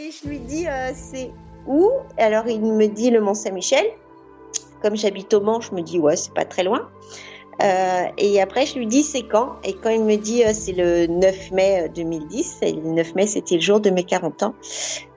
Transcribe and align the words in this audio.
Et 0.00 0.12
je 0.12 0.28
lui 0.28 0.38
dis 0.38 0.68
euh, 0.68 0.92
c'est 0.94 1.32
où? 1.66 1.90
Alors 2.18 2.46
il 2.46 2.62
me 2.62 2.86
dit 2.86 3.10
le 3.10 3.20
Mont 3.20 3.34
Saint-Michel. 3.34 3.84
Comme 4.80 4.94
j'habite 4.94 5.34
au 5.34 5.40
Mans, 5.40 5.60
je 5.60 5.74
me 5.74 5.82
dis 5.82 5.98
ouais 5.98 6.14
c'est 6.14 6.32
pas 6.32 6.44
très 6.44 6.62
loin. 6.62 6.88
Euh, 7.60 8.04
et 8.16 8.40
après, 8.40 8.64
je 8.64 8.78
lui 8.78 8.86
dis 8.86 9.02
c'est 9.02 9.24
quand? 9.24 9.56
Et 9.64 9.72
quand 9.72 9.90
il 9.90 10.04
me 10.04 10.14
dit 10.14 10.44
euh, 10.44 10.52
c'est 10.54 10.70
le 10.70 11.08
9 11.08 11.50
mai 11.50 11.90
2010, 11.92 12.58
et 12.62 12.72
le 12.74 12.90
9 12.90 13.16
mai 13.16 13.26
c'était 13.26 13.56
le 13.56 13.60
jour 13.60 13.80
de 13.80 13.90
mes 13.90 14.04
40 14.04 14.44
ans, 14.44 14.54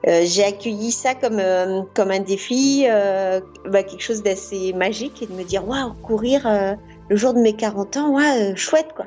j'ai 0.04 0.44
accueilli 0.44 0.92
ça 0.92 1.14
comme, 1.14 1.40
comme 1.94 2.10
un 2.10 2.20
défi, 2.20 2.88
bah, 2.88 3.84
quelque 3.84 4.02
chose 4.02 4.24
d'assez 4.24 4.74
magique 4.74 5.22
et 5.22 5.28
de 5.28 5.34
me 5.34 5.44
dire 5.44 5.68
waouh, 5.68 5.94
courir 6.02 6.50
le 7.08 7.16
jour 7.16 7.36
de 7.36 7.40
mes 7.40 7.54
40 7.54 7.98
ans, 7.98 8.16
ouais, 8.16 8.56
chouette 8.56 8.94
quoi. 8.96 9.06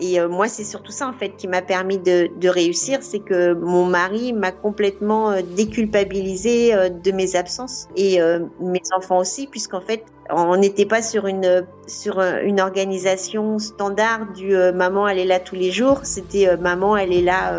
Et 0.00 0.18
euh, 0.18 0.28
moi, 0.28 0.48
c'est 0.48 0.64
surtout 0.64 0.92
ça 0.92 1.06
en 1.06 1.12
fait 1.12 1.36
qui 1.36 1.46
m'a 1.46 1.60
permis 1.60 1.98
de, 1.98 2.48
réussir, 2.48 2.98
c'est 3.02 3.20
que 3.20 3.52
mon 3.52 3.84
mari 3.84 4.32
m'a 4.32 4.50
complètement 4.50 5.30
euh, 5.30 5.40
déculpabilisé 5.56 6.74
euh, 6.74 6.88
de 6.88 7.12
mes 7.12 7.36
absences 7.36 7.86
et 7.96 8.18
mes 8.60 8.82
enfants 8.96 9.18
aussi, 9.18 9.46
puisqu'en 9.46 9.80
fait, 9.80 10.04
on 10.30 10.56
n'était 10.56 10.86
pas 10.86 11.02
sur 11.02 11.26
une 11.26 11.66
sur 11.86 12.20
une 12.20 12.60
organisation 12.60 13.58
standard 13.58 14.32
du 14.32 14.54
maman 14.74 15.08
elle 15.08 15.18
est 15.18 15.24
là 15.24 15.40
tous 15.40 15.56
les 15.56 15.70
jours. 15.70 16.00
C'était 16.04 16.56
maman 16.56 16.96
elle 16.96 17.12
est 17.12 17.22
là 17.22 17.52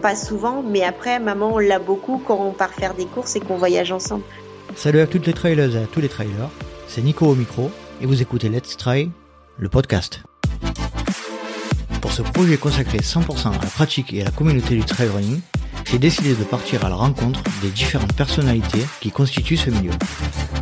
pas 0.00 0.16
souvent, 0.16 0.62
mais 0.62 0.82
après 0.84 1.20
maman 1.20 1.54
on 1.54 1.58
l'a 1.58 1.78
beaucoup 1.78 2.20
quand 2.26 2.38
on 2.40 2.52
part 2.52 2.72
faire 2.72 2.94
des 2.94 3.04
courses 3.04 3.36
et 3.36 3.40
qu'on 3.40 3.56
voyage 3.56 3.92
ensemble. 3.92 4.24
Salut 4.74 5.00
à 5.00 5.06
toutes 5.06 5.26
les 5.26 5.34
trailers 5.34 5.76
à 5.76 5.86
tous 5.92 6.00
les 6.00 6.08
trailers, 6.08 6.50
c'est 6.86 7.02
Nico 7.02 7.26
au 7.26 7.34
micro 7.34 7.70
et 8.00 8.06
vous 8.06 8.22
écoutez 8.22 8.48
Let's 8.48 8.76
Try, 8.76 9.10
le 9.58 9.68
podcast. 9.68 10.22
Pour 12.08 12.16
ce 12.16 12.32
projet 12.32 12.56
consacré 12.56 13.00
100% 13.00 13.48
à 13.48 13.52
la 13.52 13.58
pratique 13.58 14.14
et 14.14 14.22
à 14.22 14.24
la 14.24 14.30
communauté 14.30 14.74
du 14.74 14.80
trail 14.82 15.08
running, 15.08 15.40
j'ai 15.84 15.98
décidé 15.98 16.30
de 16.34 16.42
partir 16.42 16.86
à 16.86 16.88
la 16.88 16.94
rencontre 16.94 17.42
des 17.60 17.68
différentes 17.68 18.14
personnalités 18.14 18.80
qui 19.02 19.10
constituent 19.10 19.58
ce 19.58 19.68
milieu. 19.68 19.90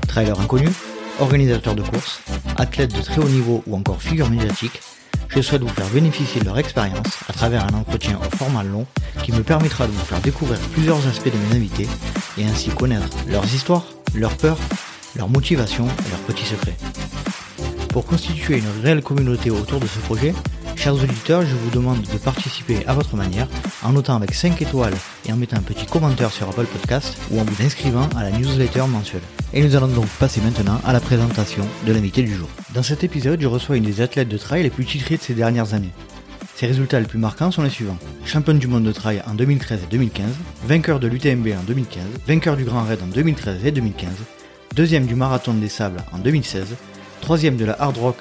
Trailers 0.08 0.40
inconnus, 0.40 0.72
organisateurs 1.20 1.76
de 1.76 1.82
courses, 1.82 2.20
athlètes 2.56 2.92
de 2.96 3.00
très 3.00 3.20
haut 3.20 3.28
niveau 3.28 3.62
ou 3.68 3.76
encore 3.76 4.02
figures 4.02 4.28
médiatiques, 4.28 4.80
je 5.28 5.40
souhaite 5.40 5.62
vous 5.62 5.68
faire 5.68 5.88
bénéficier 5.90 6.40
de 6.40 6.46
leur 6.46 6.58
expérience 6.58 7.20
à 7.28 7.32
travers 7.32 7.64
un 7.64 7.78
entretien 7.78 8.18
au 8.18 8.36
format 8.36 8.64
long 8.64 8.84
qui 9.22 9.30
me 9.30 9.44
permettra 9.44 9.86
de 9.86 9.92
vous 9.92 10.04
faire 10.04 10.20
découvrir 10.20 10.58
plusieurs 10.72 11.06
aspects 11.06 11.32
de 11.32 11.38
mes 11.48 11.54
invités 11.54 11.86
et 12.38 12.44
ainsi 12.44 12.70
connaître 12.70 13.16
leurs 13.28 13.46
histoires, 13.54 13.86
leurs 14.16 14.36
peurs, 14.36 14.58
leurs 15.14 15.28
motivations 15.28 15.86
et 15.86 16.10
leurs 16.10 16.26
petits 16.26 16.46
secrets. 16.46 16.76
Pour 17.90 18.04
constituer 18.04 18.58
une 18.58 18.82
réelle 18.82 19.00
communauté 19.00 19.50
autour 19.50 19.78
de 19.78 19.86
ce 19.86 20.00
projet, 20.00 20.34
Chers 20.76 20.94
auditeurs, 20.94 21.42
je 21.42 21.54
vous 21.54 21.70
demande 21.70 22.02
de 22.02 22.18
participer 22.18 22.86
à 22.86 22.94
votre 22.94 23.16
manière 23.16 23.48
en 23.82 23.92
notant 23.92 24.14
avec 24.14 24.34
5 24.34 24.60
étoiles 24.62 24.94
et 25.26 25.32
en 25.32 25.36
mettant 25.36 25.56
un 25.56 25.62
petit 25.62 25.86
commentaire 25.86 26.30
sur 26.30 26.48
Apple 26.48 26.66
Podcast 26.66 27.16
ou 27.30 27.40
en 27.40 27.44
vous 27.44 27.64
inscrivant 27.64 28.08
à 28.16 28.22
la 28.22 28.30
newsletter 28.30 28.84
mensuelle. 28.86 29.22
Et 29.52 29.62
nous 29.62 29.74
allons 29.74 29.88
donc 29.88 30.06
passer 30.20 30.40
maintenant 30.40 30.80
à 30.84 30.92
la 30.92 31.00
présentation 31.00 31.66
de 31.86 31.92
l'invité 31.92 32.22
du 32.22 32.34
jour. 32.34 32.48
Dans 32.74 32.82
cet 32.82 33.02
épisode, 33.02 33.40
je 33.40 33.48
reçois 33.48 33.76
une 33.76 33.84
des 33.84 34.00
athlètes 34.00 34.28
de 34.28 34.38
trail 34.38 34.62
les 34.62 34.70
plus 34.70 34.84
titrées 34.84 35.16
de 35.16 35.22
ces 35.22 35.34
dernières 35.34 35.74
années. 35.74 35.92
Ses 36.54 36.66
résultats 36.66 37.00
les 37.00 37.06
plus 37.06 37.18
marquants 37.18 37.50
sont 37.50 37.62
les 37.62 37.70
suivants. 37.70 37.98
Championne 38.24 38.58
du 38.58 38.68
monde 38.68 38.84
de 38.84 38.92
trail 38.92 39.22
en 39.26 39.34
2013 39.34 39.80
et 39.82 39.90
2015, 39.90 40.26
vainqueur 40.66 41.00
de 41.00 41.08
l'UTMB 41.08 41.48
en 41.58 41.64
2015, 41.66 42.02
vainqueur 42.26 42.56
du 42.56 42.64
Grand 42.64 42.84
Raid 42.84 43.00
en 43.02 43.08
2013 43.08 43.64
et 43.64 43.72
2015, 43.72 44.10
deuxième 44.74 45.06
du 45.06 45.14
Marathon 45.14 45.54
des 45.54 45.68
Sables 45.68 46.02
en 46.12 46.18
2016, 46.18 46.76
troisième 47.20 47.56
de 47.56 47.64
la 47.64 47.76
Hard 47.80 47.96
Rock 47.98 48.18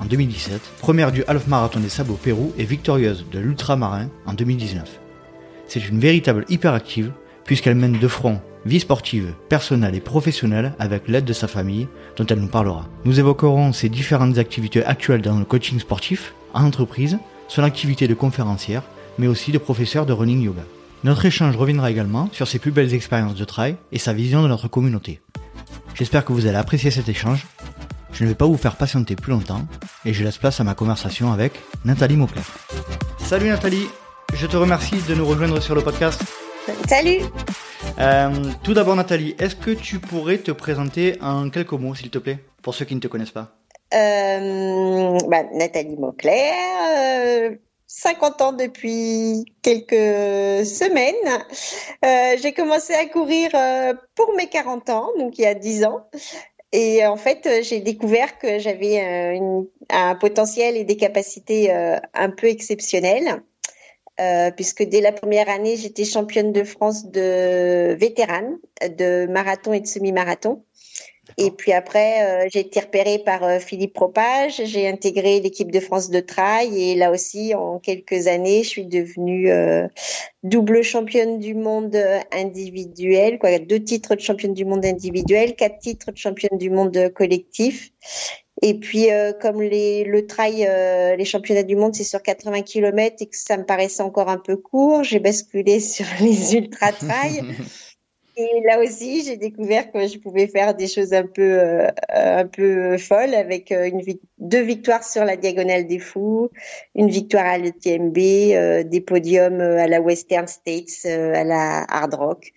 en 0.00 0.04
2017, 0.04 0.60
première 0.80 1.12
du 1.12 1.24
Half 1.26 1.46
Marathon 1.46 1.80
des 1.80 1.88
Sables 1.88 2.12
au 2.12 2.16
Pérou 2.16 2.52
et 2.58 2.64
victorieuse 2.64 3.24
de 3.30 3.38
l'Ultramarin 3.38 4.08
en 4.26 4.32
2019. 4.32 5.00
C'est 5.68 5.88
une 5.88 6.00
véritable 6.00 6.44
hyperactive 6.48 7.12
puisqu'elle 7.44 7.76
mène 7.76 7.98
de 7.98 8.08
front 8.08 8.40
vie 8.66 8.80
sportive, 8.80 9.34
personnelle 9.48 9.94
et 9.94 10.00
professionnelle 10.00 10.72
avec 10.78 11.08
l'aide 11.08 11.24
de 11.24 11.32
sa 11.32 11.48
famille 11.48 11.88
dont 12.16 12.26
elle 12.26 12.40
nous 12.40 12.48
parlera. 12.48 12.88
Nous 13.04 13.20
évoquerons 13.20 13.72
ses 13.72 13.88
différentes 13.88 14.38
activités 14.38 14.84
actuelles 14.84 15.22
dans 15.22 15.38
le 15.38 15.44
coaching 15.44 15.78
sportif, 15.78 16.34
en 16.54 16.64
entreprise, 16.64 17.18
son 17.48 17.62
activité 17.62 18.08
de 18.08 18.14
conférencière, 18.14 18.82
mais 19.18 19.26
aussi 19.26 19.52
de 19.52 19.58
professeur 19.58 20.06
de 20.06 20.12
running 20.12 20.42
yoga. 20.42 20.62
Notre 21.04 21.26
échange 21.26 21.56
reviendra 21.56 21.90
également 21.90 22.30
sur 22.32 22.48
ses 22.48 22.58
plus 22.58 22.70
belles 22.70 22.94
expériences 22.94 23.34
de 23.34 23.44
trail 23.44 23.76
et 23.92 23.98
sa 23.98 24.14
vision 24.14 24.42
de 24.42 24.48
notre 24.48 24.68
communauté. 24.68 25.20
J'espère 25.94 26.24
que 26.24 26.32
vous 26.32 26.46
allez 26.46 26.56
apprécier 26.56 26.90
cet 26.90 27.08
échange 27.08 27.46
je 28.14 28.24
ne 28.24 28.28
vais 28.28 28.34
pas 28.34 28.46
vous 28.46 28.56
faire 28.56 28.76
patienter 28.76 29.16
plus 29.16 29.32
longtemps 29.32 29.62
et 30.04 30.14
je 30.14 30.24
laisse 30.24 30.38
place 30.38 30.60
à 30.60 30.64
ma 30.64 30.74
conversation 30.74 31.32
avec 31.32 31.52
Nathalie 31.84 32.16
Mauclair. 32.16 32.44
Salut 33.18 33.48
Nathalie, 33.48 33.88
je 34.32 34.46
te 34.46 34.56
remercie 34.56 34.96
de 35.08 35.14
nous 35.14 35.26
rejoindre 35.26 35.60
sur 35.60 35.74
le 35.74 35.82
podcast. 35.82 36.22
Salut 36.88 37.18
euh, 37.98 38.30
Tout 38.62 38.72
d'abord 38.72 38.96
Nathalie, 38.96 39.34
est-ce 39.38 39.56
que 39.56 39.72
tu 39.72 39.98
pourrais 39.98 40.38
te 40.38 40.52
présenter 40.52 41.18
en 41.20 41.50
quelques 41.50 41.72
mots 41.72 41.94
s'il 41.94 42.10
te 42.10 42.18
plaît, 42.18 42.38
pour 42.62 42.74
ceux 42.74 42.84
qui 42.84 42.94
ne 42.94 43.00
te 43.00 43.08
connaissent 43.08 43.32
pas? 43.32 43.56
Euh, 43.92 45.18
bah, 45.28 45.42
Nathalie 45.52 45.96
Mauclair, 45.96 47.52
50 47.86 48.40
euh, 48.40 48.44
ans 48.44 48.52
depuis 48.52 49.44
quelques 49.62 50.64
semaines. 50.64 51.14
Euh, 52.04 52.36
j'ai 52.40 52.52
commencé 52.52 52.94
à 52.94 53.06
courir 53.06 53.50
euh, 53.54 53.94
pour 54.14 54.34
mes 54.34 54.48
40 54.48 54.90
ans, 54.90 55.10
donc 55.18 55.38
il 55.38 55.42
y 55.42 55.46
a 55.46 55.54
10 55.54 55.84
ans. 55.84 56.08
Et 56.76 57.06
en 57.06 57.16
fait, 57.16 57.46
euh, 57.46 57.62
j'ai 57.62 57.78
découvert 57.78 58.36
que 58.36 58.58
j'avais 58.58 59.00
euh, 59.00 59.62
un 59.90 60.16
potentiel 60.16 60.76
et 60.76 60.82
des 60.82 60.96
capacités 60.96 61.72
euh, 61.72 61.98
un 62.14 62.30
peu 62.30 62.48
exceptionnelles. 62.48 63.42
puisque 64.56 64.82
dès 64.82 65.00
la 65.00 65.12
première 65.12 65.48
année, 65.48 65.76
j'étais 65.76 66.04
championne 66.04 66.52
de 66.52 66.64
France 66.64 67.06
de 67.06 67.94
vétérane, 67.94 68.58
de 68.82 69.26
marathon 69.26 69.72
et 69.72 69.80
de 69.80 69.86
semi-marathon. 69.86 70.64
Et 71.36 71.50
puis 71.50 71.72
après, 71.72 72.44
euh, 72.44 72.48
j'ai 72.52 72.60
été 72.60 72.80
repérée 72.80 73.18
par 73.18 73.42
euh, 73.42 73.58
Philippe 73.58 73.92
Propage. 73.92 74.62
J'ai 74.64 74.86
intégré 74.88 75.40
l'équipe 75.40 75.70
de 75.70 75.80
France 75.80 76.10
de 76.10 76.20
trail 76.20 76.80
et 76.80 76.94
là 76.94 77.10
aussi, 77.10 77.54
en 77.54 77.78
quelques 77.78 78.28
années, 78.28 78.62
je 78.62 78.68
suis 78.68 78.86
devenue 78.86 79.50
euh, 79.50 79.88
double 80.42 80.82
championne 80.82 81.40
du 81.40 81.54
monde 81.54 81.96
individuel, 82.32 83.38
quoi, 83.38 83.58
deux 83.58 83.82
titres 83.82 84.14
de 84.14 84.20
championne 84.20 84.54
du 84.54 84.64
monde 84.64 84.84
individuel, 84.84 85.56
quatre 85.56 85.78
titres 85.78 86.12
de 86.12 86.16
championne 86.16 86.58
du 86.58 86.70
monde 86.70 87.12
collectif. 87.14 87.90
Et 88.62 88.74
puis, 88.74 89.08
comme 89.40 89.60
les, 89.60 90.04
le 90.04 90.26
trail, 90.26 90.68
les 91.18 91.24
championnats 91.24 91.64
du 91.64 91.74
monde, 91.74 91.94
c'est 91.94 92.04
sur 92.04 92.22
80 92.22 92.62
km 92.62 93.16
et 93.20 93.26
que 93.26 93.36
ça 93.36 93.56
me 93.56 93.64
paraissait 93.64 94.02
encore 94.02 94.28
un 94.28 94.38
peu 94.38 94.56
court, 94.56 95.02
j'ai 95.02 95.18
basculé 95.18 95.80
sur 95.80 96.06
les 96.20 96.54
ultra 96.54 96.92
trail. 96.92 97.42
Et 98.36 98.62
là 98.64 98.80
aussi, 98.80 99.22
j'ai 99.22 99.36
découvert 99.36 99.92
que 99.92 100.06
je 100.08 100.18
pouvais 100.18 100.48
faire 100.48 100.74
des 100.74 100.88
choses 100.88 101.12
un 101.12 101.26
peu, 101.26 101.60
euh, 101.60 101.88
un 102.08 102.46
peu 102.46 102.98
folles 102.98 103.34
avec 103.34 103.70
euh, 103.70 103.86
une 103.86 104.02
deux 104.38 104.62
victoires 104.62 105.04
sur 105.04 105.24
la 105.24 105.36
Diagonale 105.36 105.86
des 105.86 106.00
Fous, 106.00 106.50
une 106.96 107.08
victoire 107.08 107.46
à 107.46 107.58
l'UTMB, 107.58 108.18
euh, 108.18 108.82
des 108.82 109.00
podiums 109.00 109.60
à 109.60 109.86
la 109.86 110.00
Western 110.00 110.48
States, 110.48 111.06
à 111.06 111.44
la 111.44 111.84
Hard 111.88 112.14
Rock. 112.14 112.52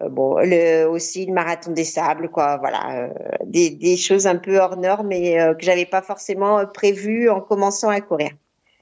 bon, 0.00 0.38
le, 0.38 0.86
aussi 0.86 1.26
le 1.26 1.34
Marathon 1.34 1.72
des 1.72 1.84
Sables, 1.84 2.30
quoi. 2.30 2.56
Voilà, 2.58 3.10
des, 3.44 3.70
des 3.70 3.96
choses 3.96 4.26
un 4.26 4.36
peu 4.36 4.58
hors 4.58 4.76
normes 4.78 5.12
et 5.12 5.36
que 5.58 5.64
j'avais 5.64 5.86
pas 5.86 6.02
forcément 6.02 6.64
prévues 6.66 7.28
en 7.28 7.40
commençant 7.40 7.90
à 7.90 8.00
courir. 8.00 8.30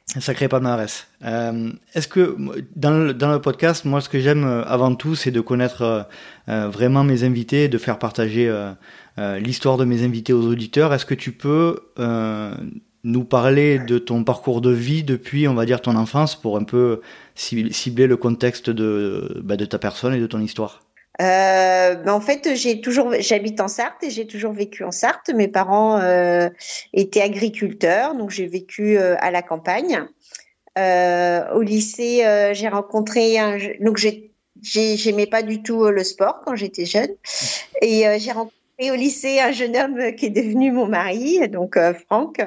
Sacré 0.09 0.49
palmarès. 0.49 1.09
Euh, 1.25 1.73
Est-ce 1.95 2.07
que 2.07 2.37
dans 2.77 2.91
le, 2.93 3.41
podcast, 3.41 3.85
moi, 3.85 4.01
ce 4.01 4.09
que 4.09 4.21
j'aime 4.21 4.45
euh, 4.45 4.65
avant 4.65 4.95
tout, 4.95 5.17
c'est 5.17 5.33
de 5.33 5.41
connaître 5.41 5.83
euh, 5.83 6.03
euh, 6.49 6.69
vraiment 6.69 7.03
mes 7.03 7.25
invités, 7.25 7.69
de 7.69 7.77
faire 7.77 7.99
partager 7.99 8.49
euh, 8.49 9.39
l'histoire 9.41 9.77
de 9.77 9.85
mes 9.85 10.05
invités 10.05 10.33
aux 10.33 10.47
auditeurs. 10.47 10.95
Est-ce 10.95 11.07
que 11.07 11.15
tu 11.15 11.33
peux 11.33 11.81
nous 13.05 13.25
parler 13.25 13.79
de 13.79 13.99
ton 13.99 14.25
parcours 14.25 14.61
de 14.61 14.71
vie 14.71 15.05
depuis, 15.05 15.49
on 15.49 15.55
va 15.55 15.67
dire, 15.67 15.81
ton 15.81 15.97
enfance, 15.97 16.35
pour 16.41 16.57
un 16.57 16.65
peu 16.65 17.01
cibler 17.35 18.07
le 18.07 18.17
contexte 18.17 18.71
de, 18.71 19.41
bah, 19.45 19.57
de 19.57 19.65
ta 19.65 19.79
personne 19.79 20.15
et 20.15 20.21
de 20.21 20.27
ton 20.27 20.41
histoire? 20.41 20.86
Euh, 21.21 21.95
ben 21.95 22.13
en 22.13 22.21
fait, 22.21 22.55
j'ai 22.55 22.81
toujours, 22.81 23.15
j'habite 23.21 23.61
en 23.61 23.69
Sarthe 23.69 24.03
et 24.03 24.11
j'ai 24.11 24.27
toujours 24.27 24.53
vécu 24.53 24.85
en 24.85 24.91
Sarthe. 24.91 25.31
Mes 25.35 25.49
parents 25.49 25.99
euh, 25.99 26.51
étaient 26.93 27.23
agriculteurs, 27.23 28.15
donc 28.15 28.31
j'ai 28.31 28.47
vécu 28.47 28.99
euh, 28.99 29.17
à 29.21 29.31
la 29.31 29.43
campagne. 29.43 30.05
Euh, 30.79 31.55
au 31.55 31.63
lycée, 31.63 32.25
euh, 32.27 32.53
j'ai 32.53 32.69
rencontré 32.69 33.39
un, 33.39 33.57
donc 33.81 33.97
j'ai, 33.97 34.33
j'aimais 34.63 35.27
pas 35.27 35.43
du 35.43 35.63
tout 35.63 35.87
le 35.87 36.05
sport 36.05 36.43
quand 36.45 36.55
j'étais 36.55 36.85
jeune, 36.85 37.15
et 37.81 38.05
j'ai 38.19 38.33
rencontré 38.33 38.53
au 38.79 38.95
lycée 38.95 39.41
un 39.41 39.53
jeune 39.53 39.75
homme 39.75 40.15
qui 40.17 40.27
est 40.27 40.31
devenu 40.31 40.71
mon 40.71 40.85
mari, 40.87 41.49
donc 41.49 41.79
Franck. 42.05 42.43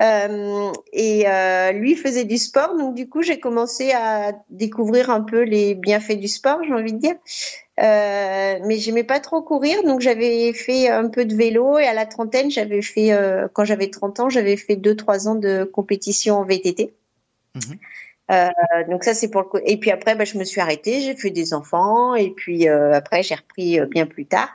Euh, 0.00 0.72
et 0.94 1.24
euh, 1.28 1.72
lui 1.72 1.96
faisait 1.96 2.24
du 2.24 2.38
sport, 2.38 2.74
donc 2.78 2.94
du 2.94 3.10
coup 3.10 3.20
j'ai 3.20 3.38
commencé 3.38 3.92
à 3.92 4.32
découvrir 4.48 5.10
un 5.10 5.20
peu 5.20 5.42
les 5.42 5.74
bienfaits 5.74 6.18
du 6.18 6.28
sport, 6.28 6.60
j'ai 6.66 6.72
envie 6.72 6.94
de 6.94 6.98
dire. 6.98 7.16
Euh, 7.78 8.58
mais 8.64 8.78
j'aimais 8.78 9.04
pas 9.04 9.20
trop 9.20 9.42
courir, 9.42 9.82
donc 9.82 10.00
j'avais 10.00 10.52
fait 10.54 10.88
un 10.88 11.08
peu 11.08 11.26
de 11.26 11.34
vélo 11.34 11.78
et 11.78 11.86
à 11.86 11.92
la 11.92 12.06
trentaine, 12.06 12.50
j'avais 12.50 12.80
fait, 12.80 13.12
euh, 13.12 13.48
quand 13.52 13.64
j'avais 13.66 13.90
30 13.90 14.20
ans, 14.20 14.28
j'avais 14.30 14.56
fait 14.56 14.76
deux 14.76 14.96
trois 14.96 15.28
ans 15.28 15.34
de 15.34 15.64
compétition 15.64 16.36
en 16.36 16.44
VTT. 16.44 16.94
Mhm. 17.54 17.78
Euh, 18.32 18.48
donc 18.88 19.04
ça 19.04 19.14
c'est 19.14 19.28
pour 19.28 19.42
le 19.42 19.70
et 19.70 19.76
puis 19.76 19.92
après 19.92 20.16
bah, 20.16 20.24
je 20.24 20.36
me 20.36 20.42
suis 20.42 20.60
arrêtée, 20.60 21.00
j'ai 21.00 21.14
fait 21.14 21.30
des 21.30 21.54
enfants 21.54 22.16
et 22.16 22.30
puis 22.30 22.68
euh, 22.68 22.92
après 22.92 23.22
j'ai 23.22 23.36
repris 23.36 23.78
euh, 23.78 23.86
bien 23.86 24.06
plus 24.06 24.26
tard. 24.26 24.48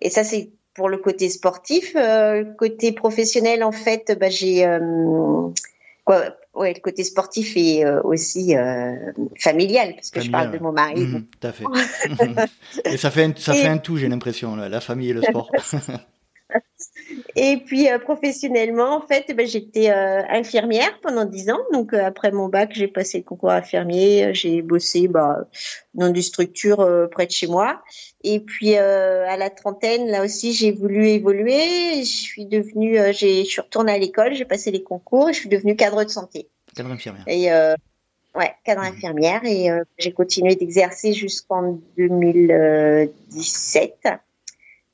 Et 0.00 0.08
ça 0.08 0.24
c'est 0.24 0.50
pour 0.72 0.88
le 0.88 0.96
côté 0.96 1.28
sportif, 1.28 1.94
euh, 1.96 2.44
côté 2.54 2.92
professionnel 2.92 3.62
en 3.64 3.72
fait, 3.72 4.16
bah, 4.18 4.30
j'ai 4.30 4.66
quoi, 6.04 6.24
ouais, 6.54 6.74
le 6.74 6.80
côté 6.80 7.04
sportif 7.04 7.56
et 7.56 7.84
aussi 8.04 8.54
familial 9.38 9.94
parce 9.94 10.10
que 10.10 10.20
je 10.20 10.30
parle 10.30 10.50
de 10.50 10.58
mon 10.58 10.72
mari. 10.72 11.02
Mmh, 11.02 11.26
tout 11.40 11.46
à 11.46 11.52
fait. 11.52 11.64
et 12.84 12.96
ça 12.96 13.10
fait 13.10 13.24
un, 13.24 13.32
ça 13.36 13.54
fait 13.54 13.68
un 13.68 13.78
tout, 13.78 13.96
j'ai 13.96 14.08
l'impression 14.08 14.56
la 14.56 14.80
famille 14.80 15.10
et 15.10 15.14
le 15.14 15.22
sport. 15.22 15.50
Et 17.36 17.58
puis 17.58 17.90
euh, 17.90 17.98
professionnellement, 17.98 18.96
en 18.96 19.00
fait, 19.00 19.34
ben, 19.34 19.46
j'étais 19.46 19.90
euh, 19.90 20.22
infirmière 20.28 20.98
pendant 21.00 21.24
dix 21.24 21.50
ans. 21.50 21.60
Donc 21.72 21.92
euh, 21.92 22.04
après 22.04 22.30
mon 22.30 22.48
bac, 22.48 22.70
j'ai 22.74 22.86
passé 22.88 23.18
le 23.18 23.24
concours 23.24 23.50
infirmier. 23.50 24.34
J'ai 24.34 24.62
bossé 24.62 25.08
bah, 25.08 25.46
dans 25.94 26.10
des 26.10 26.22
structures 26.22 27.08
près 27.10 27.26
de 27.26 27.32
chez 27.32 27.46
moi. 27.46 27.82
Et 28.24 28.40
puis 28.40 28.76
à 28.76 29.36
la 29.36 29.50
trentaine, 29.50 30.08
là 30.08 30.24
aussi, 30.24 30.52
j'ai 30.52 30.72
voulu 30.72 31.08
évoluer. 31.08 32.00
Je 32.00 32.04
suis 32.04 32.46
devenue, 32.46 32.98
j'ai, 33.12 33.44
je 33.44 33.50
suis 33.50 33.60
retournée 33.60 33.92
à 33.92 33.98
l'école, 33.98 34.34
j'ai 34.34 34.44
passé 34.44 34.70
les 34.70 34.82
concours 34.82 35.30
et 35.30 35.32
je 35.32 35.40
suis 35.40 35.48
devenue 35.48 35.76
cadre 35.76 36.04
de 36.04 36.10
santé. 36.10 36.48
Cadre 36.74 36.90
infirmière. 36.90 37.24
Et 37.26 37.50
ouais, 38.38 38.54
cadre 38.64 38.82
mmh. 38.82 38.86
infirmière. 38.86 39.44
Et 39.44 39.68
j'ai 39.98 40.12
continué 40.12 40.54
d'exercer 40.54 41.12
jusqu'en 41.12 41.80
2017 41.96 44.08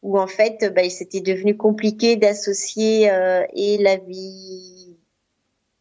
où 0.02 0.18
en 0.18 0.26
fait, 0.26 0.72
bah, 0.74 0.88
c'était 0.90 1.20
devenu 1.20 1.56
compliqué 1.56 2.16
d'associer 2.16 3.10
euh, 3.10 3.44
et 3.54 3.78
la 3.78 3.96
vie 3.96 4.96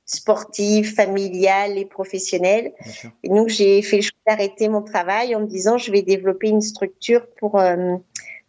sportive, 0.06 0.96
familiale 0.96 1.78
et 1.78 1.86
professionnelle. 1.86 2.72
Et 3.24 3.30
donc, 3.30 3.50
j'ai 3.50 3.82
fait 3.82 3.98
le 3.98 4.02
choix 4.04 4.18
d'arrêter 4.26 4.70
mon 4.70 4.82
travail 4.82 5.36
en 5.36 5.42
me 5.42 5.46
disant, 5.48 5.78
je 5.78 5.92
vais 5.92 6.02
développer 6.02 6.48
une 6.48 6.62
structure 6.62 7.28
pour 7.38 7.60
euh, 7.60 7.98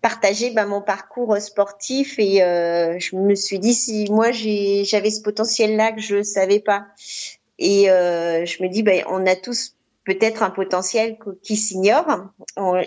partager 0.01 0.51
bah, 0.51 0.67
mon 0.67 0.81
parcours 0.81 1.37
sportif. 1.39 2.19
Et 2.19 2.43
euh, 2.43 2.99
je 3.01 3.17
me 3.17 3.35
suis 3.35 3.59
dit, 3.59 3.75
si 3.75 4.11
moi, 4.11 4.31
j'avais 4.31 5.11
ce 5.11 5.21
potentiel-là 5.21 5.93
que 5.93 6.01
je 6.01 6.23
savais 6.23 6.61
pas. 6.61 6.87
Et 7.59 7.91
euh, 7.91 8.45
je 8.45 8.63
me 8.63 8.69
dis, 8.69 8.85
bah, 8.85 8.93
on 9.09 9.27
a 9.27 9.35
tous 9.35 9.75
peut-être 10.05 10.45
un 10.45 10.51
potentiel 10.51 11.19
qui 11.43 11.57
s'ignore. 11.57 12.07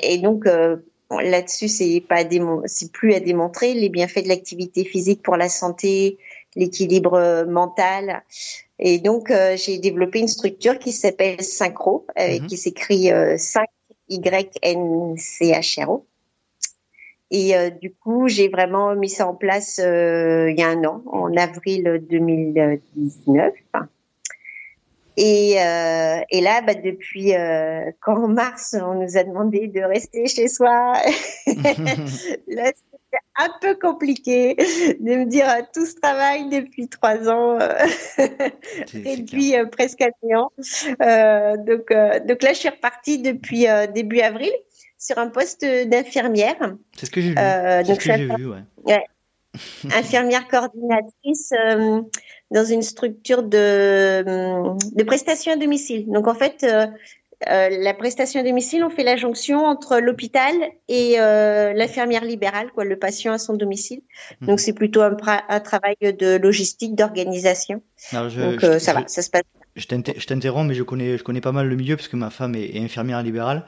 Et 0.01 0.18
donc, 0.19 0.48
euh, 0.48 0.77
là-dessus, 1.19 1.68
c'est 1.68 2.04
pas 2.08 2.24
c'est 2.66 2.92
plus 2.92 3.13
à 3.13 3.19
démontrer 3.19 3.74
les 3.74 3.90
bienfaits 3.90 4.24
de 4.24 4.30
l'activité 4.30 4.86
physique 4.86 5.22
pour 5.22 5.36
la 5.36 5.50
santé, 5.50 6.18
l'équilibre 6.56 7.16
euh, 7.16 7.46
mental. 7.46 8.24
Et 8.80 8.98
donc, 8.98 9.30
euh, 9.30 9.56
j'ai 9.56 9.78
développé 9.78 10.19
une 10.19 10.28
structure 10.28 10.80
qui 10.80 10.92
s'appelle 10.92 11.42
Synchro, 11.44 12.08
avec, 12.16 12.42
mhm. 12.42 12.48
qui 12.48 12.58
s'écrit 12.58 13.12
euh, 13.12 13.38
5 13.38 13.68
Y 14.10 14.58
N 14.63 15.16
C 15.18 15.52
H 15.52 15.86
R 15.86 15.90
O. 15.92 16.06
Et 17.30 17.56
euh, 17.56 17.69
du 17.69 17.94
coup, 17.94 18.28
j'ai 18.28 18.50
vraiment 18.50 18.96
mis 18.96 19.10
ça 19.10 19.28
en 19.28 19.36
place 19.36 19.78
il 19.78 20.56
y 20.58 20.63
a 20.63 20.68
un 20.68 20.84
an, 20.84 21.04
en 21.06 21.38
avril 21.38 22.04
2019. 22.10 23.54
Et, 25.18 25.56
euh, 25.62 26.19
et 26.30 26.42
là, 26.42 26.62
bah, 26.62 26.74
depuis 26.74 27.36
euh, 27.36 27.92
quand 28.00 28.24
en 28.24 28.28
mars, 28.30 28.75
on 28.81 28.96
nous 28.96 29.18
a 29.18 29.24
demandé 29.24 29.68
de 29.68 29.81
rester 29.81 30.28
chez 30.28 30.48
soi, 30.48 30.94
là, 31.46 32.66
c'était 32.66 33.19
un 33.38 33.50
peu 33.60 33.75
compliqué 33.75 34.56
de 34.56 35.16
me 35.16 35.25
dire 35.25 35.50
euh, 35.50 35.62
tout 35.74 35.86
ce 35.86 35.96
travail 35.96 36.48
depuis 36.50 36.88
trois 36.88 37.30
ans, 37.30 37.60
depuis 38.94 39.58
euh, 39.58 39.66
presque 39.66 40.02
un 40.02 40.38
an. 40.38 40.52
Euh, 41.02 41.58
donc, 41.58 41.92
donc 42.28 42.44
là, 42.44 42.54
je 42.54 42.60
suis 42.60 42.69
repartie 42.69 43.19
depuis 43.19 43.66
début 43.94 44.22
avril 44.22 44.52
sur 44.98 45.18
un 45.18 45.28
poste 45.28 45.66
d'infirmière. 45.66 46.75
C'est 46.96 47.08
ce 47.08 47.12
que 47.12 47.22
j'ai 47.22 47.30
vu. 47.30 47.36
C'est 47.36 47.96
ce 47.96 48.00
que 48.00 48.18
j'ai 48.18 48.36
vu, 48.36 48.48
ouais. 48.48 48.63
ouais. 48.86 49.06
infirmière 49.94 50.48
coordinatrice 50.48 51.52
dans 52.51 52.65
une 52.65 52.81
structure 52.81 53.44
de, 53.44 54.24
de 54.95 55.03
prestation 55.03 55.53
à 55.53 55.56
domicile. 55.56 56.06
Donc 56.07 56.27
en 56.27 56.36
fait, 56.36 56.63
euh, 56.63 56.86
euh, 57.50 57.69
la 57.71 57.94
prestation 57.95 58.39
à 58.39 58.44
domicile, 58.44 58.83
on 58.83 58.89
fait 58.89 59.03
la 59.03 59.18
jonction 59.18 59.65
entre 59.65 59.98
l'hôpital 60.00 60.53
et 60.88 61.15
euh, 61.19 61.74
l'infirmière 61.74 62.24
libérale, 62.24 62.69
quoi, 62.74 62.86
le 62.86 63.00
patient 63.00 63.33
à 63.33 63.39
son 63.39 63.56
domicile. 63.56 64.01
Mhm. 64.42 64.48
Donc 64.48 64.59
c'est 64.59 64.74
plutôt 64.74 65.01
un, 65.01 65.18
un, 65.50 65.59
travail 65.59 65.95
de 66.01 66.38
logistique, 66.38 66.94
d'organisation. 66.94 67.81
Donc 68.13 68.63
euh, 68.63 68.77
ça 68.77 68.94
va, 68.94 69.03
ça 69.07 69.21
se 69.21 69.30
passe. 69.31 69.42
Je 69.75 69.88
t'interromps, 69.88 70.68
mais 70.68 70.75
je 70.75 70.83
connais, 70.83 71.18
je 71.18 71.24
connais 71.24 71.39
pas 71.39 71.53
mal 71.53 71.68
le 71.68 71.75
milieu 71.77 71.95
parce 71.95 72.09
que 72.09 72.18
ma 72.18 72.30
femme 72.30 72.56
est, 72.56 72.75
est 72.75 72.83
infirmière 72.83 73.24
libérale. 73.24 73.63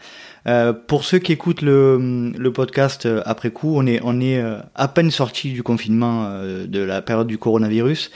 Euh, 0.47 0.73
pour 0.73 1.05
ceux 1.05 1.17
qui 1.17 1.31
écoutent 1.31 1.61
le, 1.61 2.33
le 2.37 2.53
podcast 2.53 3.07
après 3.25 3.51
coup, 3.51 3.73
on 3.75 3.87
est, 3.87 4.01
on 4.03 4.19
est 4.19 4.43
à 4.75 4.87
peine 4.89 5.11
sorti 5.11 5.53
du 5.53 5.63
confinement 5.63 6.43
de 6.43 6.79
la 6.79 7.01
période 7.01 7.27
du 7.27 7.37
coronavirus. 7.37 8.11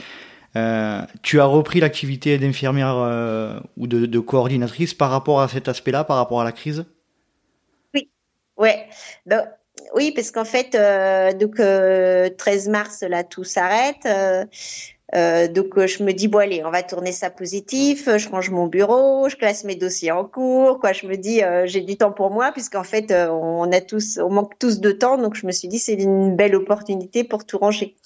Euh, 0.56 1.02
tu 1.22 1.40
as 1.40 1.44
repris 1.44 1.80
l'activité 1.80 2.38
d'infirmière 2.38 2.96
euh, 2.96 3.60
ou 3.76 3.86
de, 3.86 4.18
coordinatrice 4.18 4.94
par 4.94 5.10
rapport 5.10 5.40
à 5.40 5.48
cet 5.48 5.68
aspect-là, 5.68 6.04
par 6.04 6.16
rapport 6.16 6.40
à 6.40 6.44
la 6.44 6.52
crise? 6.52 6.84
Oui, 7.94 8.08
ouais. 8.56 8.86
Oui, 9.94 10.12
parce 10.12 10.30
qu'en 10.30 10.44
fait, 10.44 10.74
euh, 10.74 11.32
donc 11.32 11.56
13 12.36 12.68
mars, 12.68 13.02
là, 13.02 13.24
tout 13.24 13.44
s'arrête. 13.44 14.06
donc 15.54 15.86
je 15.86 16.02
me 16.02 16.12
dis 16.12 16.28
bon 16.28 16.38
allez, 16.38 16.62
on 16.64 16.70
va 16.70 16.82
tourner 16.82 17.12
ça 17.12 17.30
positif. 17.30 18.08
Je 18.16 18.28
range 18.28 18.50
mon 18.50 18.66
bureau, 18.66 19.28
je 19.28 19.36
classe 19.36 19.64
mes 19.64 19.76
dossiers 19.76 20.12
en 20.12 20.24
cours. 20.24 20.80
Quoi, 20.80 20.92
je 20.92 21.06
me 21.06 21.16
dis 21.16 21.40
j'ai 21.64 21.82
du 21.82 21.96
temps 21.96 22.12
pour 22.12 22.30
moi 22.30 22.52
puisqu'en 22.52 22.84
fait 22.84 23.12
on 23.12 23.70
a 23.70 23.80
tous, 23.80 24.18
on 24.18 24.30
manque 24.30 24.58
tous 24.58 24.80
de 24.80 24.90
temps. 24.92 25.18
Donc 25.18 25.36
je 25.36 25.46
me 25.46 25.52
suis 25.52 25.68
dit 25.68 25.78
c'est 25.78 25.94
une 25.94 26.36
belle 26.36 26.56
opportunité 26.56 27.22
pour 27.22 27.46
tout 27.46 27.58
ranger. 27.58 27.96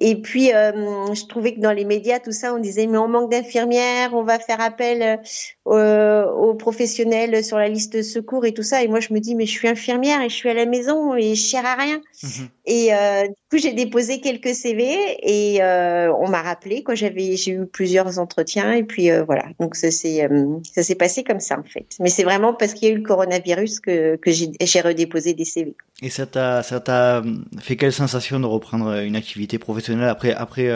Et 0.00 0.16
puis, 0.16 0.52
euh, 0.54 1.12
je 1.12 1.26
trouvais 1.26 1.54
que 1.54 1.60
dans 1.60 1.72
les 1.72 1.84
médias, 1.84 2.18
tout 2.18 2.32
ça, 2.32 2.54
on 2.54 2.58
disait, 2.58 2.86
mais 2.86 2.96
on 2.96 3.06
manque 3.06 3.30
d'infirmières, 3.30 4.14
on 4.14 4.22
va 4.22 4.38
faire 4.38 4.60
appel 4.60 5.20
euh, 5.68 6.26
aux 6.30 6.54
professionnels 6.54 7.44
sur 7.44 7.58
la 7.58 7.68
liste 7.68 7.92
de 7.92 8.02
secours 8.02 8.46
et 8.46 8.54
tout 8.54 8.62
ça. 8.62 8.82
Et 8.82 8.88
moi, 8.88 9.00
je 9.00 9.12
me 9.12 9.20
dis, 9.20 9.34
mais 9.34 9.44
je 9.44 9.52
suis 9.52 9.68
infirmière 9.68 10.22
et 10.22 10.30
je 10.30 10.34
suis 10.34 10.48
à 10.48 10.54
la 10.54 10.64
maison 10.64 11.14
et 11.14 11.34
je 11.34 11.42
cherche 11.42 11.66
à 11.66 11.74
rien. 11.74 12.00
Mhm. 12.22 12.48
Et 12.64 12.94
euh, 12.94 13.24
coup, 13.50 13.58
j'ai 13.58 13.72
déposé 13.72 14.20
quelques 14.20 14.54
CV 14.54 15.18
et 15.22 15.62
euh, 15.62 16.12
on 16.14 16.28
m'a 16.28 16.42
rappelé. 16.42 16.84
J'avais, 16.92 17.36
j'ai 17.36 17.52
eu 17.52 17.66
plusieurs 17.66 18.18
entretiens 18.18 18.72
et 18.72 18.82
puis 18.82 19.10
euh, 19.10 19.24
voilà. 19.24 19.44
Donc 19.58 19.76
ça 19.76 19.90
s'est, 19.90 20.28
ça 20.72 20.82
s'est 20.82 20.94
passé 20.94 21.24
comme 21.24 21.40
ça 21.40 21.58
en 21.58 21.64
fait. 21.64 21.86
Mais 22.00 22.08
c'est 22.08 22.24
vraiment 22.24 22.54
parce 22.54 22.74
qu'il 22.74 22.88
y 22.88 22.90
a 22.90 22.94
eu 22.94 22.98
le 22.98 23.04
coronavirus 23.04 23.80
que, 23.80 24.16
que 24.16 24.30
j'ai, 24.30 24.80
redéposé 24.80 25.34
des 25.34 25.44
CV. 25.44 25.74
Et 26.02 26.10
ça 26.10 26.26
t'a, 26.26 26.62
ça 26.62 26.80
t'a 26.80 27.22
fait 27.60 27.76
quelle 27.76 27.92
sensation 27.92 28.40
de 28.40 28.46
reprendre 28.46 28.92
une 29.02 29.16
activité 29.16 29.58
professionnelle 29.58 30.08
après, 30.08 30.32
après 30.32 30.70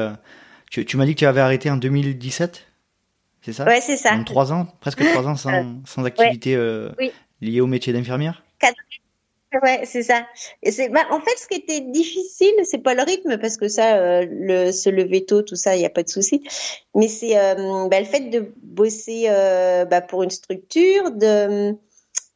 tu, 0.70 0.84
tu 0.84 0.96
m'as 0.96 1.06
dit 1.06 1.14
que 1.14 1.20
tu 1.20 1.26
avais 1.26 1.40
arrêté 1.40 1.70
en 1.70 1.76
2017 1.76 2.64
c'est 3.44 3.52
ça? 3.52 3.64
Ouais, 3.66 3.80
c'est 3.80 3.98
ça. 3.98 4.14
En 4.14 4.24
trois 4.24 4.52
ans, 4.52 4.66
presque 4.80 5.04
trois 5.04 5.26
ans 5.28 5.36
sans, 5.36 5.52
euh, 5.52 5.62
sans 5.84 6.04
activité 6.04 6.56
euh, 6.56 6.90
liée 7.42 7.60
au 7.60 7.66
métier 7.66 7.92
d'infirmière? 7.92 8.42
Ouais, 9.62 9.82
c'est 9.84 10.02
ça. 10.02 10.26
Et 10.62 10.72
c'est, 10.72 10.88
bah, 10.88 11.06
en 11.10 11.20
fait, 11.20 11.36
ce 11.36 11.46
qui 11.46 11.58
était 11.58 11.80
difficile, 11.80 12.54
c'est 12.64 12.82
pas 12.82 12.94
le 12.94 13.02
rythme, 13.02 13.38
parce 13.38 13.56
que 13.56 13.68
ça, 13.68 13.96
euh, 13.96 14.26
le, 14.28 14.72
se 14.72 14.90
lever 14.90 15.24
tôt, 15.24 15.42
tout 15.42 15.56
ça, 15.56 15.76
il 15.76 15.80
n'y 15.80 15.86
a 15.86 15.90
pas 15.90 16.02
de 16.02 16.08
souci. 16.08 16.42
Mais 16.94 17.08
c'est 17.08 17.34
bah, 17.34 18.00
le 18.00 18.06
fait 18.06 18.30
de 18.30 18.52
bosser 18.62 19.26
bah, 19.90 20.00
pour 20.00 20.22
une 20.22 20.30
structure, 20.30 21.10
de 21.10 21.76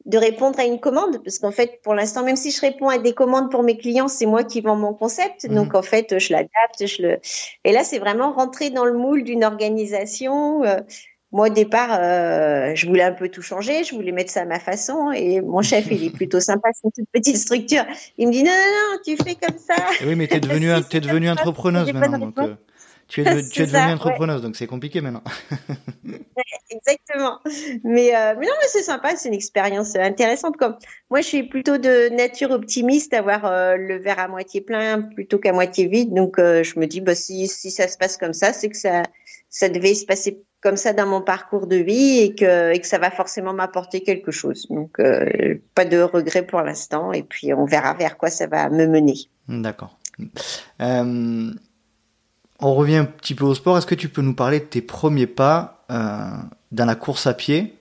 de 0.05 0.17
répondre 0.17 0.59
à 0.59 0.65
une 0.65 0.79
commande 0.79 1.21
parce 1.23 1.39
qu'en 1.39 1.51
fait 1.51 1.81
pour 1.83 1.93
l'instant 1.93 2.23
même 2.23 2.35
si 2.35 2.51
je 2.51 2.61
réponds 2.61 2.89
à 2.89 2.97
des 2.97 3.13
commandes 3.13 3.51
pour 3.51 3.63
mes 3.63 3.77
clients 3.77 4.07
c'est 4.07 4.25
moi 4.25 4.43
qui 4.43 4.61
vends 4.61 4.75
mon 4.75 4.93
concept 4.93 5.43
mhm. 5.43 5.55
donc 5.55 5.75
en 5.75 5.81
fait 5.81 6.17
je 6.19 6.33
l'adapte 6.33 6.85
je 6.85 7.01
le 7.01 7.19
et 7.63 7.71
là 7.71 7.83
c'est 7.83 7.99
vraiment 7.99 8.31
rentrer 8.31 8.69
dans 8.69 8.85
le 8.85 8.93
moule 8.93 9.23
d'une 9.23 9.43
organisation 9.43 10.63
euh, 10.63 10.79
moi 11.31 11.47
au 11.47 11.53
départ 11.53 11.97
euh, 11.99 12.73
je 12.75 12.87
voulais 12.87 13.03
un 13.03 13.11
peu 13.11 13.29
tout 13.29 13.41
changer 13.41 13.83
je 13.83 13.93
voulais 13.93 14.11
mettre 14.11 14.31
ça 14.31 14.41
à 14.41 14.45
ma 14.45 14.59
façon 14.59 15.11
et 15.11 15.41
mon 15.41 15.61
chef 15.61 15.87
il 15.91 16.03
est 16.03 16.09
plutôt 16.09 16.39
sympa 16.39 16.69
c'est 16.73 16.85
une 16.85 16.91
toute 16.91 17.09
petite 17.11 17.37
structure 17.37 17.83
il 18.17 18.27
me 18.27 18.33
dit 18.33 18.43
non 18.43 18.51
non 18.51 18.93
non 18.93 18.99
tu 19.05 19.15
fais 19.23 19.35
comme 19.35 19.57
ça 19.57 19.75
oui 20.05 20.15
mais 20.15 20.27
t'es 20.27 20.39
devenue 20.39 20.71
es 20.91 20.99
devenue 20.99 21.29
entrepreneuse 21.29 21.93
maintenant 21.93 22.17
donc, 22.17 22.57
tu 23.09 23.21
es, 23.21 23.49
tu 23.49 23.63
es 23.63 23.65
devenue 23.65 23.93
entrepreneuse, 23.95 24.43
donc 24.43 24.55
c'est 24.55 24.67
compliqué 24.67 25.01
maintenant. 25.01 25.23
Exactement. 26.69 27.39
Mais, 27.83 28.15
euh, 28.15 28.35
mais 28.39 28.45
non, 28.45 28.53
mais 28.61 28.67
c'est 28.67 28.83
sympa, 28.83 29.15
c'est 29.15 29.29
une 29.29 29.33
expérience 29.33 29.95
intéressante. 29.95 30.57
Comme 30.57 30.77
moi, 31.09 31.21
je 31.21 31.25
suis 31.25 31.43
plutôt 31.43 31.79
de 31.79 32.15
nature 32.15 32.51
optimiste, 32.51 33.15
avoir 33.15 33.45
euh, 33.45 33.77
le 33.77 33.97
verre 33.97 34.19
à 34.19 34.27
moitié 34.27 34.61
plein 34.61 35.01
plutôt 35.01 35.39
qu'à 35.39 35.53
moitié 35.53 35.87
vide. 35.87 36.13
Donc, 36.13 36.35
je 36.37 36.79
me 36.79 36.85
dis, 36.85 37.01
bah, 37.01 37.15
si, 37.15 37.47
si 37.47 37.71
ça 37.71 37.87
se 37.87 37.97
passe 37.97 38.15
comme 38.15 38.33
ça, 38.33 38.53
c'est 38.53 38.69
que 38.69 38.77
ça, 38.77 39.01
ça 39.49 39.69
devait 39.69 39.95
se 39.95 40.05
passer 40.05 40.43
comme 40.61 40.77
ça 40.77 40.93
dans 40.93 41.05
mon 41.05 41.21
parcours 41.21 41.67
de 41.67 41.77
vie 41.77 42.19
et 42.19 42.35
que, 42.35 42.73
et 42.73 42.79
que 42.79 42.87
ça 42.87 42.97
va 42.97 43.11
forcément 43.11 43.53
m'apporter 43.53 44.01
quelque 44.01 44.31
chose. 44.31 44.67
Donc, 44.69 44.99
euh, 44.99 45.55
pas 45.73 45.85
de 45.85 46.01
regret 46.01 46.43
pour 46.45 46.61
l'instant. 46.61 47.13
Et 47.13 47.23
puis, 47.23 47.53
on 47.53 47.65
verra 47.65 47.93
vers 47.93 48.17
quoi 48.17 48.29
ça 48.29 48.47
va 48.47 48.69
me 48.69 48.85
mener. 48.85 49.15
D'accord. 49.47 49.97
On 52.61 52.73
revient 52.75 52.97
un 52.97 53.05
petit 53.05 53.35
peu 53.35 53.45
au 53.45 53.55
sport. 53.55 53.77
Est-ce 53.77 53.87
que 53.87 53.95
tu 53.95 54.09
peux 54.09 54.21
nous 54.21 54.35
parler 54.35 54.59
de 54.59 54.65
tes 54.65 54.81
premiers 54.81 55.27
pas 55.27 55.85
euh, 55.91 56.27
dans 56.73 56.85
la 56.85 56.95
course 56.95 57.25
à 57.25 57.33
pied 57.33 57.73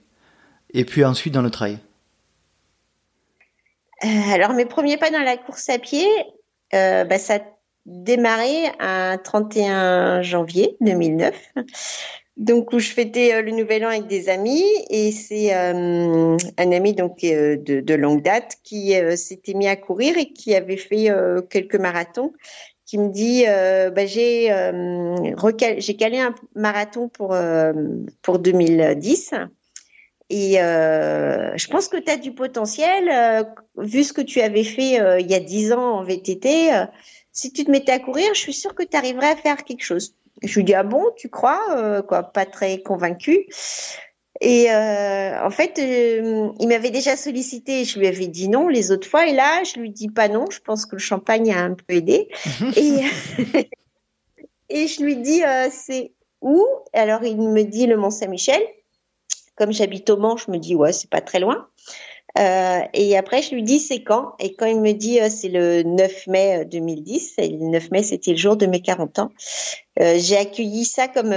et 0.73 0.85
puis 0.85 1.05
ensuite 1.05 1.35
dans 1.35 1.43
le 1.43 1.51
trail? 1.51 1.79
Alors 4.33 4.53
mes 4.53 4.67
premiers 4.67 4.97
pas 4.97 5.11
dans 5.11 5.25
la 5.25 5.37
course 5.37 5.69
à 5.69 5.81
pied, 5.81 6.07
bah, 6.71 7.19
ça 7.19 7.35
a 7.35 7.41
démarré 7.87 8.71
un 8.79 9.19
31 9.19 10.23
janvier 10.23 10.77
2009 10.81 11.35
donc 12.39 12.73
où 12.73 12.79
je 12.79 12.91
fêtais 12.91 13.35
euh, 13.35 13.43
le 13.43 13.51
nouvel 13.51 13.85
an 13.85 13.89
avec 13.89 14.07
des 14.07 14.29
amis 14.29 14.65
et 14.91 15.11
c'est 15.11 15.55
euh, 15.55 16.37
un 16.57 16.73
ami 16.73 16.95
donc 16.95 17.25
euh, 17.25 17.57
de, 17.57 17.95
longue 17.95 18.23
date 18.23 18.55
qui 18.63 18.95
s'était 19.17 19.55
mis 19.55 19.67
à 19.67 19.75
courir 19.77 20.17
et 20.17 20.33
qui 20.33 20.55
avait 20.55 20.77
fait 20.77 21.09
quelques 21.51 21.75
marathons 21.75 22.33
qui 22.87 22.97
me 22.97 23.09
dit 23.11 23.45
bah, 23.45 24.07
j'ai 24.07 25.97
calé 25.97 26.19
un 26.19 26.35
marathon 26.55 27.09
pour 27.09 27.37
pour 28.23 28.39
2010 28.39 29.35
et 30.31 30.55
je 30.55 31.69
pense 31.69 31.89
que 31.89 31.97
tu 31.97 32.11
as 32.11 32.17
du 32.17 32.33
potentiel 32.33 33.47
vu 33.77 34.05
ce 34.05 34.13
que 34.13 34.23
tu 34.23 34.41
avais 34.41 34.65
fait 34.65 35.21
il 35.21 35.27
y 35.29 35.35
a 35.35 35.41
10 35.41 35.73
ans 35.73 35.99
en 35.99 36.05
VTT 36.05 36.71
si 37.33 37.53
tu 37.53 37.65
te 37.65 37.71
mettais 37.71 37.93
à 37.93 37.99
courir 37.99 38.33
je 38.35 38.41
suis 38.41 38.53
sûre 38.53 38.77
que 38.77 38.85
tu 38.85 38.97
arriverais 38.97 39.31
à 39.31 39.37
faire 39.37 39.65
quelque 39.65 39.83
chose 39.83 40.15
je 40.43 40.55
lui 40.57 40.65
dis 40.65 40.75
ah 40.75 40.83
bon, 40.83 41.05
tu 41.17 41.29
crois 41.29 41.61
euh, 41.77 42.03
quoi, 42.03 42.23
pas 42.23 42.47
très 42.47 42.83
convaincu. 42.83 43.47
Et 44.41 44.71
euh, 44.71 45.45
en 45.45 45.51
fait, 45.51 45.79
euh, 45.79 46.51
il 46.61 46.69
m'avait 46.69 46.91
déjà 46.91 47.17
sollicité, 47.17 47.85
je 47.85 47.99
lui 47.99 48.07
avais 48.07 48.29
dit 48.29 48.49
non 48.49 48.69
les 48.69 48.93
autres 48.93 49.09
fois, 49.09 49.27
et 49.27 49.33
là, 49.33 49.65
je 49.65 49.81
lui 49.81 49.91
dis 49.91 50.09
pas 50.09 50.29
non. 50.29 50.47
Je 50.51 50.61
pense 50.61 50.87
que 50.87 50.95
le 50.95 51.01
champagne 51.01 51.53
a 51.53 51.61
un 51.61 51.75
peu 51.75 51.95
aidé. 51.95 52.29
et, 52.77 53.01
et 54.69 54.87
je 54.87 55.03
lui 55.03 55.17
dis 55.17 55.43
c'est 55.71 56.13
où? 56.41 56.65
Alors 56.93 57.25
il 57.25 57.41
me 57.41 57.63
dit 57.65 57.87
le 57.87 57.97
Mont 57.97 58.11
Saint-Michel. 58.11 58.63
Comme 59.57 59.73
j'habite 59.73 60.09
au 60.09 60.17
Mans, 60.17 60.37
je 60.37 60.53
me 60.53 60.59
dis 60.59 60.77
ouais, 60.77 60.93
c'est 60.93 61.11
pas 61.11 61.21
très 61.21 61.41
loin. 61.41 61.67
Euh, 62.37 62.81
et 62.93 63.17
après, 63.17 63.43
je 63.43 63.55
lui 63.55 63.63
dis 63.63 63.79
c'est 63.79 64.03
quand? 64.03 64.35
Et 64.39 64.55
quand 64.55 64.67
il 64.67 64.81
me 64.81 64.93
dit 64.93 65.21
euh, 65.21 65.29
c'est 65.31 65.49
le 65.49 65.83
9 65.83 66.27
mai 66.27 66.65
2010, 66.67 67.35
euh, 67.39 67.43
et 67.43 67.49
le 67.49 67.67
9 67.67 67.91
mai 67.91 68.03
c'était 68.03 68.33
le 68.33 68.37
jour 68.37 68.57
de 68.57 68.67
mes 68.67 68.81
40 68.81 69.19
ans, 69.19 69.31
j'ai 69.97 70.37
accueilli 70.37 70.85
ça 70.85 71.09
comme 71.09 71.35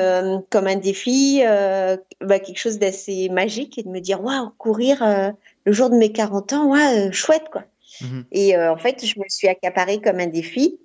comme 0.49 0.67
un 0.67 0.75
défi, 0.75 1.41
bah, 1.43 2.39
quelque 2.39 2.59
chose 2.59 2.77
d'assez 2.77 3.29
magique 3.29 3.79
et 3.79 3.83
de 3.83 3.89
me 3.89 3.99
dire 3.99 4.23
waouh 4.23 4.51
courir 4.57 5.33
le 5.65 5.71
jour 5.71 5.89
de 5.89 5.95
mes 5.95 6.11
40 6.11 6.53
ans, 6.53 6.71
ouais 6.71 7.11
chouette 7.11 7.45
quoi. 7.51 7.63
Mmh 8.01 8.21
et 8.31 8.57
en 8.57 8.77
fait, 8.77 9.05
je 9.05 9.19
me 9.19 9.25
suis 9.27 9.47
accaparée 9.47 9.99
comme 9.99 10.19
un 10.19 10.27
défi. 10.27 10.79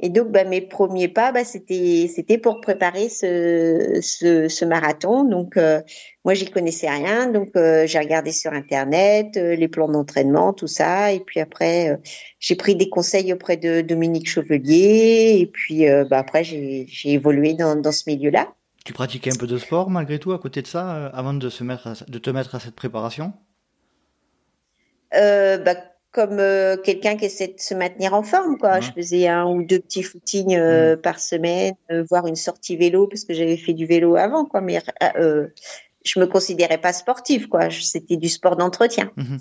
Et 0.00 0.10
donc, 0.10 0.28
bah, 0.30 0.44
mes 0.44 0.60
premiers 0.60 1.08
pas, 1.08 1.32
bah, 1.32 1.44
c'était 1.44 2.08
c'était 2.14 2.38
pour 2.38 2.60
préparer 2.60 3.08
ce, 3.08 3.98
ce, 4.00 4.48
ce 4.48 4.64
marathon. 4.64 5.24
Donc, 5.24 5.56
euh, 5.56 5.80
moi, 6.24 6.34
j'y 6.34 6.48
connaissais 6.48 6.88
rien, 6.88 7.26
donc 7.26 7.50
euh, 7.56 7.84
j'ai 7.86 7.98
regardé 7.98 8.30
sur 8.30 8.52
internet 8.52 9.36
euh, 9.36 9.56
les 9.56 9.66
plans 9.66 9.88
d'entraînement, 9.88 10.52
tout 10.52 10.68
ça. 10.68 11.12
Et 11.12 11.18
puis 11.18 11.40
après, 11.40 11.90
euh, 11.90 11.96
j'ai 12.38 12.54
pris 12.54 12.76
des 12.76 12.88
conseils 12.88 13.32
auprès 13.32 13.56
de 13.56 13.80
Dominique 13.80 14.28
Chevelier. 14.28 15.38
Et 15.40 15.46
puis, 15.46 15.86
bah, 16.08 16.18
après, 16.18 16.44
j'ai 16.44 16.86
évolué 17.06 17.54
dans, 17.54 17.74
dans 17.74 17.92
ce 17.92 18.08
milieu-là. 18.08 18.52
Tu 18.84 18.92
pratiquais 18.92 19.32
un 19.32 19.36
peu 19.36 19.48
de 19.48 19.58
sport 19.58 19.90
malgré 19.90 20.20
tout 20.20 20.32
à 20.32 20.38
côté 20.38 20.62
de 20.62 20.68
ça, 20.68 21.06
avant 21.08 21.34
de 21.34 21.48
se 21.48 21.64
mettre, 21.64 22.08
de 22.08 22.18
te 22.18 22.30
mettre 22.30 22.54
à 22.54 22.60
cette 22.60 22.76
préparation? 22.76 23.32
Bah, 25.10 25.74
comme 26.12 26.38
euh, 26.38 26.76
quelqu'un 26.76 27.16
qui 27.16 27.26
essaie 27.26 27.48
de 27.48 27.60
se 27.60 27.74
maintenir 27.74 28.14
en 28.14 28.22
forme. 28.22 28.56
Quoi. 28.58 28.80
Je 28.80 28.90
faisais 28.92 29.28
un 29.28 29.46
ou 29.46 29.62
deux 29.62 29.78
petits 29.78 30.02
footings 30.02 30.56
euh, 30.56 30.96
par 30.96 31.20
semaine, 31.20 31.74
euh, 31.90 32.04
voire 32.08 32.26
une 32.26 32.36
sortie 32.36 32.76
vélo 32.76 33.06
parce 33.06 33.24
que 33.24 33.34
j'avais 33.34 33.56
fait 33.56 33.74
du 33.74 33.86
vélo 33.86 34.16
avant. 34.16 34.44
Quoi. 34.44 34.60
Mais 34.60 34.80
je 36.04 36.20
me 36.20 36.26
considérais 36.26 36.78
pas 36.78 36.92
sportive. 36.92 37.48
Quoi. 37.48 37.70
C'était 37.70 38.16
du 38.16 38.28
sport 38.28 38.56
d'entretien. 38.56 39.10
Mhm. 39.16 39.38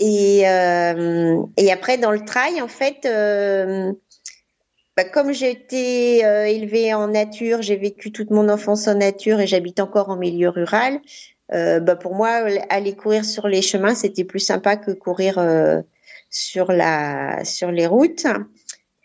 Et, 0.00 0.42
et 0.42 1.72
après, 1.72 1.98
dans 1.98 2.12
le 2.12 2.24
trail, 2.24 2.62
en 2.62 2.68
fait, 2.68 3.00
bah, 4.96 5.04
comme 5.04 5.32
j'ai 5.32 5.50
été 5.50 6.18
élevée 6.18 6.94
en 6.94 7.08
nature, 7.08 7.62
j'ai 7.62 7.74
vécu 7.74 8.12
toute 8.12 8.30
mon 8.30 8.48
enfance 8.48 8.86
en 8.86 8.94
nature 8.94 9.40
et 9.40 9.48
j'habite 9.48 9.80
encore 9.80 10.10
en 10.10 10.16
milieu 10.16 10.50
rural, 10.50 11.00
euh, 11.52 11.80
bah 11.80 11.96
pour 11.96 12.14
moi, 12.14 12.46
aller 12.68 12.94
courir 12.94 13.24
sur 13.24 13.48
les 13.48 13.62
chemins, 13.62 13.94
c'était 13.94 14.24
plus 14.24 14.40
sympa 14.40 14.76
que 14.76 14.90
courir 14.90 15.38
euh, 15.38 15.80
sur 16.30 16.72
la 16.72 17.44
sur 17.44 17.70
les 17.70 17.86
routes. 17.86 18.26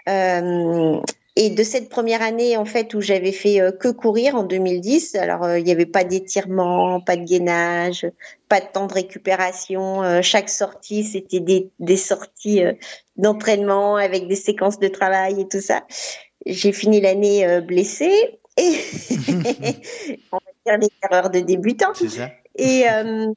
Euh, 0.10 1.00
et 1.36 1.50
de 1.50 1.64
cette 1.64 1.90
première 1.90 2.22
année, 2.22 2.58
en 2.58 2.66
fait, 2.66 2.94
où 2.94 3.02
j'avais 3.02 3.32
fait 3.32 3.60
que 3.80 3.88
courir 3.88 4.36
en 4.36 4.44
2010, 4.44 5.16
alors 5.16 5.58
il 5.58 5.64
n'y 5.64 5.72
avait 5.72 5.88
pas 5.88 6.04
d'étirement, 6.04 7.02
pas 7.02 7.16
de 7.16 7.24
gainage, 7.24 8.06
pas 8.50 8.60
de 8.60 8.68
temps 8.72 8.86
de 8.86 8.94
récupération. 8.94 10.22
chaque 10.22 10.50
sortie, 10.50 11.04
c'était 11.04 11.40
des, 11.40 11.72
des 11.80 11.98
sorties 11.98 12.62
d'entraînement 13.16 13.96
avec 13.96 14.28
des 14.28 14.36
séquences 14.36 14.78
de 14.78 14.90
travail 14.90 15.42
et 15.42 15.48
tout 15.48 15.62
ça. 15.62 15.88
J'ai 16.46 16.72
fini 16.72 17.02
l'année 17.02 17.62
blessée 17.62 18.38
et 18.58 18.76
des 20.66 20.90
erreurs 21.04 21.30
de 21.30 21.40
débutants. 21.40 21.94
C'est 21.94 22.10
ça. 22.10 22.30
Et, 22.56 22.84
euh, 22.92 23.32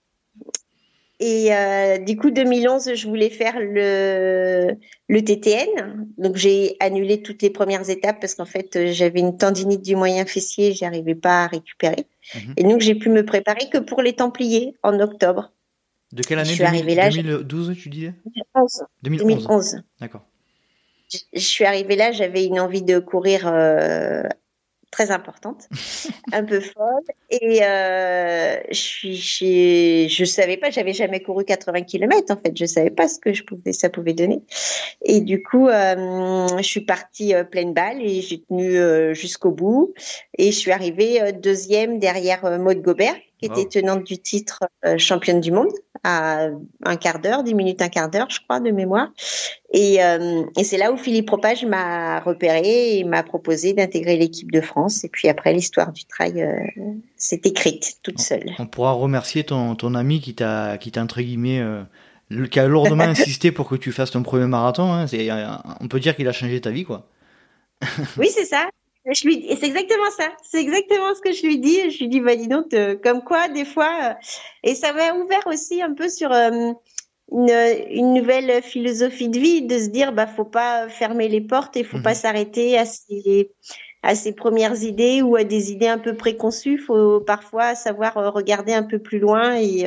et 1.18 1.54
euh, 1.54 1.98
du 1.98 2.16
coup, 2.16 2.30
2011, 2.30 2.94
je 2.94 3.08
voulais 3.08 3.30
faire 3.30 3.58
le, 3.58 4.76
le 5.08 5.24
TTN. 5.24 6.06
Donc, 6.18 6.36
j'ai 6.36 6.76
annulé 6.80 7.22
toutes 7.22 7.42
les 7.42 7.50
premières 7.50 7.88
étapes 7.88 8.20
parce 8.20 8.34
qu'en 8.34 8.44
fait, 8.44 8.92
j'avais 8.92 9.20
une 9.20 9.36
tendinite 9.36 9.82
du 9.82 9.96
moyen 9.96 10.26
fessier, 10.26 10.74
j'arrivais 10.74 11.14
pas 11.14 11.44
à 11.44 11.46
récupérer. 11.46 12.06
Mhm. 12.34 12.54
Et 12.58 12.64
donc, 12.64 12.80
j'ai 12.80 12.94
pu 12.94 13.08
me 13.08 13.24
préparer 13.24 13.70
que 13.70 13.78
pour 13.78 14.02
les 14.02 14.12
Templiers 14.12 14.76
en 14.82 15.00
octobre. 15.00 15.52
De 16.12 16.22
quelle 16.22 16.38
année 16.38 16.54
je 16.54 16.62
suis 16.62 17.22
2012, 17.22 17.76
tu 17.76 17.88
disais? 17.88 18.14
2011. 18.24 18.84
2011. 19.02 19.82
D'accord. 20.00 20.22
Je, 21.12 21.38
suis 21.38 21.64
arrivée 21.64 21.96
là, 21.96 22.12
j'avais 22.12 22.44
une 22.44 22.58
envie 22.58 22.82
de 22.82 22.98
courir 22.98 23.46
euh, 23.46 24.22
très 24.90 25.10
importante, 25.10 25.68
un 26.32 26.44
peu 26.44 26.60
folle. 26.60 27.02
Et 27.30 27.60
euh, 27.62 28.58
je 28.70 29.12
suis, 29.12 30.08
je 30.08 30.24
savais 30.24 30.56
pas, 30.56 30.70
j'avais 30.70 30.92
jamais 30.92 31.20
couru 31.20 31.44
80 31.44 31.82
km 31.82 32.32
en 32.32 32.36
fait, 32.36 32.56
je 32.56 32.64
savais 32.64 32.90
pas 32.90 33.08
ce 33.08 33.18
que 33.18 33.32
je 33.32 33.42
pouvais, 33.42 33.72
ça 33.72 33.90
pouvait 33.90 34.14
donner. 34.14 34.42
Et 35.02 35.20
du 35.20 35.42
coup, 35.42 35.68
euh, 35.68 36.46
je 36.58 36.62
suis 36.62 36.80
partie 36.80 37.34
euh, 37.34 37.44
pleine 37.44 37.74
balle 37.74 38.00
et 38.00 38.20
j'ai 38.22 38.42
tenu 38.42 38.76
euh, 38.76 39.14
jusqu'au 39.14 39.50
bout. 39.50 39.94
Et 40.38 40.52
je 40.52 40.58
suis 40.58 40.72
arrivée 40.72 41.32
deuxième 41.32 41.98
derrière 41.98 42.58
Maud 42.58 42.80
Gobert, 42.82 43.16
qui 43.38 43.46
était 43.46 43.66
tenante 43.66 44.04
du 44.04 44.18
titre 44.18 44.64
championne 44.96 45.40
du 45.40 45.52
monde 45.52 45.72
à 46.06 46.48
un 46.84 46.96
quart 46.96 47.18
d'heure, 47.18 47.42
dix 47.42 47.54
minutes, 47.54 47.82
un 47.82 47.88
quart 47.88 48.08
d'heure, 48.08 48.30
je 48.30 48.38
crois, 48.40 48.60
de 48.60 48.70
mémoire. 48.70 49.08
Et, 49.72 50.02
euh, 50.02 50.44
et 50.56 50.62
c'est 50.62 50.76
là 50.76 50.92
où 50.92 50.96
Philippe 50.96 51.26
Propage 51.26 51.64
m'a 51.64 52.20
repéré 52.20 52.98
et 52.98 53.04
m'a 53.04 53.22
proposé 53.24 53.72
d'intégrer 53.72 54.16
l'équipe 54.16 54.52
de 54.52 54.60
France. 54.60 55.02
Et 55.04 55.08
puis 55.08 55.28
après, 55.28 55.52
l'histoire 55.52 55.92
du 55.92 56.04
trail 56.04 56.42
euh, 56.42 56.54
s'est 57.16 57.40
écrite 57.44 57.98
toute 58.02 58.20
seule. 58.20 58.52
On 58.58 58.66
pourra 58.66 58.92
remercier 58.92 59.44
ton, 59.44 59.74
ton 59.74 59.94
ami 59.94 60.20
qui 60.20 60.34
t'a, 60.34 60.78
qui 60.78 60.92
t'a 60.92 61.02
entre 61.02 61.20
guillemets, 61.20 61.60
euh, 61.60 61.82
qui 62.50 62.60
a 62.60 62.68
lourdement 62.68 63.04
insisté 63.16 63.50
pour 63.50 63.68
que 63.68 63.74
tu 63.74 63.90
fasses 63.90 64.12
ton 64.12 64.22
premier 64.22 64.46
marathon. 64.46 64.92
Hein. 64.92 65.06
On 65.80 65.88
peut 65.88 66.00
dire 66.00 66.14
qu'il 66.14 66.28
a 66.28 66.32
changé 66.32 66.60
ta 66.60 66.70
vie, 66.70 66.84
quoi. 66.84 67.08
oui, 68.16 68.28
c'est 68.32 68.46
ça. 68.46 68.68
Je 69.12 69.26
lui, 69.26 69.46
c'est 69.48 69.66
exactement 69.66 70.10
ça. 70.16 70.32
C'est 70.42 70.60
exactement 70.60 71.14
ce 71.14 71.20
que 71.20 71.32
je 71.32 71.46
lui 71.46 71.58
dis. 71.58 71.90
Je 71.90 71.98
lui 71.98 72.08
dis, 72.08 72.20
bah 72.20 72.34
dis 72.34 72.48
donc, 72.48 72.74
euh, 72.74 72.96
comme 72.96 73.22
quoi, 73.22 73.48
des 73.48 73.64
fois, 73.64 73.90
euh, 74.02 74.14
et 74.64 74.74
ça 74.74 74.92
m'a 74.92 75.14
ouvert 75.14 75.46
aussi 75.46 75.80
un 75.80 75.94
peu 75.94 76.08
sur 76.08 76.32
euh, 76.32 76.72
une, 77.30 77.50
une, 77.90 78.14
nouvelle 78.14 78.62
philosophie 78.62 79.28
de 79.28 79.38
vie, 79.38 79.62
de 79.62 79.78
se 79.78 79.86
dire, 79.86 80.12
bah 80.12 80.26
faut 80.26 80.44
pas 80.44 80.88
fermer 80.88 81.28
les 81.28 81.40
portes 81.40 81.76
et 81.76 81.84
faut 81.84 82.00
pas 82.00 82.10
mhm. 82.10 82.16
s'arrêter 82.16 82.78
à 82.78 82.84
ses, 82.84 83.52
à 84.02 84.16
ses 84.16 84.32
premières 84.32 84.82
idées 84.82 85.22
ou 85.22 85.36
à 85.36 85.44
des 85.44 85.70
idées 85.70 85.88
un 85.88 85.98
peu 85.98 86.16
préconçues. 86.16 86.78
Faut 86.78 87.20
parfois 87.20 87.76
savoir 87.76 88.14
regarder 88.34 88.72
un 88.72 88.82
peu 88.82 88.98
plus 88.98 89.20
loin 89.20 89.56
et 89.56 89.86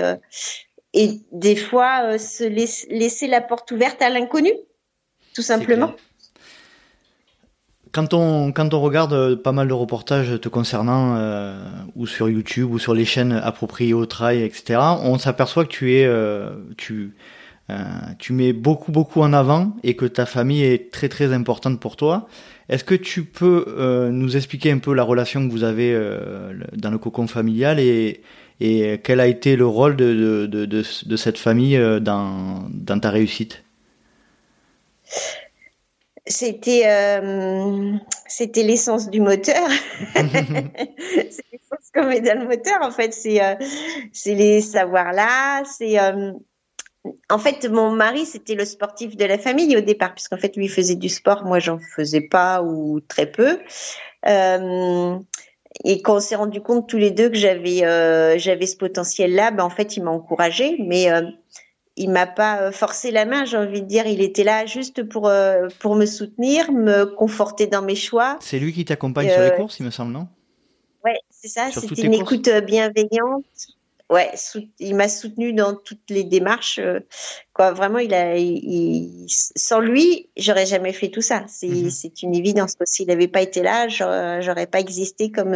et 0.94 1.20
des 1.32 1.56
fois 1.56 2.18
se 2.18 2.44
laisser, 2.44 2.88
laisser 2.90 3.28
la 3.28 3.42
porte 3.42 3.70
ouverte 3.72 4.02
à 4.02 4.10
l'inconnu, 4.10 4.52
tout 5.36 5.44
simplement. 5.44 5.94
Quand 7.92 8.14
on, 8.14 8.52
quand 8.52 8.74
on 8.74 8.82
regarde 8.82 9.14
euh, 9.14 9.36
pas 9.36 9.52
mal 9.52 9.68
de 9.68 9.74
reportages 9.74 10.40
te 10.40 10.48
concernant, 10.48 11.16
euh, 11.18 11.60
ou 11.96 12.06
sur 12.06 12.30
YouTube, 12.30 12.72
ou 12.72 12.78
sur 12.78 12.94
les 12.94 13.06
chaînes 13.06 13.32
appropriées 13.32 13.94
au 13.96 14.06
trail, 14.06 14.44
etc., 14.44 14.80
on 15.02 15.18
s'aperçoit 15.18 15.66
que 15.66 15.72
tu 15.72 15.96
es, 15.96 16.06
euh, 16.06 16.52
tu, 16.78 17.16
euh, 17.72 17.76
tu 18.20 18.34
mets 18.34 18.54
beaucoup, 18.54 18.92
beaucoup 18.92 19.22
en 19.22 19.34
avant 19.34 19.76
et 19.84 19.96
que 19.96 20.06
ta 20.06 20.28
famille 20.28 20.64
est 20.64 20.92
très, 20.92 21.10
très 21.10 21.34
importante 21.34 21.80
pour 21.80 21.96
toi. 21.96 22.28
Est-ce 22.70 22.84
que 22.84 22.94
tu 22.94 23.24
peux 23.24 23.66
euh, 23.68 24.12
nous 24.12 24.38
expliquer 24.38 24.72
un 24.72 24.78
peu 24.78 24.94
la 24.94 25.04
relation 25.04 25.48
que 25.48 25.52
vous 25.52 25.64
avez 25.64 25.98
dans 26.76 26.92
le 26.92 27.00
cocon 27.00 27.26
familial 27.26 27.80
et, 27.80 28.22
et 28.60 29.00
quel 29.04 29.20
a 29.20 29.26
été 29.26 29.56
le 29.56 29.66
rôle 29.66 29.96
de, 29.96 30.14
de, 30.14 30.46
de, 30.46 30.66
de, 30.66 30.84
de 31.06 31.16
cette 31.16 31.40
famille 31.40 31.80
dans, 32.02 32.68
dans 32.70 33.00
ta 33.00 33.10
réussite? 33.10 33.64
C'était 36.26 36.84
euh, 36.86 37.94
c'était 38.28 38.64
l'essence 38.64 39.10
du 39.10 39.20
moteur. 39.22 39.70
c'est 40.16 41.46
l'essence 41.52 41.90
qu'on 41.94 42.06
met 42.06 42.22
dans 42.22 42.40
le 42.40 42.48
moteur. 42.48 42.80
En 42.82 42.92
fait, 42.92 43.14
c'est 43.14 43.44
euh, 43.44 43.56
les 44.26 44.62
savoirs 44.62 45.14
là. 45.14 45.64
C'est 45.66 46.00
euh, 46.00 46.34
en 47.30 47.38
fait 47.40 47.68
mon 47.70 47.92
mari 47.92 48.26
c'était 48.26 48.56
le 48.56 48.66
sportif 48.66 49.16
de 49.16 49.26
la 49.26 49.38
famille 49.38 49.76
au 49.78 49.82
départ 49.82 50.14
puisqu'en 50.14 50.38
fait 50.38 50.56
lui 50.56 50.68
faisait 50.68 50.96
du 50.96 51.10
sport, 51.10 51.44
moi 51.46 51.60
j'en 51.60 51.80
faisais 51.80 52.22
pas 52.22 52.62
ou 52.62 53.00
très 53.00 53.26
peu. 53.26 53.60
et 54.26 56.02
quand 56.02 56.18
on 56.18 56.20
s'est 56.20 56.36
rendu 56.36 56.62
compte 56.62 56.90
tous 56.90 56.98
les 56.98 57.12
deux 57.12 57.30
que 57.30 57.38
j'avais 57.38 58.38
j'avais 58.38 58.66
ce 58.66 58.76
potentiel 58.76 59.34
là, 59.34 59.52
ben 59.52 59.64
en 59.64 59.70
fait 59.70 59.96
il 59.96 60.04
m'a 60.04 60.12
encouragé, 60.12 60.76
mais 60.80 61.10
il 62.00 62.10
m'a 62.10 62.26
pas 62.26 62.62
euh, 62.62 62.72
forcé 62.72 63.12
la 63.12 63.26
main, 63.26 63.46
j'ai 63.46 63.58
envie 63.58 63.82
de 63.82 63.88
dire. 63.88 64.08
Il 64.08 64.22
était 64.22 64.46
là 64.46 64.66
juste 64.66 65.04
pour 65.04 65.28
euh, 65.28 65.68
pour 65.80 65.96
me 65.96 66.06
soutenir, 66.06 66.72
me 66.72 67.06
conforter 67.06 67.68
dans 67.68 67.82
mes 67.82 67.96
choix. 67.96 68.38
C'est 68.40 68.58
lui 68.58 68.74
qui 68.74 68.86
t'accompagne 68.86 69.30
sur 69.30 69.42
les 69.42 69.48
euh, 69.48 69.58
courses, 69.58 69.80
il 69.80 69.86
me 69.86 69.92
semble, 69.92 70.14
non? 70.14 70.28
Ouais, 71.04 71.20
c'est 71.30 71.50
ça. 71.50 71.70
C'était 71.72 72.04
une 72.04 72.14
écoute 72.14 72.50
bienveillante. 72.66 73.44
Ouais, 74.10 74.32
il 74.80 74.96
m'a 74.96 75.08
soutenu 75.08 75.54
dans 75.54 75.76
toutes 75.76 76.10
les 76.10 76.24
démarches. 76.24 76.80
quoi, 77.54 77.74
vraiment, 77.74 78.00
il 78.00 78.14
a, 78.14 78.36
sans 79.28 79.80
lui, 79.80 80.30
j'aurais 80.36 80.66
jamais 80.66 80.94
fait 80.94 81.10
tout 81.10 81.22
ça. 81.22 81.46
C'est, 81.48 81.92
c'est 81.92 82.24
une 82.24 82.34
évidence. 82.34 82.76
S'il 82.86 83.08
n'avait 83.08 83.28
pas 83.28 83.42
été 83.42 83.62
là, 83.62 83.88
j'aurais 83.88 84.68
pas 84.68 84.80
existé 84.80 85.32
comme 85.32 85.56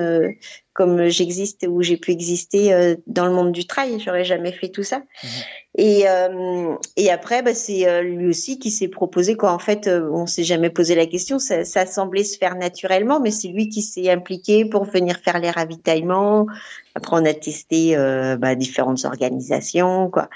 comme 0.74 1.07
j'existe 1.07 1.67
ou 1.67 1.83
j'ai 1.83 1.98
pu 1.98 2.12
exister 2.12 2.95
dans 3.07 3.25
le 3.25 3.31
monde 3.31 3.51
du 3.51 3.65
trail. 3.65 4.00
J'aurais 4.00 4.25
jamais 4.25 4.51
fait 4.51 4.69
tout 4.69 4.83
ça. 4.83 5.00
Mhm. 5.00 5.29
Et, 5.75 6.07
euh, 6.07 6.75
et 6.98 7.10
après, 7.10 7.41
bah, 7.41 7.55
c'est 7.55 7.88
euh, 7.88 8.01
lui 8.01 8.27
aussi 8.27 8.60
qui 8.60 8.69
s'est 8.69 8.88
proposé. 8.88 9.36
Quoi. 9.36 9.51
En 9.51 9.60
fait, 9.60 9.88
euh, 9.88 10.07
on 10.12 10.27
s'est 10.27 10.43
jamais 10.43 10.69
posé 10.69 10.93
la 10.93 11.07
question. 11.07 11.39
Ça, 11.39 11.65
ça 11.65 11.86
semblait 11.86 12.24
se 12.24 12.38
faire 12.38 12.55
naturellement, 12.55 13.19
mais 13.19 13.31
c'est 13.31 13.48
lui 13.48 13.69
qui 13.69 13.81
s'est 13.81 14.10
impliqué 14.12 14.65
pour 14.65 14.83
venir 14.83 15.17
faire 15.17 15.39
les 15.39 15.50
ravitaillements. 15.50 16.45
Après, 16.95 17.15
on 17.15 17.25
a 17.25 17.33
testé 17.33 17.95
euh, 17.95 18.38
bah, 18.38 18.55
différentes 18.55 19.03
organisations. 19.05 20.09
Quoi. 20.09 20.29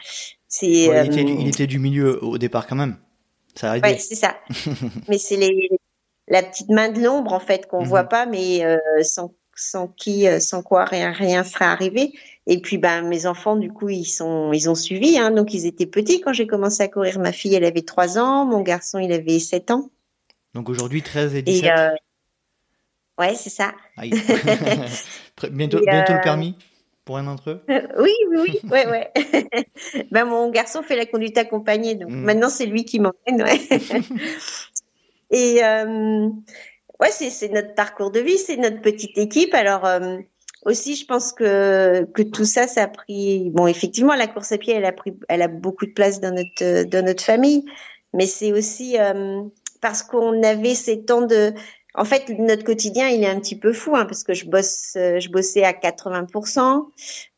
C'est. 0.48 0.68
il, 0.68 1.06
était, 1.06 1.22
il, 1.22 1.48
était, 1.48 1.68
du 1.68 1.80
milieu 1.80 2.24
au 2.24 2.38
départ 2.38 2.68
quand 2.68 2.76
même. 2.76 2.98
Ça 3.56 3.74
a 3.74 3.80
Ouais, 3.80 3.98
c'est 3.98 4.16
ça. 4.16 4.38
mais 5.08 5.18
c'est 5.18 5.38
les 5.38 5.70
la 6.30 6.44
petite 6.44 6.70
main 6.70 6.90
de 6.90 7.02
l'ombre 7.02 7.32
en 7.32 7.40
fait 7.40 7.68
qu'on 7.68 7.82
mhm. 7.82 7.88
voit 7.88 8.04
pas, 8.04 8.26
mais 8.26 8.62
sans 9.02 9.34
sans 9.56 9.88
qui, 9.88 10.28
sans 10.40 10.62
quoi 10.62 10.86
rien 10.86 11.12
rien 11.12 11.44
serait 11.44 11.66
arrivé. 11.66 12.14
Et 12.50 12.62
puis, 12.62 12.78
ben, 12.78 13.02
mes 13.02 13.26
enfants, 13.26 13.58
du 13.58 13.72
coup, 13.72 13.90
ils 13.90 14.06
sont, 14.06 14.54
ils 14.54 14.70
ont 14.70 14.76
suivi. 14.76 15.18
Hein, 15.18 15.32
donc, 15.32 15.54
ils 15.54 15.66
étaient 15.66 15.86
petits 15.86 16.22
quand 16.22 16.32
j'ai 16.32 16.48
commencé 16.48 16.82
à 16.82 16.88
courir. 16.88 17.20
Ma 17.20 17.34
fille, 17.34 17.54
elle 17.54 17.66
avait 17.66 17.82
3 17.82 18.18
ans. 18.18 18.46
Mon 18.46 18.62
garçon, 18.62 19.00
il 19.00 19.12
avait 19.12 19.40
7 19.40 19.70
ans. 19.72 19.90
Donc, 20.54 20.70
aujourd'hui, 20.70 21.02
13 21.02 21.36
et 21.36 21.42
17. 21.42 21.66
Et, 21.66 21.72
euh... 21.72 21.90
Ouais, 23.18 23.36
c'est 23.36 23.50
ça. 23.50 23.74
bientôt, 25.52 25.80
bientôt 25.80 26.14
le 26.14 26.20
euh, 26.20 26.24
permis 26.24 26.56
pour 27.06 27.18
un 27.18 27.24
d'entre 27.24 27.50
eux? 27.50 27.62
Oui, 27.98 28.14
oui, 28.30 28.38
oui. 28.42 28.60
ouais, 28.70 28.88
ouais. 28.88 29.12
ben, 30.12 30.26
mon 30.26 30.50
garçon 30.52 30.84
fait 30.84 30.96
la 30.96 31.06
conduite 31.06 31.38
accompagnée. 31.38 31.96
Donc, 31.96 32.12
mm. 32.12 32.22
maintenant, 32.22 32.50
c'est 32.50 32.66
lui 32.66 32.86
qui 32.86 33.00
m'emmène. 33.00 33.42
Ouais. 33.42 33.60
et 35.32 35.64
euh, 35.64 36.30
ouais, 37.00 37.12
c'est 37.12 37.50
notre 37.50 37.74
parcours 37.76 38.12
de 38.12 38.20
vie, 38.20 38.38
c'est 38.38 38.58
notre 38.58 38.82
petite 38.82 39.18
équipe. 39.18 39.54
Alors, 39.54 39.86
euh, 39.86 40.18
aussi, 40.66 40.96
je 40.96 41.06
pense 41.06 41.32
que 41.32 42.06
que 42.14 42.22
tout 42.22 42.46
ça, 42.46 42.68
ça 42.68 42.84
a 42.84 42.88
pris. 42.88 43.50
Bon, 43.52 43.68
effectivement, 43.68 44.16
la 44.16 44.28
course 44.28 44.52
à 44.52 44.58
pied, 44.58 44.74
elle 44.74 44.86
a 44.86 44.92
pris, 44.92 45.14
elle 45.30 45.42
a 45.42 45.48
beaucoup 45.48 45.86
de 45.86 45.94
place 45.94 46.20
dans 46.20 46.32
notre 46.32 46.84
dans 46.84 47.06
notre 47.06 47.24
famille, 47.24 47.64
mais 48.14 48.26
c'est 48.26 48.52
aussi 48.52 48.98
euh, 49.00 49.42
parce 49.82 50.04
qu'on 50.04 50.44
avait 50.44 50.76
ces 50.76 51.04
temps 51.04 51.22
de. 51.22 51.54
En 51.98 52.06
fait, 52.06 52.30
notre 52.30 52.63
quotidien, 52.63 53.08
il 53.10 53.24
est 53.24 53.27
un 53.27 53.39
petit 53.39 53.58
peu 53.58 53.74
fou, 53.74 53.96
hein, 53.96 54.06
parce 54.06 54.24
que 54.24 54.36
je 54.36 54.46
bosse, 54.46 54.94
euh, 54.98 55.20
je 55.20 55.30
bossais 55.30 55.63
à 55.63 55.74
80%. 55.74 56.92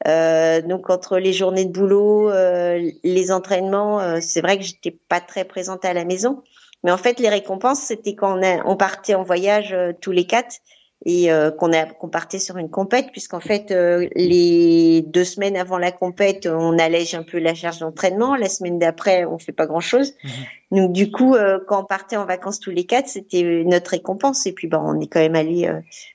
Euh, 0.05 0.61
donc 0.61 0.89
entre 0.89 1.17
les 1.17 1.31
journées 1.31 1.63
de 1.63 1.71
boulot, 1.71 2.29
euh, 2.29 2.91
les 3.05 3.31
entraînements, 3.31 4.01
euh, 4.01 4.17
c'est 4.21 4.41
vrai 4.41 4.57
que 4.57 4.63
j'étais 4.65 4.91
pas 4.91 5.21
très 5.21 5.45
présente 5.45 5.85
à 5.85 5.93
la 5.93 6.03
maison. 6.03 6.43
Mais 6.83 6.91
en 6.91 6.97
fait, 6.97 7.19
les 7.21 7.29
récompenses, 7.29 7.79
c'était 7.79 8.15
quand 8.15 8.37
on, 8.37 8.61
on 8.65 8.75
partait 8.75 9.15
en 9.15 9.23
voyage 9.23 9.73
tous 10.01 10.11
les 10.11 10.25
quatre 10.25 10.57
et 11.05 11.31
euh, 11.31 11.49
qu'on 11.49 11.71
a 11.71 11.85
qu'on 11.85 12.09
partait 12.09 12.39
sur 12.39 12.57
une 12.57 12.69
compète 12.69 13.11
puisqu'en 13.11 13.39
fait 13.39 13.71
euh, 13.71 14.07
les 14.15 15.01
deux 15.07 15.23
semaines 15.23 15.55
avant 15.55 15.77
la 15.77 15.93
compète 15.93 16.45
on 16.45 16.77
allège 16.77 17.15
un 17.15 17.23
peu 17.23 17.39
la 17.39 17.55
charge 17.55 17.79
d'entraînement. 17.79 18.35
La 18.35 18.49
semaine 18.49 18.79
d'après 18.79 19.23
on 19.25 19.37
fait 19.37 19.53
pas 19.53 19.65
grand 19.65 19.79
chose 19.79 20.13
mhm. 20.23 20.77
donc 20.77 20.91
du 20.91 21.09
coup 21.09 21.35
euh, 21.35 21.59
quand 21.67 21.83
on 21.83 21.85
partait 21.85 22.17
en 22.17 22.25
vacances 22.25 22.59
tous 22.59 22.71
les 22.71 22.85
quatre 22.85 23.07
c'était 23.07 23.63
notre 23.65 23.91
récompense. 23.91 24.45
Et 24.45 24.51
puis 24.51 24.67
bon 24.67 24.79
on 24.83 24.99
est 24.99 25.07
quand 25.07 25.21
même 25.21 25.35
allé 25.35 25.71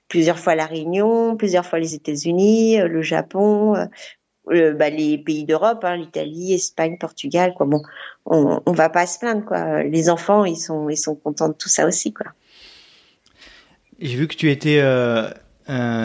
plusieurs 0.08 0.38
fois 0.38 0.52
à 0.52 0.56
la 0.56 0.66
Réunion 0.66 1.36
plusieurs 1.36 1.64
fois 1.64 1.78
les 1.78 1.94
États-Unis 1.94 2.78
le 2.78 3.00
Japon 3.00 3.88
bah, 4.46 4.90
les 4.90 5.16
pays 5.16 5.44
d'Europe 5.44 5.82
hein, 5.84 5.96
l'Italie 5.96 6.52
Espagne 6.52 6.98
Portugal 6.98 7.54
quoi. 7.56 7.64
Bon 7.64 7.80
on, 8.26 8.60
on 8.66 8.72
va 8.72 8.90
pas 8.90 9.06
se 9.06 9.18
plaindre 9.18 9.46
quoi. 9.46 9.82
Les 9.82 10.10
enfants 10.10 10.44
ils 10.44 10.58
sont 10.58 10.90
ils 10.90 10.98
sont 10.98 11.14
contents 11.14 11.48
de 11.48 11.54
tout 11.54 11.70
ça 11.70 11.86
aussi 11.86 12.12
quoi 12.12 12.26
j'ai 14.04 14.16
vu 14.16 14.28
que 14.28 14.34
tu 14.34 14.50
étais, 14.50 14.78
euh, 14.80 15.30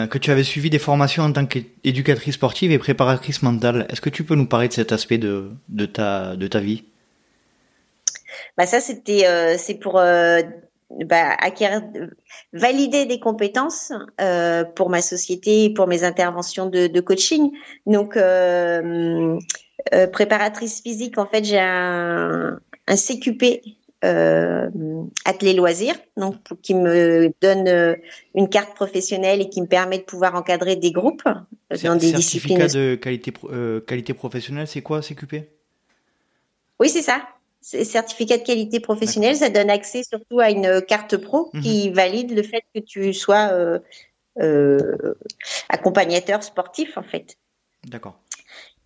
que 0.06 0.18
tu 0.18 0.30
avais 0.30 0.42
suivi 0.42 0.70
des 0.70 0.78
formations 0.78 1.22
en 1.22 1.32
tant 1.32 1.46
qu'éducatrice 1.46 2.34
sportive 2.34 2.72
et 2.72 2.78
préparatrice 2.78 3.42
mentale. 3.42 3.86
Est-ce 3.90 4.00
que 4.00 4.08
tu 4.10 4.24
peux 4.24 4.34
nous 4.34 4.46
parler 4.46 4.68
de 4.68 4.72
cet 4.72 4.90
aspect 4.90 5.18
de, 5.18 5.50
de 5.68 5.86
ta, 5.86 6.34
de 6.34 6.46
ta 6.46 6.60
vie? 6.60 6.84
Bah 8.56 8.66
ça, 8.66 8.80
c'était, 8.80 9.26
euh, 9.26 9.56
c'est 9.58 9.74
pour 9.74 9.98
euh, 9.98 10.40
bah, 11.04 11.36
acquérir, 11.38 11.82
valider 12.54 13.04
des 13.04 13.20
compétences 13.20 13.92
pour 14.74 14.88
ma 14.88 15.02
société 15.02 15.64
et 15.64 15.74
pour 15.74 15.86
mes 15.86 16.02
interventions 16.04 16.66
de, 16.66 16.86
de 16.86 17.00
coaching. 17.00 17.50
Donc, 17.86 18.18
préparatrice 20.12 20.80
physique, 20.80 21.18
en 21.18 21.26
fait, 21.26 21.44
j'ai 21.44 21.60
un, 21.60 22.58
un 22.86 22.96
CQP 22.96 23.62
euh, 24.04 24.70
atelier 25.24 25.52
loisirs, 25.52 25.96
donc 26.16 26.36
qui 26.62 26.74
me 26.74 27.32
donne 27.42 27.68
euh, 27.68 27.94
une 28.34 28.48
carte 28.48 28.74
professionnelle 28.74 29.42
et 29.42 29.48
qui 29.48 29.60
me 29.60 29.66
permet 29.66 29.98
de 29.98 30.04
pouvoir 30.04 30.34
encadrer 30.34 30.76
des 30.76 30.90
groupes 30.90 31.26
euh, 31.26 31.76
dans 31.82 31.96
des 31.96 32.12
disciplines. 32.12 32.58
Certificat 32.58 32.78
de 32.78 32.94
qualité 32.94 33.32
euh, 33.44 33.80
qualité 33.80 34.14
professionnelle, 34.14 34.66
c'est 34.66 34.80
quoi 34.80 35.00
CQP 35.02 35.48
Oui, 36.78 36.88
c'est 36.88 37.02
ça. 37.02 37.22
Certificat 37.60 38.38
de 38.38 38.42
qualité 38.42 38.80
professionnelle, 38.80 39.36
ça 39.36 39.50
donne 39.50 39.68
accès 39.68 40.02
surtout 40.02 40.40
à 40.40 40.50
une 40.50 40.80
carte 40.80 41.18
pro 41.18 41.50
mhm. 41.52 41.60
qui 41.60 41.90
valide 41.90 42.34
le 42.34 42.42
fait 42.42 42.64
que 42.74 42.80
tu 42.80 43.12
sois 43.12 43.50
euh, 44.40 45.14
accompagnateur 45.68 46.42
sportif 46.42 46.96
en 46.96 47.02
fait. 47.02 47.36
D'accord. 47.86 48.18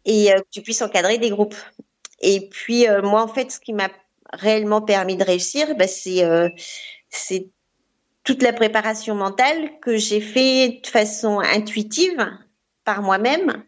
Et 0.06 0.30
que 0.34 0.48
tu 0.50 0.60
puisses 0.60 0.82
encadrer 0.82 1.18
des 1.18 1.30
groupes. 1.30 1.54
Et 2.20 2.48
puis 2.48 2.86
moi 3.04 3.22
en 3.22 3.28
fait, 3.28 3.52
ce 3.52 3.60
qui 3.60 3.72
m'a 3.72 3.88
réellement 4.34 4.82
permis 4.82 5.16
de 5.16 5.24
réussir, 5.24 5.68
c'est 5.86 6.24
euh, 6.24 6.48
c'est 7.10 7.48
toute 8.24 8.42
la 8.42 8.52
préparation 8.52 9.14
mentale 9.14 9.70
que 9.82 9.96
j'ai 9.96 10.20
fait 10.20 10.80
de 10.82 10.86
façon 10.86 11.40
intuitive 11.40 12.26
par 12.84 13.02
moi-même. 13.02 13.64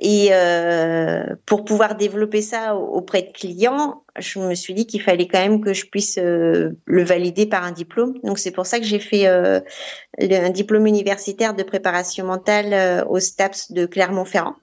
Et 0.00 0.28
euh, 0.30 1.24
pour 1.44 1.64
pouvoir 1.64 1.96
développer 1.96 2.40
ça 2.40 2.76
auprès 2.76 3.22
de 3.22 3.32
clients, 3.32 4.04
je 4.16 4.38
me 4.38 4.54
suis 4.54 4.72
dit 4.72 4.86
qu'il 4.86 5.02
fallait 5.02 5.26
quand 5.26 5.40
même 5.40 5.60
que 5.60 5.72
je 5.72 5.86
puisse 5.86 6.18
euh, 6.18 6.70
le 6.84 7.02
valider 7.02 7.46
par 7.46 7.64
un 7.64 7.72
diplôme. 7.72 8.14
Donc 8.22 8.38
c'est 8.38 8.52
pour 8.52 8.64
ça 8.64 8.78
que 8.78 8.84
j'ai 8.84 9.00
fait 9.00 9.26
un 9.26 10.50
diplôme 10.50 10.86
universitaire 10.86 11.54
de 11.54 11.64
préparation 11.64 12.26
mentale 12.26 13.04
au 13.08 13.18
STAPS 13.18 13.72
de 13.72 13.86
Clermont-Ferrand 13.86 14.54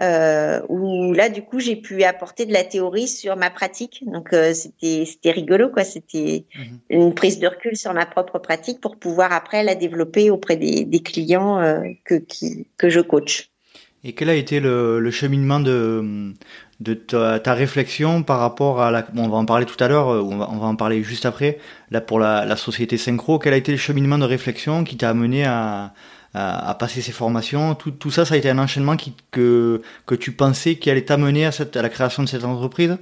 euh, 0.00 0.60
où 0.68 1.12
là 1.12 1.28
du 1.28 1.42
coup 1.42 1.58
j'ai 1.58 1.74
pu 1.74 2.04
apporter 2.04 2.46
de 2.46 2.52
la 2.52 2.64
théorie 2.64 3.08
sur 3.08 3.36
ma 3.36 3.50
pratique. 3.50 4.04
Donc 4.06 4.32
euh, 4.32 4.54
c'était 4.54 5.04
c'était 5.04 5.32
rigolo 5.32 5.70
quoi. 5.70 5.84
C'était 5.84 6.44
mhm. 6.56 6.78
une 6.90 7.14
prise 7.14 7.38
de 7.38 7.48
recul 7.48 7.76
sur 7.76 7.92
ma 7.92 8.06
propre 8.06 8.38
pratique 8.38 8.80
pour 8.80 8.96
pouvoir 8.96 9.32
après 9.32 9.64
la 9.64 9.74
développer 9.74 10.30
auprès 10.30 10.56
des, 10.56 10.84
des 10.84 11.00
clients 11.00 11.58
euh, 11.58 11.80
que 12.04 12.14
qui, 12.14 12.66
que 12.76 12.88
je 12.88 13.00
coach. 13.00 13.50
Et 14.04 14.12
quel 14.12 14.30
a 14.30 14.34
été 14.34 14.60
le, 14.60 15.00
le 15.00 15.10
cheminement 15.10 15.58
de 15.58 16.32
de 16.78 16.94
ta, 16.94 17.40
ta, 17.40 17.54
réflexion 17.54 18.22
par 18.22 18.38
rapport 18.38 18.80
à 18.80 18.92
la 18.92 19.02
bon, 19.02 19.24
on 19.24 19.28
va 19.28 19.38
en 19.38 19.44
parler 19.46 19.66
tout 19.66 19.82
à 19.82 19.88
l'heure 19.88 20.06
on 20.06 20.36
va, 20.36 20.48
on 20.48 20.58
va 20.58 20.66
en 20.68 20.76
parler 20.76 21.02
juste 21.02 21.26
après 21.26 21.58
là 21.90 22.00
pour 22.00 22.20
la, 22.20 22.44
la 22.44 22.54
société 22.54 22.96
synchro 22.96 23.40
quel 23.40 23.52
a 23.52 23.56
été 23.56 23.72
le 23.72 23.78
cheminement 23.78 24.16
de 24.16 24.24
réflexion 24.24 24.84
qui 24.84 24.96
t'a 24.96 25.10
amené 25.10 25.44
à 25.44 25.92
à, 26.38 26.74
passer 26.78 27.02
ces 27.02 27.12
formations. 27.12 27.74
Tout, 27.74 27.90
tout, 27.90 28.10
ça, 28.10 28.24
ça 28.24 28.34
a 28.34 28.36
été 28.36 28.50
un 28.50 28.58
enchaînement 28.58 28.96
que, 29.30 29.82
que 30.06 30.14
tu 30.14 30.32
pensais 30.32 30.76
qui 30.76 30.90
allait 30.90 31.04
t'amener 31.04 31.46
à, 31.46 31.50
à 31.50 31.82
la 31.82 31.88
création 31.88 32.22
de 32.22 32.28
cette 32.28 32.44
entreprise? 32.44 32.96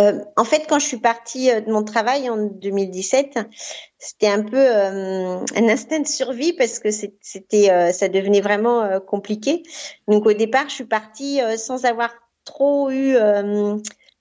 Euh, 0.00 0.20
en 0.36 0.44
fait, 0.44 0.66
quand 0.68 0.78
je 0.78 0.86
suis 0.86 0.98
partie 0.98 1.50
euh, 1.50 1.60
de 1.60 1.70
mon 1.70 1.82
travail 1.84 2.30
en 2.30 2.36
2017, 2.36 3.38
c'était 3.98 4.28
un 4.28 4.42
peu 4.42 4.56
euh, 4.56 5.44
un 5.56 5.68
instinct 5.68 6.00
de 6.00 6.06
survie 6.06 6.52
parce 6.52 6.78
que 6.78 6.90
c'était, 6.90 7.92
ça 7.92 8.08
devenait 8.08 8.40
vraiment 8.40 9.00
compliqué. 9.00 9.62
Donc 10.08 10.26
au 10.26 10.32
départ, 10.32 10.68
je 10.68 10.74
suis 10.74 10.84
partie 10.84 11.40
sans 11.58 11.84
avoir 11.84 12.10
trop 12.44 12.90
eu 12.90 13.16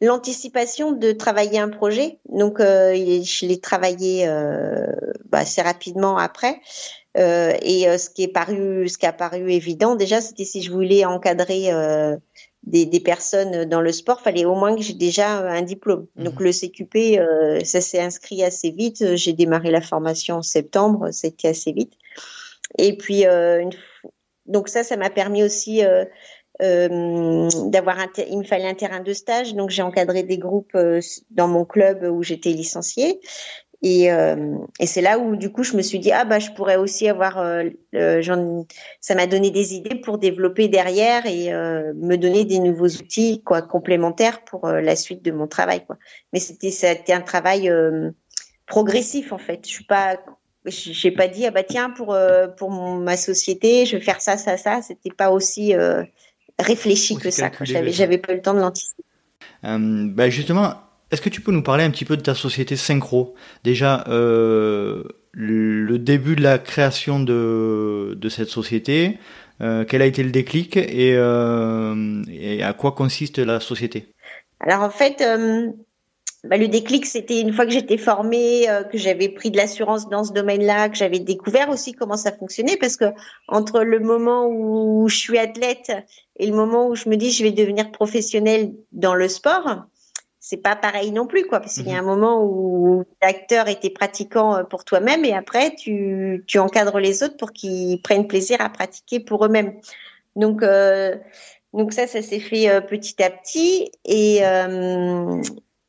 l'anticipation 0.02 0.92
de 0.92 1.12
travailler 1.12 1.60
un 1.60 1.70
projet. 1.70 2.20
Donc, 2.30 2.60
euh, 2.60 2.94
je 2.96 3.46
l'ai 3.46 3.60
travaillé 3.60 4.28
euh, 4.28 4.86
bah, 5.26 5.40
assez 5.40 5.62
rapidement 5.62 6.18
après. 6.18 6.62
Euh, 7.18 7.54
et 7.62 7.98
ce 7.98 8.10
qui 8.10 8.24
est 8.24 8.28
paru, 8.28 8.88
ce 8.88 8.98
qui 8.98 9.06
a 9.06 9.14
paru 9.14 9.52
évident 9.52 9.96
déjà, 9.96 10.22
c'était 10.22 10.46
si 10.46 10.62
je 10.62 10.72
voulais 10.72 11.06
encadrer 11.06 11.70
des, 12.64 12.86
des, 12.86 13.00
personnes 13.00 13.66
dans 13.66 13.82
le 13.82 13.92
sport, 13.92 14.22
fallait 14.22 14.46
au 14.46 14.54
moins 14.54 14.76
que 14.76 14.82
j'ai 14.82 14.94
déjà 14.94 15.40
un 15.40 15.64
diplôme. 15.64 16.06
Mmh. 16.16 16.24
Donc 16.24 16.40
le 16.40 16.52
CQP, 16.52 17.66
ça 17.66 17.82
s'est 17.82 18.00
inscrit 18.00 18.44
assez 18.44 18.70
vite. 18.70 19.16
J'ai 19.16 19.34
démarré 19.34 19.72
la 19.72 19.82
formation 19.82 20.36
en 20.36 20.44
septembre, 20.44 21.10
c'était 21.12 21.48
assez 21.48 21.72
vite. 21.72 21.94
Et 22.78 22.96
puis, 22.96 23.26
une... 23.26 23.72
donc 24.46 24.70
ça, 24.70 24.84
ça 24.84 24.96
m'a 24.96 25.10
permis 25.10 25.44
aussi 25.44 25.84
euh, 25.84 26.06
d'avoir 26.60 28.00
un 28.00 28.08
il 28.30 28.40
me 28.40 28.44
fallait 28.44 28.68
un 28.68 28.74
terrain 28.74 29.00
de 29.00 29.14
stage 29.14 29.56
donc 29.56 29.70
j'ai 29.70 29.82
encadré 29.82 30.24
des 30.24 30.38
groupes 30.38 30.76
euh, 30.76 31.00
dans 31.32 31.48
mon 31.48 31.64
club 31.66 32.04
où 32.04 32.22
j'étais 32.22 32.50
licenciée. 32.52 33.20
Et, 33.82 34.12
euh, 34.12 34.58
et 34.80 34.86
c'est 34.86 35.02
là 35.02 35.20
où 35.20 35.38
du 35.38 35.54
coup 35.54 35.64
je 35.64 35.78
me 35.78 35.82
suis 35.82 36.00
dit 36.00 36.12
ah 36.12 36.26
bah 36.26 36.40
je 36.40 36.52
pourrais 36.52 36.76
aussi 36.76 37.08
avoir 37.08 37.38
euh, 37.38 37.70
ça 39.00 39.16
m'a 39.16 39.26
donné 39.26 39.52
des 39.52 39.74
idées 39.74 39.96
pour 39.96 40.18
développer 40.18 40.68
derrière 40.68 41.26
et 41.26 41.54
euh, 41.54 41.94
me 41.96 42.18
donner 42.18 42.44
des 42.44 42.60
nouveaux 42.60 42.90
outils 42.90 43.42
quoi 43.42 43.62
complémentaires 43.62 44.44
pour 44.44 44.68
la 44.68 44.96
suite 44.98 45.24
de 45.24 45.32
mon 45.32 45.48
travail 45.48 45.86
quoi. 45.86 45.98
Mais 46.34 46.40
c'était 46.40 46.72
c'était 46.72 47.14
un 47.14 47.22
travail 47.22 47.72
progressif 48.66 49.32
en 49.32 49.38
fait. 49.38 49.62
Je 49.66 49.72
suis 49.72 49.86
pas 49.86 50.18
j'ai 50.66 51.12
pas 51.12 51.30
dit 51.30 51.46
ah 51.46 51.52
bah 51.52 51.64
tiens 51.64 51.90
pour 51.90 52.18
pour 52.58 52.72
ma 52.72 53.16
société 53.16 53.86
je 53.86 53.96
vais 53.96 54.04
faire 54.04 54.20
ça 54.20 54.36
ça 54.36 54.58
ça. 54.58 54.82
C'était 54.82 55.16
pas 55.16 55.32
aussi 55.32 55.74
réfléchi 56.60 57.16
que 57.18 57.30
ça. 57.30 57.52
J'avais, 57.62 57.92
j'avais 57.92 58.18
pas 58.18 58.34
eu 58.34 58.38
le 58.38 58.42
temps 58.42 58.54
de 58.54 58.60
l'anticiper. 58.60 59.04
Euh, 59.66 60.08
bah 60.10 60.30
justement, 60.30 60.76
est-ce 61.12 61.22
que 61.22 61.30
tu 61.30 61.42
peux 61.42 61.52
nous 61.52 61.64
parler 61.64 61.84
un 61.84 61.92
petit 61.92 62.06
peu 62.06 62.18
de 62.18 62.22
ta 62.22 62.36
société 62.36 62.76
Synchro? 62.76 63.36
Déjà, 63.64 64.06
euh, 64.08 65.04
le 65.32 65.98
début 65.98 66.36
de 66.36 66.44
la 66.44 66.60
création 66.60 67.20
de, 67.20 68.18
de 68.20 68.30
cette 68.30 68.50
société, 68.50 69.18
euh, 69.62 69.84
quel 69.88 70.02
a 70.02 70.06
été 70.06 70.24
le 70.24 70.32
déclic 70.32 70.78
et, 70.78 71.16
euh, 71.16 72.24
et, 72.30 72.64
à 72.64 72.74
quoi 72.74 72.94
consiste 72.94 73.40
la 73.40 73.60
société? 73.60 74.14
Alors 74.62 74.84
en 74.84 74.90
fait, 74.90 75.22
euh, 75.22 75.72
bah, 76.46 76.58
le 76.58 76.68
déclic, 76.68 77.06
c'était 77.06 77.42
une 77.42 77.52
fois 77.52 77.66
que 77.66 77.72
j'étais 77.72 77.98
formée, 77.98 78.70
euh, 78.70 78.84
que 78.84 78.98
j'avais 78.98 79.30
pris 79.30 79.52
de 79.52 79.58
l'assurance 79.58 80.08
dans 80.08 80.24
ce 80.24 80.32
domaine-là, 80.32 80.90
que 80.90 80.96
j'avais 80.96 81.20
découvert 81.20 81.70
aussi 81.70 81.92
comment 81.92 82.16
ça 82.16 82.32
fonctionnait, 82.32 82.78
parce 82.78 82.96
que 82.96 83.06
entre 83.48 83.82
le 83.82 84.00
moment 84.00 84.48
où 84.48 85.08
je 85.10 85.18
suis 85.18 85.38
athlète 85.38 85.92
et 86.38 86.48
le 86.48 86.56
moment 86.56 86.88
où 86.88 86.96
je 86.96 87.10
me 87.10 87.18
dis 87.18 87.32
je 87.32 87.44
vais 87.44 87.52
devenir 87.52 87.92
professionnelle 87.92 88.74
dans 88.94 89.16
le 89.16 89.28
sport, 89.28 89.84
c'est 90.40 90.58
pas 90.58 90.76
pareil 90.76 91.12
non 91.12 91.28
plus, 91.28 91.46
quoi, 91.46 91.60
parce 91.60 91.76
qu'il 91.76 91.90
y 91.90 91.92
a 91.92 92.02
mhm. 92.02 92.08
un 92.08 92.16
moment 92.16 92.44
où 92.44 93.04
l'acteur 93.22 93.68
était 93.68 93.90
pratiquant 93.90 94.56
euh, 94.56 94.64
pour 94.64 94.86
toi-même 94.86 95.26
et 95.26 95.34
après 95.34 95.76
tu, 95.76 96.44
tu 96.48 96.58
encadres 96.58 97.00
les 97.00 97.22
autres 97.22 97.38
pour 97.38 97.52
qu'ils 97.52 98.02
prennent 98.02 98.28
plaisir 98.28 98.62
à 98.62 98.70
pratiquer 98.70 99.20
pour 99.20 99.46
eux-mêmes. 99.46 99.74
Donc 100.36 100.64
euh, 100.64 101.16
donc 101.74 101.94
ça, 101.94 102.08
ça 102.08 102.22
s'est 102.22 102.40
fait 102.40 102.70
euh, 102.70 102.82
petit 102.82 103.22
à 103.22 103.30
petit 103.30 103.92
et 104.06 104.40
euh, 104.44 105.42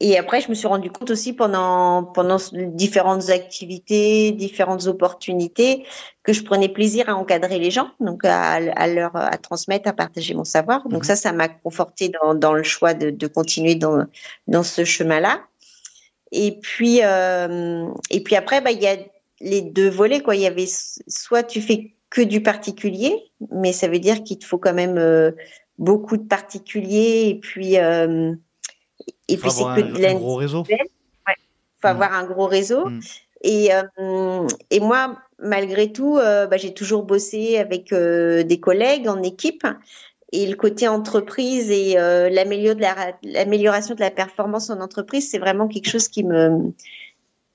et 0.02 0.16
après, 0.16 0.40
je 0.40 0.48
me 0.48 0.54
suis 0.54 0.66
rendu 0.66 0.90
compte 0.90 1.10
aussi 1.10 1.34
pendant 1.34 2.04
pendant 2.04 2.38
différentes 2.52 3.28
activités, 3.28 4.32
différentes 4.32 4.86
opportunités, 4.86 5.84
que 6.22 6.32
je 6.32 6.42
prenais 6.42 6.70
plaisir 6.70 7.10
à 7.10 7.14
encadrer 7.14 7.58
les 7.58 7.70
gens, 7.70 7.90
donc 8.00 8.24
à, 8.24 8.52
à 8.54 8.86
leur 8.86 9.14
à 9.14 9.36
transmettre, 9.36 9.90
à 9.90 9.92
partager 9.92 10.32
mon 10.32 10.44
savoir. 10.44 10.88
Donc 10.88 11.00
mhm. 11.00 11.04
ça, 11.04 11.16
ça 11.16 11.32
m'a 11.32 11.48
conforté 11.48 12.08
dans, 12.08 12.34
dans 12.34 12.54
le 12.54 12.62
choix 12.62 12.94
de, 12.94 13.10
de 13.10 13.26
continuer 13.26 13.74
dans 13.74 14.06
dans 14.48 14.62
ce 14.62 14.84
chemin-là. 14.84 15.42
Et 16.32 16.58
puis 16.60 17.00
euh, 17.02 17.86
et 18.10 18.22
puis 18.22 18.36
après, 18.36 18.62
bah 18.62 18.70
il 18.70 18.80
y 18.80 18.86
a 18.86 18.96
les 19.40 19.60
deux 19.60 19.90
volets 19.90 20.22
quoi. 20.22 20.34
Il 20.34 20.40
y 20.40 20.46
avait 20.46 20.68
soit 20.68 21.42
tu 21.42 21.60
fais 21.60 21.94
que 22.08 22.22
du 22.22 22.42
particulier, 22.42 23.14
mais 23.52 23.74
ça 23.74 23.86
veut 23.86 23.98
dire 23.98 24.22
qu'il 24.22 24.38
te 24.38 24.46
faut 24.46 24.58
quand 24.58 24.74
même 24.74 24.96
euh, 24.96 25.32
beaucoup 25.78 26.16
de 26.16 26.26
particuliers 26.26 27.26
et 27.28 27.34
puis 27.38 27.78
euh, 27.78 28.34
et 29.30 29.36
puis 29.36 29.50
c'est 29.50 29.64
que 29.64 29.80
de 29.80 30.04
un 30.04 30.14
gros 30.14 30.36
réseau. 30.36 30.64
Il 30.68 30.76
faut 31.80 31.88
mm. 31.88 31.90
avoir 31.90 32.14
un 32.14 32.24
gros 32.24 32.46
réseau. 32.46 32.86
Mm. 32.86 33.00
Et, 33.42 33.70
euh, 33.74 34.46
et 34.70 34.80
moi, 34.80 35.18
malgré 35.38 35.92
tout, 35.92 36.18
euh, 36.18 36.46
bah, 36.46 36.56
j'ai 36.56 36.74
toujours 36.74 37.04
bossé 37.04 37.58
avec 37.58 37.92
euh, 37.92 38.42
des 38.42 38.60
collègues 38.60 39.08
en 39.08 39.22
équipe. 39.22 39.66
Et 40.32 40.46
le 40.46 40.54
côté 40.54 40.86
entreprise 40.86 41.72
et 41.72 41.94
l'amélioration 41.94 43.94
de 43.96 44.00
la 44.00 44.12
performance 44.12 44.70
en 44.70 44.80
entreprise, 44.80 45.28
c'est 45.28 45.38
vraiment 45.38 45.66
quelque 45.66 45.88
chose 45.88 46.06
qui 46.06 46.22
me 46.22 46.72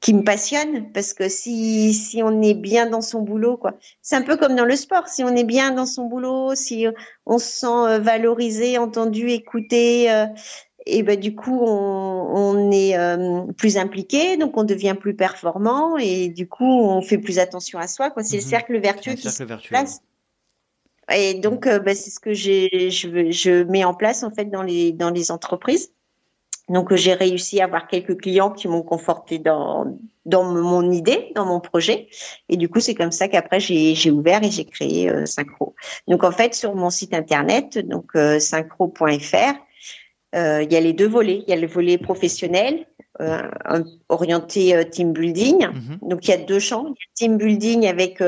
qui 0.01 0.13
me 0.13 0.23
passionne 0.23 0.91
parce 0.91 1.13
que 1.13 1.29
si 1.29 1.93
si 1.93 2.21
on 2.21 2.41
est 2.41 2.53
bien 2.53 2.85
dans 2.85 3.01
son 3.01 3.21
boulot 3.21 3.55
quoi 3.55 3.75
c'est 4.01 4.17
un 4.17 4.21
peu 4.21 4.35
comme 4.35 4.53
dans 4.53 4.65
le 4.65 4.75
sport 4.75 5.07
si 5.07 5.23
on 5.23 5.33
est 5.35 5.45
bien 5.45 5.71
dans 5.71 5.85
son 5.85 6.03
boulot 6.03 6.53
si 6.53 6.85
on 7.25 7.39
se 7.39 7.47
sent 7.47 7.99
valorisé 8.01 8.77
entendu 8.77 9.29
écouté 9.29 10.11
et 10.86 11.04
ben 11.04 11.19
du 11.19 11.36
coup 11.36 11.60
on, 11.62 12.30
on 12.34 12.71
est 12.71 12.98
euh, 12.98 13.41
plus 13.58 13.78
impliqué, 13.78 14.38
donc 14.38 14.58
on 14.58 14.63
devient 14.63 14.95
plus 15.00 15.15
performant 15.15 15.98
et 15.98 16.30
du 16.30 16.48
coup 16.48 16.65
on 16.65 17.02
fait 17.02 17.17
plus 17.17 17.39
attention 17.39 17.80
à 17.80 17.88
soi. 17.88 18.12
Quoi, 18.12 18.24
c'est 18.24 18.38
le 18.38 18.43
mhm. 18.43 18.50
cercle 18.50 18.80
vertueux 18.80 19.13
qui 19.13 19.30
se 19.30 19.43
place. 19.43 20.02
Et 21.12 21.36
donc 21.36 21.67
euh, 21.67 21.80
ben, 21.80 21.95
c'est 21.95 22.10
ce 22.10 22.19
que 22.19 22.34
j'ai, 22.34 22.89
je, 22.89 23.32
je 23.32 23.63
mets 23.63 23.84
en 23.84 23.93
place 23.93 24.24
en 24.24 24.32
fait 24.32 24.45
dans 24.45 24.63
les 24.63 24.91
dans 24.91 25.10
les 25.10 25.32
entreprises. 25.32 25.91
Donc 26.67 26.93
j'ai 26.95 27.13
réussi 27.13 27.62
à 27.62 27.65
avoir 27.65 27.88
quelques 27.88 28.19
clients 28.19 28.50
qui 28.50 28.67
m'ont 28.67 28.82
conforté 28.82 29.38
dans 29.38 29.98
dans 30.26 30.43
mon 30.43 30.91
idée, 30.91 31.32
dans 31.36 31.45
mon 31.45 31.60
projet. 31.60 32.08
Et 32.50 32.58
du 32.58 32.69
coup, 32.69 32.80
c'est 32.80 32.95
comme 32.95 33.12
ça 33.12 33.28
qu'après 33.28 33.60
j'ai 33.60 33.93
j'ai 33.93 34.10
ouvert 34.10 34.43
et 34.43 34.50
j'ai 34.50 34.65
créé 34.65 35.10
euh, 35.10 35.26
Synchro. 35.26 35.76
Donc 36.08 36.24
en 36.24 36.32
fait, 36.32 36.56
sur 36.56 36.76
mon 36.76 36.89
site 36.89 37.13
internet, 37.13 37.78
donc 37.78 38.15
euh, 38.15 38.39
synchro.fr, 38.39 39.54
il 40.36 40.71
y 40.71 40.76
a 40.76 40.80
les 40.82 40.93
deux 40.93 41.08
volets. 41.08 41.43
Il 41.48 41.50
y 41.50 41.54
a 41.54 41.60
le 41.60 41.67
volet 41.67 41.98
professionnel, 41.98 42.86
euh, 43.21 43.50
orienté 44.10 44.76
euh, 44.76 44.84
team 44.84 45.13
building. 45.13 45.67
Mhm. 45.67 46.10
Donc 46.10 46.28
il 46.28 46.32
y 46.32 46.34
a 46.34 46.38
deux 46.38 46.60
champs. 46.60 46.86
Il 46.88 46.89
y 46.89 46.91
a 46.91 47.13
team 47.13 47.38
building 47.38 47.88
avec 47.88 48.21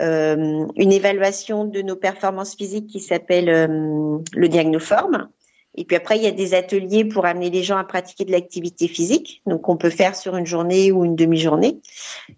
une 0.00 0.92
évaluation 0.92 1.64
de 1.64 1.82
nos 1.82 1.96
performances 1.96 2.56
physiques 2.56 2.88
qui 2.88 3.00
s'appelle 3.00 3.46
le 3.46 4.48
diagnoforme. 4.48 5.28
Et 5.76 5.84
puis 5.84 5.96
après, 5.96 6.16
il 6.16 6.22
y 6.22 6.26
a 6.26 6.30
des 6.30 6.54
ateliers 6.54 7.04
pour 7.04 7.26
amener 7.26 7.50
les 7.50 7.62
gens 7.62 7.76
à 7.76 7.84
pratiquer 7.84 8.24
de 8.24 8.30
l'activité 8.30 8.86
physique. 8.86 9.42
Donc, 9.46 9.68
on 9.68 9.76
peut 9.76 9.90
faire 9.90 10.14
sur 10.14 10.36
une 10.36 10.46
journée 10.46 10.92
ou 10.92 11.04
une 11.04 11.16
demi-journée. 11.16 11.80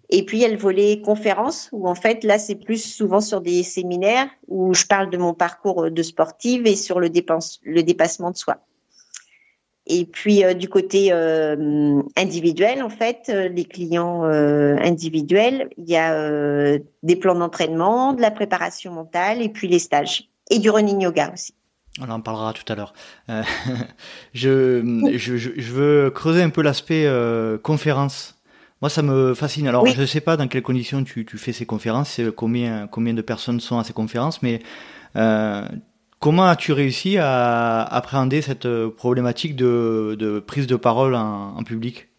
Et 0.09 0.25
puis, 0.25 0.37
il 0.37 0.41
y 0.41 0.45
a 0.45 0.49
le 0.49 0.57
volet 0.57 1.01
conférence 1.01 1.69
où 1.71 1.87
en 1.87 1.95
fait, 1.95 2.23
là, 2.23 2.39
c'est 2.39 2.55
plus 2.55 2.83
souvent 2.83 3.21
sur 3.21 3.41
des 3.41 3.61
séminaires 3.61 4.29
où 4.47 4.73
je 4.73 4.85
parle 4.85 5.09
de 5.11 5.17
mon 5.17 5.33
parcours 5.33 5.91
de 5.91 6.03
sportive 6.03 6.65
et 6.65 6.75
sur 6.75 6.99
le, 6.99 7.09
dépense, 7.09 7.59
le 7.63 7.83
dépassement 7.83 8.31
de 8.31 8.37
soi. 8.37 8.57
Et 9.89 10.05
puis 10.05 10.43
euh, 10.43 10.53
du 10.53 10.69
côté 10.69 11.09
euh, 11.11 12.01
individuel, 12.15 12.83
en 12.83 12.89
fait, 12.89 13.29
euh, 13.29 13.47
les 13.47 13.65
clients 13.65 14.23
individuels, 14.23 15.69
il 15.77 15.89
y 15.89 15.95
a 15.95 16.77
des 17.03 17.15
plans 17.15 17.35
d'entraînement, 17.35 18.13
de 18.13 18.21
la 18.21 18.31
préparation 18.31 18.91
mentale 18.91 19.41
et 19.41 19.49
puis 19.49 19.67
les 19.67 19.79
stages 19.79 20.29
et 20.49 20.59
du 20.59 20.69
running 20.69 21.01
yoga 21.01 21.31
aussi. 21.33 21.53
On 21.99 22.09
en 22.09 22.21
parlera 22.21 22.53
tout 22.53 22.71
à 22.71 22.75
l'heure. 22.75 22.93
je, 24.33 25.15
je, 25.15 25.37
je, 25.37 25.71
veux 25.71 26.11
creuser 26.11 26.43
un 26.43 26.49
peu 26.49 26.61
l'aspect 26.61 27.07
conférence. 27.63 28.39
Moi, 28.81 28.89
ça 28.89 29.01
me 29.01 29.33
fascine. 29.33 29.67
Alors, 29.67 29.85
je 29.87 29.99
ne 29.99 30.05
sais 30.05 30.21
pas 30.21 30.37
dans 30.37 30.47
quelles 30.47 30.61
conditions 30.61 31.03
tu, 31.03 31.25
tu 31.25 31.37
fais 31.37 31.53
ces 31.53 31.65
conférences, 31.65 32.21
combien, 32.35 32.87
combien 32.87 33.13
de 33.13 33.21
personnes 33.21 33.59
sont 33.59 33.79
à 33.79 33.83
ces 33.83 33.93
conférences, 33.93 34.43
mais 34.43 34.59
Comment 36.19 36.47
as-tu 36.47 36.71
réussi 36.71 37.17
à 37.19 37.83
appréhender 37.83 38.41
cette 38.41 38.65
euh, 38.65 38.89
problématique 38.89 39.55
de, 39.55 40.43
prise 40.45 40.65
de 40.65 40.75
parole 40.75 41.13
en, 41.15 41.63
public? 41.63 42.09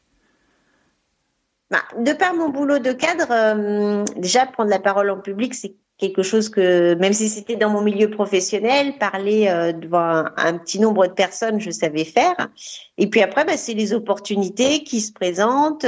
Bah, 1.71 1.83
De 1.99 2.13
par 2.13 2.35
mon 2.35 2.49
boulot 2.49 2.79
de 2.79 2.93
cadre, 2.93 3.27
euh, 3.31 4.05
déjà 4.17 4.47
prendre 4.47 4.71
la 4.71 4.79
parole 4.79 5.11
en 5.11 5.19
public, 5.19 5.53
c'est 5.53 5.75
quelque 5.99 6.23
chose 6.23 6.49
que, 6.49 6.95
même 6.95 7.13
si 7.13 7.29
c'était 7.29 7.57
dans 7.57 7.71
mon 7.71 7.83
milieu 7.83 8.09
professionnel, 8.09 8.99
parler 8.99 9.49
euh, 9.49 9.73
devant 9.73 10.27
un, 10.37 10.59
petit 10.59 10.79
nombre 10.79 11.09
de 11.09 11.13
personnes, 11.13 11.61
je 11.61 11.71
savais 11.71 12.05
faire. 12.05 12.37
Et 12.99 13.09
puis 13.09 13.21
après, 13.21 13.45
bah, 13.45 13.57
c'est 13.57 13.75
les 13.75 13.93
opportunités 13.93 14.85
qui 14.85 15.01
se 15.01 15.13
présentent. 15.13 15.85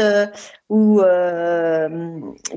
Où 0.70 1.00
euh, 1.00 1.88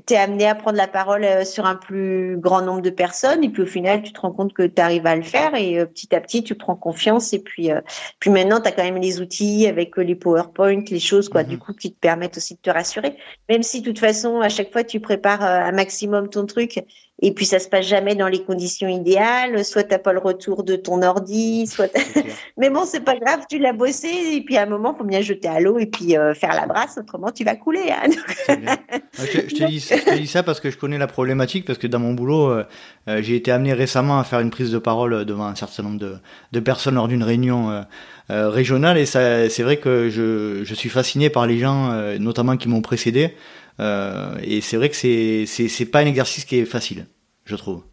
tu 0.06 0.14
es 0.14 0.18
amené 0.18 0.46
à 0.46 0.54
prendre 0.54 0.78
la 0.78 0.88
parole 0.88 1.24
euh, 1.24 1.44
sur 1.46 1.66
un 1.66 1.76
plus 1.76 2.38
grand 2.38 2.62
nombre 2.62 2.82
de 2.82 2.92
personnes 2.92 3.44
et 3.44 3.50
puis 3.50 3.64
au 3.64 3.66
final 3.66 4.04
tu 4.04 4.14
te 4.14 4.22
rends 4.22 4.32
compte 4.32 4.54
que 4.54 4.62
tu 4.62 4.80
arrives 4.80 5.08
à 5.08 5.16
le 5.16 5.24
faire 5.24 5.56
et 5.56 5.80
euh, 5.80 5.86
petit 5.88 6.16
à 6.16 6.22
petit 6.22 6.44
tu 6.44 6.54
prends 6.54 6.76
confiance 6.76 7.34
et 7.34 7.40
puis 7.40 7.72
euh, 7.72 7.82
puis 8.20 8.30
maintenant 8.30 8.62
tu 8.62 8.68
as 8.68 8.72
quand 8.72 8.84
même 8.84 9.02
les 9.02 9.20
outils 9.20 9.66
avec 9.66 9.98
les 9.98 10.14
PowerPoint, 10.14 10.84
les 10.92 11.00
choses 11.00 11.28
quoi 11.28 11.44
du 11.44 11.56
mhm. 11.56 11.62
coup 11.62 11.74
qui 11.74 11.92
te 11.92 12.00
permettent 12.00 12.38
aussi 12.38 12.54
de 12.54 12.60
te 12.60 12.70
rassurer 12.70 13.18
même 13.50 13.64
si 13.64 13.82
de 13.82 13.88
toute 13.88 14.00
façon 14.00 14.42
à 14.42 14.50
chaque 14.50 14.72
fois 14.72 14.84
tu 14.84 15.00
prépares 15.00 15.42
un 15.42 15.72
maximum 15.72 16.30
ton 16.30 16.46
truc 16.46 16.86
et 17.22 17.32
puis 17.32 17.46
ça 17.46 17.60
se 17.60 17.70
passe 17.70 17.86
jamais 17.86 18.16
dans 18.16 18.28
les 18.28 18.44
conditions 18.44 18.88
idéales. 18.88 19.64
Soit 19.64 19.84
t'as 19.84 20.00
pas 20.00 20.12
le 20.14 20.20
retour 20.20 20.64
de 20.64 20.76
ton 20.76 21.02
ordi, 21.04 21.68
soit. 21.68 21.90
Mais 22.58 22.70
bon, 22.70 22.86
c'est 22.86 23.02
pas 23.02 23.16
grave, 23.16 23.46
tu 23.48 23.60
l'as 23.60 23.72
bossé 23.72 24.10
et 24.34 24.42
puis 24.42 24.58
à 24.58 24.64
un 24.64 24.66
moment, 24.66 24.96
faut 24.96 25.04
bien 25.04 25.22
jeter 25.22 25.48
à 25.48 25.60
l'eau 25.60 25.78
et 25.78 25.86
puis 25.86 26.16
faire 26.34 26.54
la 26.54 26.66
brasse, 26.66 26.98
autrement 26.98 27.32
tu 27.32 27.46
vas 27.46 27.56
couler. 27.56 27.92
Hein. 27.92 28.03
Je, 28.10 29.56
te 29.56 30.18
dis, 30.18 30.28
ça 30.28 30.44
parce 30.44 30.60
que 30.60 30.70
je 30.70 30.78
connais 30.78 30.98
la 30.98 31.08
problématique 31.08 31.66
parce 31.66 31.80
que 31.80 31.88
dans 31.88 32.00
mon 32.00 32.14
boulot, 32.14 32.50
euh, 32.50 32.64
euh, 33.08 33.22
j'ai 33.22 33.36
été 33.36 33.52
amené 33.52 33.74
récemment 33.74 34.20
à 34.20 34.24
faire 34.24 34.40
une 34.40 34.52
prise 34.52 34.72
de 34.72 34.78
parole 34.78 35.26
devant 35.26 35.46
un 35.46 35.56
certain 35.56 35.84
nombre 35.84 36.00
de, 36.00 36.18
de 36.52 36.60
personnes 36.60 36.96
lors 36.96 37.08
d'une 37.08 37.24
réunion. 37.24 37.86
régionale 38.30 38.98
et 38.98 39.06
c'est 39.06 39.64
vrai 39.64 39.78
que 39.78 40.10
je, 40.10 40.64
je 40.64 40.74
suis 40.74 40.90
fasciné 40.90 41.30
par 41.30 41.46
les 41.46 41.60
gens 41.60 41.92
notamment 42.20 42.58
qui 42.58 42.70
m'ont 42.70 42.82
précédé 42.82 43.36
euh, 43.80 44.38
et 44.44 44.62
c'est 44.62 44.78
vrai 44.78 44.90
que 44.90 44.96
c'est 44.96 45.86
pas 45.92 46.00
un 46.00 46.06
exercice 46.06 46.46
qui 46.46 46.60
est 46.60 46.66
facile, 46.66 47.08
je 47.46 47.56
trouve. 47.56 47.84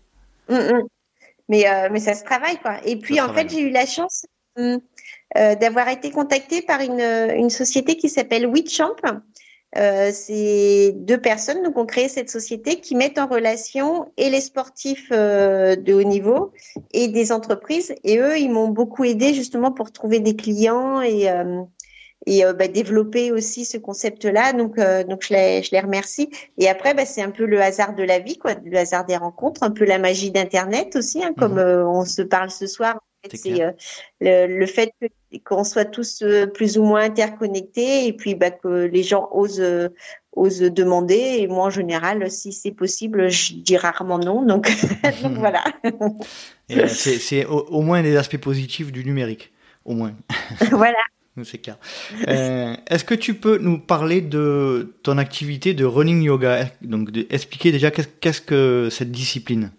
Mm, 0.49 0.55
mm. 0.55 0.89
Mais 1.49 1.69
euh, 1.69 1.89
mais 1.91 2.01
ça 2.01 2.15
se 2.15 2.23
travaille 2.23 2.59
quoi. 2.59 2.77
Et 2.85 2.97
puis 2.97 3.21
en 3.21 3.33
fait 3.33 3.51
j'ai 3.51 3.61
eu 3.61 3.71
la 3.71 3.87
chance 3.87 4.27
mm, 4.57 4.77
euh, 5.37 5.55
d'avoir 5.57 5.89
été 5.89 6.11
contactée 6.11 6.63
par 6.63 6.81
une 6.81 7.01
une 7.01 7.51
société 7.51 7.97
qui 7.97 8.09
s'appelle 8.09 8.47
WeChamp. 8.47 8.97
Euh, 9.77 10.11
c'est 10.13 10.93
deux 10.97 11.21
personnes 11.21 11.63
donc 11.63 11.79
ont 11.79 11.87
créé 11.87 12.09
cette 12.09 12.29
société 12.29 12.81
qui 12.81 12.97
mettent 12.97 13.19
en 13.19 13.29
relation 13.29 14.11
et 14.17 14.29
les 14.29 14.41
sportifs 14.41 15.11
euh, 15.13 15.77
de 15.77 15.95
haut 15.95 16.03
niveau 16.03 16.53
et 16.93 17.07
des 17.07 17.31
entreprises 17.31 17.95
et 18.03 18.19
eux 18.19 18.37
ils 18.37 18.51
m'ont 18.51 18.67
beaucoup 18.67 19.05
aidé 19.05 19.33
justement 19.33 19.71
pour 19.71 19.93
trouver 19.93 20.19
des 20.19 20.35
clients 20.35 21.01
et 21.01 21.31
euh, 21.31 21.63
et 22.27 22.45
euh, 22.45 22.53
bah, 22.53 22.69
développer 22.69 23.33
aussi 23.33 23.65
ce 23.65 23.79
concept-là. 23.79 24.53
Donc, 24.53 24.79
euh, 24.79 25.05
donc 25.05 25.25
je 25.25 25.35
les, 25.35 25.63
je 25.63 25.71
les 25.73 25.81
remercie. 25.81 26.31
Et 26.59 26.69
après, 26.69 26.95
bah, 26.95 27.07
c'est 27.07 27.23
un 27.23 27.31
peu 27.31 27.47
le 27.47 27.61
hasard 27.61 27.95
de 27.95 28.03
la 28.03 28.19
vie, 28.19 28.39
quoi, 28.39 28.55
le 28.65 28.77
hasard 28.77 29.07
des 29.07 29.17
rencontres, 29.17 29.63
un 29.63 29.71
peu 29.71 29.85
la 29.85 29.99
magie 29.99 30.31
d'Internet 30.31 30.97
aussi, 30.97 31.23
hein, 31.23 31.33
comme 31.37 31.53
mhm. 31.55 31.59
euh, 31.59 31.89
on 31.89 32.05
se 32.05 32.23
parle 32.23 32.51
ce 32.51 32.67
soir. 32.67 33.01
C'est 33.33 33.75
le, 34.21 34.47
le, 34.47 34.67
fait 34.67 34.93
qu'on 35.45 35.65
soit 35.65 35.85
tous 35.85 36.25
plus 36.55 36.79
ou 36.79 36.85
moins 36.85 37.03
interconnectés 37.03 38.07
et 38.07 38.13
puis 38.13 38.35
bah, 38.35 38.51
que 38.51 38.87
les 38.87 39.03
gens 39.03 39.29
osent 39.33 39.91
osent 40.33 40.61
demander. 40.61 41.37
Et 41.39 41.47
moi, 41.47 41.67
en 41.67 41.71
général, 41.71 42.31
si 42.31 42.53
c'est 42.53 42.71
possible, 42.71 43.31
je 43.31 43.55
dis 43.55 43.77
rarement 43.77 44.19
non. 44.19 44.43
Donc, 44.43 44.71
donc 45.23 45.33
voilà. 45.39 45.65
c'est 46.87 47.45
au, 47.45 47.67
au 47.67 47.83
moins 47.83 48.03
des 48.03 48.17
aspects 48.17 48.39
positifs 48.39 48.93
du 48.93 49.05
numérique, 49.05 49.53
au 49.85 49.95
moins. 49.95 50.15
voilà 50.71 50.99
c'est 51.45 51.59
clair. 51.59 51.77
Euh, 52.29 52.75
est-ce 52.89 53.05
que 53.05 53.15
tu 53.15 53.35
peux 53.35 53.59
nous 53.59 53.79
parler 53.79 54.21
de 54.21 54.95
ton 55.03 55.19
activité 55.19 55.75
de 55.75 55.85
running 55.85 56.23
yoga? 56.23 56.67
Donc, 56.83 57.11
expliquer 57.31 57.73
déjà 57.73 57.91
qu'est-ce 57.91 58.41
que 58.41 58.89
cette 58.91 59.11
discipline? 59.11 59.73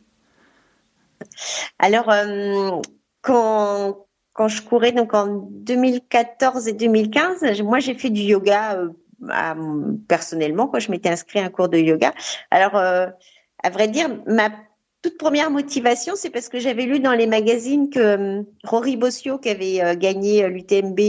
Alors, 1.79 2.09
euh, 2.09 2.71
quand, 3.21 4.05
quand 4.33 4.47
je 4.47 4.61
courais 4.61 4.91
donc 4.91 5.13
en 5.13 5.27
2014 5.51 6.67
et 6.67 6.73
2015, 6.73 7.61
moi 7.63 7.79
j'ai 7.79 7.93
fait 7.93 8.09
du 8.09 8.21
yoga 8.21 8.75
euh, 8.75 9.97
personnellement. 10.07 10.67
Quand 10.67 10.79
je 10.79 10.91
m'étais 10.91 11.09
inscrit 11.09 11.39
à 11.39 11.45
un 11.45 11.49
cours 11.49 11.69
de 11.69 11.77
yoga. 11.77 12.13
Alors, 12.49 12.75
à 12.75 13.69
vrai 13.69 13.87
dire, 13.87 14.09
ma 14.25 14.49
toute 15.01 15.17
première 15.17 15.49
motivation, 15.49 16.13
c'est 16.15 16.29
parce 16.29 16.47
que 16.47 16.59
j'avais 16.59 16.83
lu 16.83 16.99
dans 16.99 17.13
les 17.13 17.25
magazines 17.25 17.89
que 17.89 17.99
euh, 17.99 18.43
Rory 18.63 18.97
Bossio, 18.97 19.39
qui 19.39 19.49
avait 19.49 19.81
euh, 19.81 19.95
gagné 19.95 20.43
euh, 20.43 20.47
l'UTMB 20.47 20.99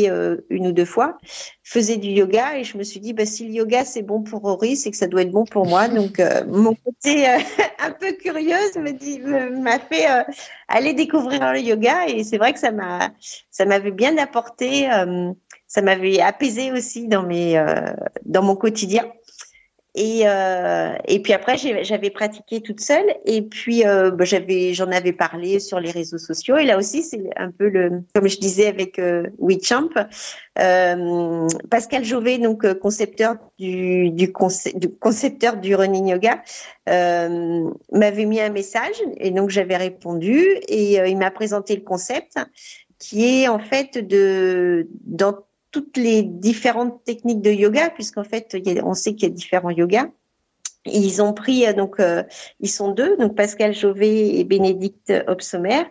une 0.48 0.68
ou 0.68 0.72
deux 0.72 0.87
fois, 0.87 1.18
faisait 1.62 1.98
du 1.98 2.09
yoga 2.09 2.57
et 2.57 2.64
je 2.64 2.78
me 2.78 2.85
suis 2.85 3.00
dit, 3.00 3.12
bah, 3.12 3.26
si 3.26 3.46
le 3.46 3.52
yoga 3.52 3.85
c'est 3.85 4.02
bon 4.02 4.22
pour 4.22 4.40
Rory, 4.40 4.76
c'est 4.76 4.90
que 4.90 4.96
ça 4.96 5.09
doit 5.09 5.22
être 5.22 5.31
bon 5.31 5.44
pour 5.44 5.66
moi. 5.66 5.88
Donc 5.88 6.22
mon 6.48 6.74
côté 6.74 7.26
un 7.78 7.90
peu 7.90 8.12
curieuse 8.12 8.76
me 8.76 8.92
dit, 8.92 9.18
m'a 9.18 9.78
fait 9.78 10.07
aller 10.68 10.94
découvrir 10.94 11.52
le 11.52 11.61
yoga 11.61 12.07
et 12.09 12.24
c'est 12.24 12.38
vrai 12.38 12.55
que 12.55 12.59
ça 12.59 12.72
m'a, 12.72 13.11
ça 13.50 13.66
m'avait 13.66 13.90
bien 13.90 14.16
apporté, 14.16 14.88
ça 15.66 15.83
m'avait 15.83 16.20
apaisé 16.20 16.72
aussi 16.72 17.09
dans 17.09 17.22
mes, 17.22 17.62
dans 18.24 18.42
mon 18.42 18.57
quotidien. 18.57 19.05
Et, 19.94 20.22
euh, 20.24 20.94
et 21.07 21.20
puis 21.20 21.35
après, 21.35 21.57
j'avais 21.59 22.09
pratiqué 22.09 22.62
toute 22.62 22.81
seule. 22.81 23.14
Et 23.26 23.42
puis, 23.42 23.87
euh, 23.87 24.11
bah, 24.11 24.24
j'avais, 24.24 24.72
j'en 24.72 24.90
avais 24.90 25.12
parlé 25.12 25.61
sur 25.61 25.81
les 25.81 25.90
réseaux 25.90 26.18
sociaux. 26.18 26.57
Et 26.57 26.64
là 26.64 26.78
aussi, 26.78 27.02
c'est 27.02 27.28
un 27.37 27.50
peu 27.50 27.68
le, 27.68 28.02
comme 28.14 28.26
je 28.26 28.38
disais 28.38 28.68
avec 28.68 28.98
euh, 28.98 29.26
WeChamp, 29.38 29.90
euh, 30.59 31.46
Pascal 31.70 32.05
Jovet, 32.05 32.38
donc 32.38 32.64
euh, 32.64 32.74
concepteur 32.74 33.37
du, 33.59 34.11
du, 34.11 34.33
du, 34.74 34.88
concepteur 34.98 35.57
du 35.59 35.74
running 35.74 36.09
yoga, 36.09 36.42
euh, 36.88 37.70
m'avait 37.92 38.24
mis 38.24 38.40
un 38.40 38.50
message. 38.50 38.96
Et 39.18 39.31
donc, 39.31 39.50
j'avais 39.50 39.76
répondu. 39.76 40.40
Et 40.68 40.94
il 41.07 41.18
m'a 41.18 41.31
présenté 41.31 41.76
le 41.76 41.83
concept, 41.83 42.38
qui 42.98 43.42
est 43.42 43.48
en 43.48 43.59
fait 43.59 43.98
de 43.98 44.88
dans 45.05 45.37
toutes 45.72 45.96
les 45.96 46.22
différentes 46.22 47.02
techniques 47.04 47.40
de 47.40 47.50
yoga, 47.50 47.90
puisqu'en 47.90 48.24
fait, 48.24 48.56
on 48.85 48.94
sait 48.94 49.14
qu'il 49.14 49.28
y 49.28 49.32
a 49.32 49.35
différents 49.35 49.70
yogas. 49.70 50.08
Ils 50.85 51.22
ont 51.22 51.32
pris 51.32 51.66
euh, 51.66 51.72
donc 51.72 52.00
euh, 52.00 52.24
ils 52.61 52.68
sont 52.68 52.90
deux 52.90 53.16
donc 53.16 53.37
Pascal 53.37 53.72
Jovet 53.72 54.37
et 54.37 54.44
Bénédicte 54.44 55.12
Obsomer 55.28 55.85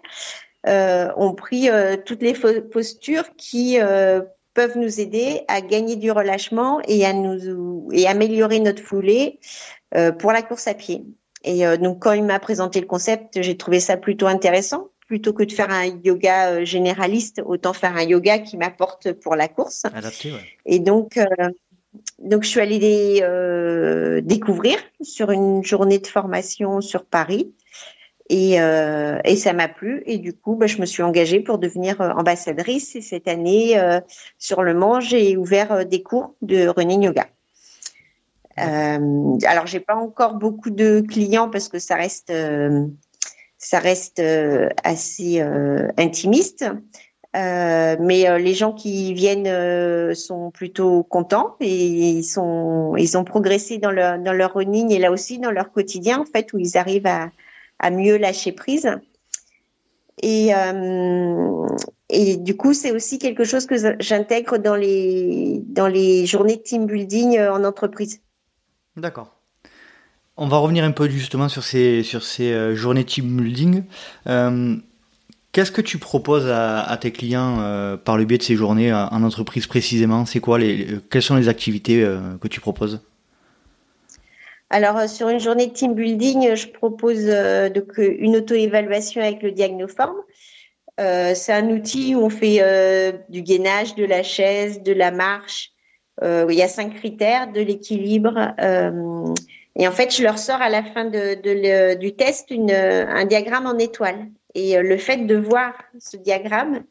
euh, 0.68 1.10
ont 1.16 1.34
pris 1.34 1.70
euh, 1.70 1.96
toutes 1.96 2.22
les 2.22 2.34
postures 2.34 3.36
qui 3.38 3.78
peuvent 4.54 4.78
nous 4.78 5.00
aider 5.00 5.44
à 5.48 5.62
gagner 5.62 5.96
du 5.96 6.12
relâchement 6.12 6.82
et 6.86 7.06
à 7.06 7.14
nous 7.14 7.88
et 7.94 8.06
améliorer 8.06 8.60
notre 8.60 8.84
foulée 8.84 9.40
pour 10.20 10.34
la 10.34 10.42
course 10.42 10.68
à 10.68 10.74
pied. 10.74 11.06
Et 11.44 11.66
donc 11.78 12.00
quand 12.00 12.12
il 12.12 12.24
m'a 12.24 12.40
présenté 12.40 12.82
le 12.82 12.86
concept, 12.86 13.42
j'ai 13.42 13.56
trouvé 13.56 13.80
ça 13.80 13.96
plutôt 13.96 14.28
intéressant 14.28 14.91
plutôt 15.12 15.34
que 15.34 15.44
de 15.44 15.52
faire 15.52 15.70
un 15.72 15.88
yoga 16.06 16.52
euh, 16.52 16.64
généraliste, 16.64 17.42
autant 17.46 17.74
faire 17.74 17.98
un 17.98 18.04
yoga 18.04 18.40
qui 18.40 18.56
m'apporte 18.56 19.12
pour 19.12 19.36
la 19.36 19.50
course. 19.50 19.84
Adapté, 19.94 20.32
ouais. 20.32 20.40
Et 20.66 20.80
donc, 20.80 21.18
euh, 21.18 21.26
donc 22.20 22.44
je 22.44 22.48
suis 22.48 22.62
allée 22.62 22.80
les 22.80 23.20
euh, 23.22 24.22
découvrir 24.22 24.78
sur 25.02 25.32
une 25.32 25.66
journée 25.66 26.00
de 26.00 26.08
formation 26.08 26.80
sur 26.80 27.04
Paris. 27.04 27.54
Et, 28.30 28.54
et 28.54 29.36
ça 29.36 29.52
m'a 29.52 29.68
plu. 29.68 30.04
Et 30.06 30.18
du 30.18 30.32
coup, 30.32 30.56
bah, 30.56 30.66
je 30.66 30.78
me 30.78 30.86
suis 30.86 31.04
engagée 31.04 31.42
pour 31.42 31.58
devenir 31.58 32.00
ambassadrice. 32.00 32.96
Et 32.96 33.02
cette 33.02 33.28
année, 33.28 33.78
sur 34.38 34.64
le 34.64 34.74
Mans, 34.74 35.02
j'ai 35.02 35.36
ouvert 35.36 35.86
des 35.86 36.02
cours 36.02 36.36
de 36.42 36.68
running 36.68 37.04
yoga. 37.04 37.28
Alors, 38.56 39.68
j'ai 39.68 39.82
pas 39.82 39.96
encore 39.96 40.36
beaucoup 40.36 40.70
de 40.70 41.02
clients 41.02 41.50
parce 41.50 41.68
que 41.68 41.78
ça 41.78 41.96
reste 41.96 42.32
ça 43.62 43.80
reste 43.80 44.20
euh, 44.20 44.70
assez 44.84 45.40
euh, 45.40 45.88
intimiste. 45.98 46.66
Euh, 47.34 47.96
mais 47.98 48.40
les 48.40 48.54
gens 48.54 48.74
qui 48.74 49.14
viennent 49.14 50.14
sont 50.14 50.52
plutôt 50.52 51.04
contents 51.04 51.56
et 51.62 51.78
ils 51.78 52.26
sont 52.26 52.94
ils 52.98 53.18
ont 53.18 53.24
progressé 53.24 53.78
dans 53.78 53.92
leur 53.92 54.20
dans 54.20 54.34
leur 54.34 54.56
running 54.56 54.92
et 54.92 55.00
là 55.00 55.14
aussi 55.14 55.40
dans 55.40 55.52
leur 55.52 55.72
quotidien 55.72 56.20
en 56.20 56.26
fait 56.26 56.52
où 56.52 56.60
ils 56.60 56.78
arrivent 56.78 57.08
à 57.08 57.32
à 57.80 57.90
mieux 57.90 58.18
lâcher 58.18 58.52
prise 58.52 58.90
et 60.22 60.50
et 62.10 62.36
du 62.36 62.58
coup 62.58 62.74
c'est 62.74 62.92
aussi 62.92 63.18
quelque 63.18 63.46
chose 63.46 63.66
que 63.66 63.76
j'intègre 64.02 64.58
dans 64.58 64.76
les 64.76 65.62
dans 65.68 65.88
les 65.88 66.26
journées 66.26 66.58
de 66.58 66.64
team 66.64 66.86
building 66.86 67.40
en 67.40 67.64
entreprise. 67.64 68.20
D'accord. 68.98 69.41
On 70.44 70.48
va 70.48 70.58
revenir 70.58 70.84
un 70.84 70.92
peu 70.92 71.08
justement 71.08 71.50
sur 71.50 71.64
ces, 71.64 72.04
euh, 72.40 72.74
journées 72.74 73.04
team 73.04 73.40
building. 73.40 73.84
Euh, 74.26 74.76
qu'est-ce 75.52 75.72
que 75.72 75.82
tu 75.82 76.00
proposes 76.00 76.50
à, 76.50 76.98
tes 77.00 77.12
clients 77.12 77.60
euh, 77.62 77.96
par 77.96 78.18
le 78.18 78.26
biais 78.26 78.40
de 78.40 78.44
ces 78.44 78.56
journées 78.56 78.92
en 78.92 79.22
entreprise 79.22 79.68
précisément? 79.68 80.26
C'est 80.26 80.40
quoi 80.40 80.58
les, 80.58 80.98
quelles 81.12 81.22
sont 81.22 81.36
les 81.36 81.48
activités 81.48 82.04
que 82.42 82.48
tu 82.48 82.60
proposes? 82.60 83.02
Alors, 84.72 85.08
sur 85.08 85.30
une 85.30 85.40
journée 85.40 85.72
team 85.72 85.94
building, 85.94 86.56
je 86.56 86.68
propose 86.70 87.30
une 87.98 88.36
auto-évaluation 88.36 89.22
avec 89.22 89.44
le 89.44 89.52
diagnoforme. 89.52 90.24
c'est 90.98 91.54
un 91.54 91.70
outil 91.70 92.16
où 92.16 92.22
on 92.24 92.32
fait 92.32 93.14
du 93.30 93.44
gainage, 93.44 93.94
de 93.94 94.06
la 94.06 94.24
chaise, 94.24 94.82
de 94.82 94.92
la 94.92 95.12
marche. 95.12 95.70
il 96.24 96.56
y 96.56 96.64
a 96.64 96.68
cinq 96.68 96.96
critères 96.96 97.52
de 97.52 97.62
l'équilibre, 97.62 98.56
et 99.76 99.88
en 99.88 99.92
fait, 99.92 100.16
je 100.16 100.24
leur 100.24 100.38
sors 100.38 100.62
à 100.62 100.70
la 100.70 100.84
fin 100.84 101.06
de, 101.06 101.42
de 101.42 101.52
le, 101.52 101.96
du 101.96 102.16
test 102.16 102.52
une, 102.52 102.72
un 102.72 103.26
diagramme 103.26 103.68
en 103.68 103.78
étoile. 103.78 104.28
Et 104.54 104.78
le 104.78 104.98
fait 104.98 105.26
de 105.26 105.38
voir 105.38 105.72
ce 105.98 106.18
diagramme, 106.18 106.84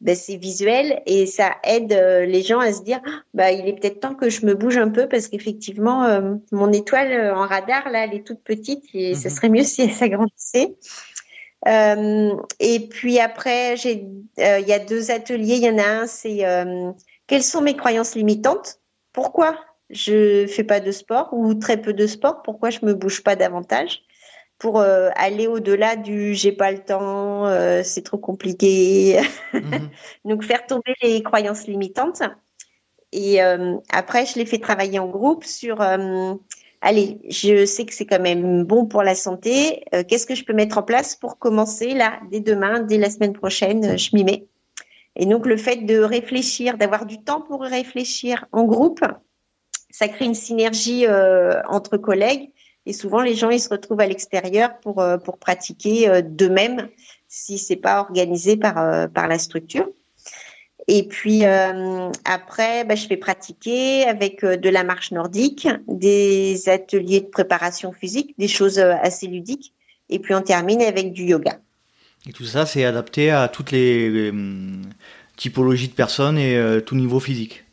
ben, 0.00 0.14
c'est 0.14 0.36
visuel 0.36 1.02
et 1.06 1.26
ça 1.26 1.56
aide 1.64 1.90
les 1.92 2.42
gens 2.42 2.60
à 2.60 2.72
se 2.72 2.84
dire 2.84 3.00
bah 3.34 3.50
il 3.50 3.66
est 3.66 3.72
peut-être 3.72 3.98
temps 3.98 4.14
que 4.14 4.30
je 4.30 4.46
me 4.46 4.54
bouge 4.54 4.76
un 4.76 4.90
peu 4.90 5.08
parce 5.08 5.26
qu'effectivement 5.26 6.06
mon 6.52 6.70
étoile 6.70 7.32
en 7.34 7.48
radar 7.48 7.90
là 7.90 8.04
elle 8.04 8.14
est 8.14 8.24
toute 8.24 8.44
petite 8.44 8.84
et 8.94 9.16
ça 9.16 9.28
mhm. 9.28 9.34
serait 9.34 9.48
mieux 9.48 9.64
si 9.64 9.82
elle 9.82 9.90
s'agrandissait. 9.90 10.76
Euh, 11.68 12.34
et 12.58 12.88
puis 12.88 13.18
après, 13.18 13.76
j'ai, 13.76 14.06
euh, 14.38 14.58
il 14.60 14.68
y 14.68 14.72
a 14.72 14.78
deux 14.78 15.10
ateliers. 15.10 15.56
Il 15.56 15.64
y 15.64 15.70
en 15.70 15.78
a 15.78 16.02
un, 16.02 16.06
c'est 16.06 16.44
euh, 16.44 16.92
quelles 17.26 17.42
sont 17.42 17.60
mes 17.60 17.76
croyances 17.76 18.14
limitantes? 18.14 18.80
Pourquoi? 19.12 19.58
Je 19.90 20.46
fais 20.46 20.64
pas 20.64 20.80
de 20.80 20.92
sport 20.92 21.28
ou 21.32 21.54
très 21.54 21.80
peu 21.80 21.92
de 21.92 22.06
sport 22.06 22.42
Pourquoi 22.42 22.70
je 22.70 22.80
me 22.82 22.94
bouge 22.94 23.22
pas 23.22 23.36
davantage 23.36 24.02
pour 24.58 24.82
aller 24.82 25.46
au-delà 25.46 25.96
du 25.96 26.34
j'ai 26.34 26.52
pas 26.52 26.70
le 26.70 26.80
temps, 26.80 27.46
c'est 27.82 28.04
trop 28.04 28.18
compliqué. 28.18 29.18
Mhm. 29.54 29.88
Donc 30.26 30.44
faire 30.44 30.66
tomber 30.66 30.94
les 31.02 31.22
croyances 31.22 31.66
limitantes. 31.66 32.22
Et 33.12 33.40
après, 33.90 34.26
je 34.26 34.38
les 34.38 34.44
fais 34.44 34.58
travailler 34.58 34.98
en 34.98 35.08
groupe 35.08 35.44
sur 35.44 35.80
allez, 36.80 37.18
je 37.28 37.64
sais 37.66 37.84
que 37.84 37.94
c'est 37.94 38.06
quand 38.06 38.20
même 38.20 38.64
bon 38.64 38.86
pour 38.86 39.02
la 39.02 39.14
santé. 39.14 39.84
Euh, 39.94 40.02
qu'est-ce 40.06 40.26
que 40.26 40.34
je 40.34 40.44
peux 40.44 40.52
mettre 40.52 40.78
en 40.78 40.82
place 40.82 41.16
pour 41.16 41.38
commencer 41.38 41.94
là, 41.94 42.20
dès 42.30 42.40
demain, 42.40 42.80
dès 42.80 42.98
la 42.98 43.10
semaine 43.10 43.32
prochaine, 43.32 43.84
euh, 43.84 43.96
je 43.96 44.14
m'y 44.14 44.24
mets. 44.24 44.46
Et 45.16 45.26
donc 45.26 45.46
le 45.46 45.56
fait 45.56 45.84
de 45.84 45.98
réfléchir, 45.98 46.78
d'avoir 46.78 47.04
du 47.04 47.22
temps 47.22 47.40
pour 47.42 47.62
réfléchir 47.62 48.46
en 48.52 48.64
groupe, 48.64 49.00
ça 49.90 50.08
crée 50.08 50.24
une 50.24 50.34
synergie 50.34 51.06
euh, 51.06 51.60
entre 51.68 51.96
collègues. 51.96 52.50
Et 52.86 52.92
souvent, 52.92 53.20
les 53.20 53.34
gens, 53.34 53.50
ils 53.50 53.60
se 53.60 53.68
retrouvent 53.68 54.00
à 54.00 54.06
l'extérieur 54.06 54.78
pour, 54.80 55.04
pour 55.22 55.38
pratiquer 55.38 56.22
d'eux-mêmes 56.22 56.88
si 57.28 57.58
c'est 57.58 57.76
pas 57.76 58.00
organisé 58.00 58.56
par, 58.56 59.08
par 59.10 59.28
la 59.28 59.38
structure. 59.38 59.86
Et 60.92 61.04
puis 61.04 61.44
euh, 61.44 62.10
après, 62.24 62.84
bah, 62.84 62.96
je 62.96 63.06
fais 63.06 63.16
pratiquer 63.16 64.04
avec 64.04 64.42
euh, 64.42 64.56
de 64.56 64.68
la 64.68 64.82
marche 64.82 65.12
nordique, 65.12 65.68
des 65.86 66.68
ateliers 66.68 67.20
de 67.20 67.26
préparation 67.26 67.92
physique, 67.92 68.34
des 68.38 68.48
choses 68.48 68.80
euh, 68.80 68.94
assez 69.00 69.28
ludiques. 69.28 69.72
Et 70.08 70.18
puis 70.18 70.34
on 70.34 70.42
termine 70.42 70.82
avec 70.82 71.12
du 71.12 71.22
yoga. 71.22 71.60
Et 72.28 72.32
tout 72.32 72.44
ça, 72.44 72.66
c'est 72.66 72.84
adapté 72.84 73.30
à 73.30 73.46
toutes 73.46 73.70
les 73.70 74.32
typologies 75.36 75.88
de 75.88 75.94
personnes 75.94 76.36
et 76.36 76.82
tout 76.84 76.96
niveau 76.96 77.20
physique. 77.20 77.64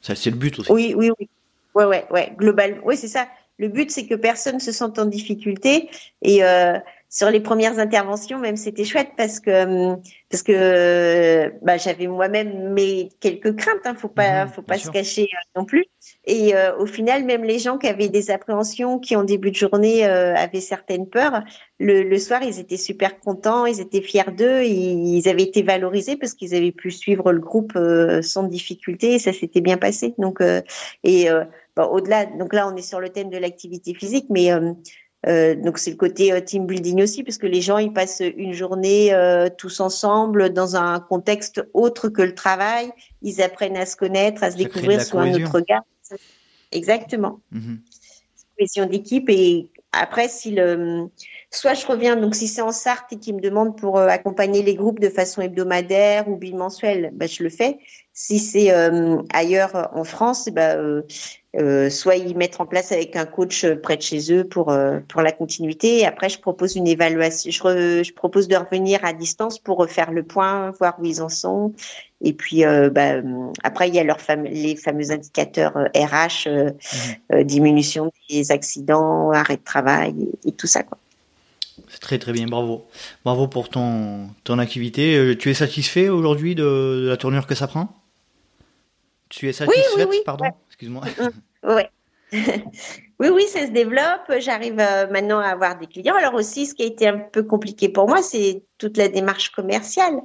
Ça, 0.00 0.16
c'est 0.16 0.30
le 0.30 0.36
but 0.36 0.58
aussi. 0.58 0.72
Oui, 0.72 0.94
oui, 0.96 1.10
oui. 1.20 1.28
Ouais, 1.74 1.84
ouais, 1.84 2.06
ouais. 2.10 2.32
Global. 2.36 2.80
Oui, 2.84 2.96
c'est 2.96 3.08
ça. 3.08 3.26
Le 3.58 3.68
but, 3.68 3.90
c'est 3.90 4.06
que 4.06 4.14
personne 4.14 4.60
se 4.60 4.72
sente 4.72 4.98
en 4.98 5.06
difficulté 5.06 5.90
et 6.22 6.42
sur 7.12 7.30
les 7.30 7.40
premières 7.40 7.78
interventions, 7.78 8.38
même 8.38 8.56
c'était 8.56 8.86
chouette 8.86 9.10
parce 9.18 9.38
que 9.38 9.64
hum, 9.64 10.02
parce 10.30 10.42
que 10.42 11.52
bah, 11.60 11.76
j'avais 11.76 12.06
moi-même 12.06 12.72
mes 12.72 13.10
quelques 13.20 13.54
craintes. 13.54 13.82
Hein, 13.84 13.94
faut 13.94 14.08
pas 14.08 14.46
mhm, 14.46 14.50
faut 14.50 14.62
pas 14.62 14.78
se 14.78 14.90
cacher 14.90 15.24
euh, 15.24 15.60
non 15.60 15.66
plus. 15.66 15.84
Et 16.24 16.56
euh, 16.56 16.74
au 16.78 16.86
final, 16.86 17.24
même 17.24 17.44
les 17.44 17.58
gens 17.58 17.76
qui 17.76 17.86
avaient 17.86 18.08
des 18.08 18.30
appréhensions, 18.30 18.98
qui 18.98 19.14
en 19.14 19.24
début 19.24 19.50
de 19.50 19.56
journée 19.56 20.06
euh, 20.06 20.34
avaient 20.34 20.62
certaines 20.62 21.06
peurs, 21.06 21.42
le, 21.78 22.02
le, 22.02 22.18
soir 22.18 22.42
ils 22.42 22.58
étaient 22.58 22.78
super 22.78 23.20
contents, 23.20 23.66
ils 23.66 23.82
étaient 23.82 24.00
fiers 24.00 24.32
d'eux, 24.34 24.62
ils 24.62 25.28
avaient 25.28 25.42
été 25.42 25.62
valorisés 25.62 26.16
parce 26.16 26.32
qu'ils 26.32 26.54
avaient 26.54 26.72
pu 26.72 26.90
suivre 26.90 27.30
le 27.30 27.40
groupe 27.40 27.78
sans 28.22 28.44
difficulté 28.44 29.16
et 29.16 29.18
ça 29.18 29.34
s'était 29.34 29.60
bien 29.60 29.76
passé. 29.76 30.14
Donc 30.16 30.40
et 31.04 31.28
au-delà, 31.76 32.26
donc 32.26 32.52
là 32.52 32.68
on 32.68 32.76
est 32.76 32.82
sur 32.82 33.00
le 33.00 33.08
thème 33.08 33.30
de 33.30 33.38
l'activité 33.38 33.94
physique, 33.94 34.26
mais 34.30 34.50
euh, 35.26 35.54
donc 35.54 35.78
c'est 35.78 35.90
le 35.90 35.96
côté 35.96 36.32
euh, 36.32 36.40
team 36.40 36.66
building 36.66 37.02
aussi, 37.02 37.22
parce 37.22 37.38
que 37.38 37.46
les 37.46 37.60
gens 37.60 37.78
ils 37.78 37.92
passent 37.92 38.22
une 38.36 38.52
journée 38.52 39.14
euh, 39.14 39.48
tous 39.56 39.80
ensemble 39.80 40.52
dans 40.52 40.74
un 40.74 40.98
contexte 40.98 41.62
autre 41.74 42.08
que 42.08 42.22
le 42.22 42.34
travail. 42.34 42.90
Ils 43.22 43.40
apprennent 43.40 43.76
à 43.76 43.86
se 43.86 43.96
connaître, 43.96 44.42
à 44.42 44.50
se 44.50 44.56
découvrir 44.56 45.00
sous 45.02 45.18
un 45.18 45.32
autre 45.32 45.52
regard. 45.52 45.82
Exactement. 46.72 47.40
Mm 47.50 47.76
Cohésion 48.58 48.84
d'équipe 48.84 49.30
et 49.30 49.70
après 49.92 50.28
si 50.28 50.50
le 50.50 51.08
soit 51.52 51.74
je 51.74 51.86
reviens 51.86 52.16
donc 52.16 52.34
si 52.34 52.48
c'est 52.48 52.62
en 52.62 52.72
Sarthe 52.72 53.12
et 53.12 53.18
qui 53.18 53.32
me 53.32 53.40
demande 53.40 53.76
pour 53.76 53.98
accompagner 53.98 54.62
les 54.62 54.74
groupes 54.74 55.00
de 55.00 55.08
façon 55.08 55.42
hebdomadaire 55.42 56.28
ou 56.28 56.36
bimensuelle, 56.36 57.10
ben, 57.12 57.28
je 57.28 57.42
le 57.42 57.50
fais. 57.50 57.78
Si 58.14 58.38
c'est 58.38 58.70
ailleurs 59.32 59.90
en 59.94 60.04
France, 60.04 60.48
ben, 60.52 61.02
euh, 61.54 61.90
soit 61.90 62.16
ils 62.16 62.34
mettent 62.34 62.60
en 62.60 62.66
place 62.66 62.92
avec 62.92 63.14
un 63.14 63.26
coach 63.26 63.66
près 63.82 63.98
de 63.98 64.02
chez 64.02 64.32
eux 64.32 64.44
pour 64.44 64.70
euh, 64.70 65.00
pour 65.06 65.20
la 65.20 65.32
continuité. 65.32 65.98
Et 65.98 66.06
après, 66.06 66.30
je 66.30 66.40
propose 66.40 66.76
une 66.76 66.86
évaluation. 66.86 67.50
Je, 67.50 68.02
je, 68.02 68.12
propose 68.14 68.48
de 68.48 68.56
revenir 68.56 69.04
à 69.04 69.12
distance 69.12 69.58
pour 69.58 69.76
refaire 69.76 70.12
le 70.12 70.22
point, 70.22 70.70
voir 70.78 70.98
où 70.98 71.04
ils 71.04 71.20
en 71.20 71.28
sont. 71.28 71.74
Et 72.22 72.32
puis 72.32 72.64
euh, 72.64 72.88
bah, 72.88 73.16
après, 73.64 73.88
il 73.88 73.94
y 73.94 73.98
a 73.98 74.04
leurs 74.04 74.18
les 74.44 74.76
fameux 74.76 75.10
indicateurs 75.10 75.74
RH, 75.94 76.48
mmh. 76.48 77.42
diminution 77.42 78.10
des 78.30 78.50
accidents, 78.50 79.30
arrêt 79.32 79.58
de 79.58 79.64
travail 79.64 80.14
et, 80.46 80.52
tout 80.52 80.66
ça 80.66 80.82
quoi. 80.82 80.96
C'est 81.88 82.00
très 82.00 82.18
très 82.18 82.32
bien, 82.32 82.46
bravo. 82.46 82.86
Bravo 83.24 83.48
pour 83.48 83.68
ton, 83.68 84.28
ton 84.44 84.58
activité. 84.58 85.36
Tu 85.38 85.50
es 85.50 85.54
satisfait 85.54 86.08
aujourd'hui 86.08 86.54
de, 86.54 87.06
la 87.08 87.16
tournure 87.16 87.46
que 87.46 87.54
ça 87.54 87.66
prend? 87.66 88.02
Tu 89.28 89.48
es 89.48 89.52
satisfaite, 89.52 89.84
oui, 89.96 90.02
oui, 90.02 90.08
oui, 90.10 90.22
pardon? 90.24 90.46
Excuse-moi. 90.68 91.04
Oui. 91.64 91.82
oui, 93.18 93.28
oui, 93.28 93.46
ça 93.46 93.66
se 93.66 93.70
développe. 93.70 94.38
J'arrive 94.38 94.78
euh, 94.78 95.06
maintenant 95.08 95.38
à 95.38 95.48
avoir 95.48 95.78
des 95.78 95.86
clients. 95.86 96.16
Alors 96.16 96.34
aussi, 96.34 96.66
ce 96.66 96.74
qui 96.74 96.82
a 96.82 96.86
été 96.86 97.06
un 97.06 97.18
peu 97.18 97.42
compliqué 97.42 97.88
pour 97.88 98.08
moi, 98.08 98.22
c'est 98.22 98.64
toute 98.78 98.96
la 98.96 99.08
démarche 99.08 99.50
commerciale. 99.50 100.20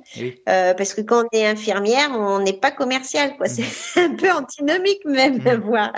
Euh, 0.50 0.73
parce 0.73 0.93
que 0.93 1.02
quand 1.02 1.23
on 1.26 1.38
est 1.38 1.45
infirmière, 1.45 2.10
on 2.13 2.39
n'est 2.39 2.60
pas 2.60 2.71
commercial. 2.71 3.38
Quoi. 3.38 3.47
C'est 3.47 3.63
mhm. 4.00 4.12
un 4.12 4.15
peu 4.15 4.32
antinomique 4.32 5.06
même 5.06 5.39
à, 5.45 5.56
voir, 5.58 5.93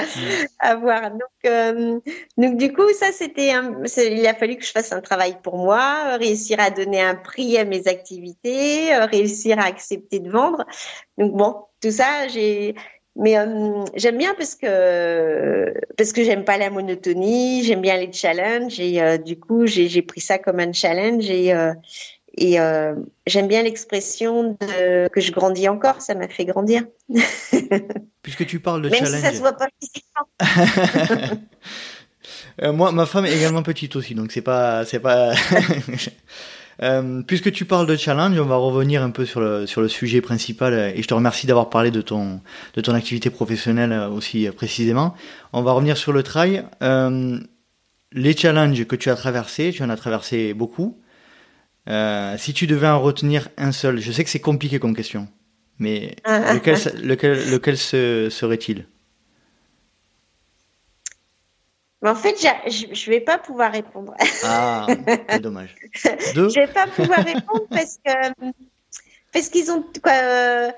voir. 0.81 1.11
Donc, 1.11 1.21
euh, 1.45 1.99
donc 2.37 2.57
du 2.57 2.73
coup, 2.73 2.91
ça, 2.93 3.11
c'était 3.11 3.53
il 3.97 4.27
a 4.27 4.33
fallu 4.33 4.57
que 4.57 4.65
je 4.65 4.71
fasse 4.71 4.91
un 4.91 5.01
travail 5.01 5.37
pour 5.41 5.57
moi, 5.57 6.17
réussir 6.17 6.59
à 6.59 6.69
donner 6.69 7.01
un 7.01 7.15
prix 7.15 7.57
à 7.57 7.65
mes 7.65 7.87
activités, 7.87 8.95
réussir 9.05 9.59
à 9.59 9.63
accepter 9.63 10.19
de 10.19 10.29
vendre. 10.29 10.65
Donc 11.17 11.33
bon, 11.33 11.55
tout 11.81 11.91
ça, 11.91 12.27
j'ai 12.27 12.75
mais 13.19 13.37
euh, 13.37 13.83
j'aime 13.95 14.17
bien 14.17 14.33
parce 14.33 14.55
que 14.55 15.73
parce 15.97 16.13
que 16.13 16.23
j'aime 16.23 16.45
pas 16.45 16.57
la 16.57 16.69
monotonie, 16.69 17.65
j'aime 17.65 17.81
bien 17.81 17.97
les 17.97 18.13
challenges 18.13 18.79
et 18.79 19.01
euh, 19.01 19.17
du 19.17 19.37
coup 19.37 19.67
j'ai 19.67 20.01
pris 20.01 20.21
ça 20.21 20.39
comme 20.39 20.61
un 20.61 20.71
challenge 20.71 21.29
et 21.29 21.53
euh, 21.53 21.73
et 22.37 22.57
j'aime 23.27 23.47
bien 23.49 23.63
l'expression 23.63 24.57
que 24.57 25.19
je 25.19 25.31
grandis 25.33 25.67
encore, 25.67 26.01
ça 26.01 26.15
m'a 26.15 26.29
fait 26.29 26.45
grandir. 26.45 26.83
Puisque 28.21 28.45
tu 28.45 28.61
parles 28.61 28.81
de 28.81 28.87
Même 28.87 28.99
challenge. 28.99 29.19
Si 29.19 29.25
ça 29.25 29.33
se 29.33 29.39
voit 29.39 29.57
pas 29.57 29.67
physiquement. 29.81 30.25
moi, 32.73 32.93
ma 32.93 33.05
femme 33.05 33.25
est 33.25 33.35
également 33.35 33.63
petite 33.63 33.97
aussi, 33.97 34.15
donc 34.15 34.31
c'est 34.31 34.41
pas 34.41 34.85
c'est 34.85 35.01
pas. 35.01 35.33
Euh, 36.81 37.21
puisque 37.23 37.51
tu 37.51 37.65
parles 37.65 37.87
de 37.87 37.95
challenge, 37.95 38.39
on 38.39 38.45
va 38.45 38.55
revenir 38.55 39.03
un 39.03 39.09
peu 39.09 39.25
sur 39.25 39.41
le, 39.41 39.65
sur 39.65 39.81
le 39.81 39.89
sujet 39.89 40.21
principal 40.21 40.73
euh, 40.73 40.91
et 40.95 41.01
je 41.01 41.07
te 41.07 41.13
remercie 41.13 41.45
d'avoir 41.45 41.69
parlé 41.69 41.91
de 41.91 42.01
ton, 42.01 42.39
de 42.73 42.81
ton 42.81 42.93
activité 42.93 43.29
professionnelle 43.29 43.91
euh, 43.91 44.09
aussi 44.09 44.49
précisément. 44.55 45.13
On 45.51 45.61
va 45.61 45.73
revenir 45.73 45.97
sur 45.97 46.13
le 46.13 46.23
trail. 46.23 46.63
les 48.11 48.35
challenges 48.35 48.85
que 48.85 48.95
tu 48.95 49.09
as 49.09 49.15
traversés, 49.15 49.71
tu 49.73 49.83
en 49.83 49.89
as 49.89 49.97
traversé 49.97 50.53
beaucoup. 50.53 51.01
si 52.37 52.53
tu 52.53 52.65
devais 52.67 52.87
en 52.87 53.01
retenir 53.01 53.49
un 53.57 53.71
seul, 53.71 53.99
je 53.99 54.11
sais 54.11 54.23
que 54.23 54.29
c'est 54.29 54.39
compliqué 54.39 54.79
comme 54.79 54.95
question, 54.95 55.27
mais 55.79 56.15
ah, 56.23 56.41
ah, 56.45 56.53
lequel, 56.53 56.77
ah. 56.85 56.89
lequel, 57.03 57.49
lequel 57.51 57.77
serait-il? 57.77 58.85
Mais 62.01 62.09
en 62.09 62.15
fait, 62.15 62.35
je 62.39 62.87
ne 62.87 63.13
vais 63.13 63.19
pas 63.19 63.37
pouvoir 63.37 63.71
répondre. 63.71 64.13
Ah, 64.43 64.87
c'est 65.29 65.41
dommage. 65.41 65.75
Je 65.93 66.09
ne 66.09 66.53
vais 66.53 66.67
pas 66.67 66.87
pouvoir 66.87 67.25
répondre 67.25 67.65
parce 67.69 67.97
que 68.03 68.51
parce 69.33 69.49
qu'ils 69.49 69.71
ont 69.71 69.83
quoi 70.01 70.13
euh, 70.13 70.71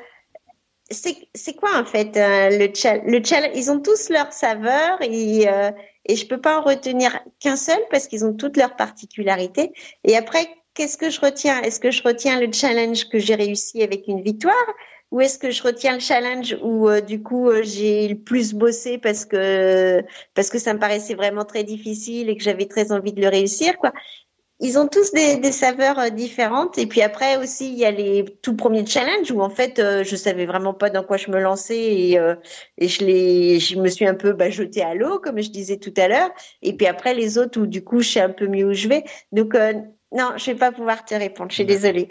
c'est 0.90 1.54
quoi 1.54 1.80
en 1.80 1.86
fait 1.86 2.18
euh, 2.18 2.50
le 2.50 2.68
le 3.10 3.58
Ils 3.58 3.72
ont 3.72 3.80
tous 3.80 4.10
leur 4.10 4.34
saveur 4.34 5.02
et 5.02 5.48
euh, 5.48 5.72
et 6.06 6.16
je 6.16 6.26
peux 6.26 6.42
pas 6.42 6.60
en 6.60 6.64
retenir 6.64 7.20
qu'un 7.40 7.56
seul 7.56 7.80
parce 7.92 8.08
qu'ils 8.08 8.26
ont 8.26 8.34
toutes 8.34 8.58
leurs 8.58 8.76
particularités. 8.76 9.72
Et 10.04 10.18
après, 10.18 10.50
qu'est-ce 10.74 10.98
que 10.98 11.10
je 11.10 11.22
retiens? 11.22 11.62
Est-ce 11.62 11.80
que 11.80 11.92
je 11.92 12.02
retiens 12.02 12.40
le 12.40 12.52
challenge 12.52 13.08
que 13.10 13.20
j'ai 13.20 13.36
réussi 13.36 13.84
avec 13.84 14.08
une 14.08 14.22
victoire? 14.22 14.56
Ou 15.12 15.20
est-ce 15.20 15.38
que 15.38 15.52
je 15.52 15.62
retiens 15.62 15.94
le 15.94 16.00
challenge 16.00 16.58
où 16.62 16.90
euh, 16.90 17.02
du 17.02 17.22
coup 17.22 17.50
euh, 17.50 17.62
j'ai 17.64 18.08
le 18.08 18.16
plus 18.16 18.54
bossé 18.54 18.98
parce 18.98 19.26
que 19.26 20.02
parce 20.34 20.50
que 20.50 20.58
ça 20.58 20.74
me 20.74 20.80
paraissait 20.80 21.16
vraiment 21.16 21.46
très 21.46 21.64
difficile 21.64 22.30
et 22.30 22.38
que 22.38 22.44
j'avais 22.44 22.66
très 22.66 22.92
envie 22.92 23.14
de 23.14 23.22
le 23.22 23.28
réussir 23.28 23.78
quoi. 23.78 23.94
Ils 24.64 24.78
ont 24.78 24.88
tous 24.88 25.12
des, 25.12 25.38
des, 25.38 25.52
saveurs 25.52 25.98
euh, 25.98 26.10
différentes 26.10 26.78
et 26.78 26.86
puis 26.86 27.02
après 27.02 27.36
aussi 27.38 27.68
il 27.72 27.78
y 27.78 27.84
a 27.86 27.92
les 27.92 28.24
tout 28.42 28.56
premiers 28.56 28.86
challenges 28.86 29.32
où 29.32 29.42
en 29.42 29.50
fait 29.50 29.82
je 30.04 30.16
savais 30.16 30.46
vraiment 30.46 30.74
pas 30.74 30.90
dans 30.90 31.04
quoi 31.04 31.18
je 31.18 31.30
me 31.30 31.42
lançais 31.42 31.78
et, 31.78 32.20
et 32.78 32.88
je 32.88 33.04
les 33.04 33.60
je 33.60 33.78
me 33.80 33.90
suis 33.90 34.06
un 34.06 34.16
peu 34.16 34.34
bah, 34.34 34.46
à 34.84 34.96
l'eau 34.96 35.20
comme 35.20 35.42
je 35.42 35.50
disais 35.50 35.78
tout 35.78 35.94
à 35.98 36.08
l'heure. 36.08 36.30
Et 36.62 36.74
puis 36.78 36.88
après 36.88 37.14
les 37.14 37.38
autres 37.38 37.60
où 37.60 37.66
du 37.66 37.84
coup 37.84 38.02
je 38.02 38.10
sais 38.12 38.22
un 38.22 38.30
peu 38.30 38.48
mieux 38.48 38.66
où 38.66 38.74
je 38.74 38.88
vais. 38.88 39.04
Donc 39.32 39.56
non, 40.14 40.34
je 40.36 40.46
vais 40.48 40.58
pas 40.58 40.74
pouvoir 40.74 41.06
te 41.06 41.16
répondre. 41.16 41.52
Je 41.52 41.56
suis 41.56 41.66
désolée. 41.66 42.08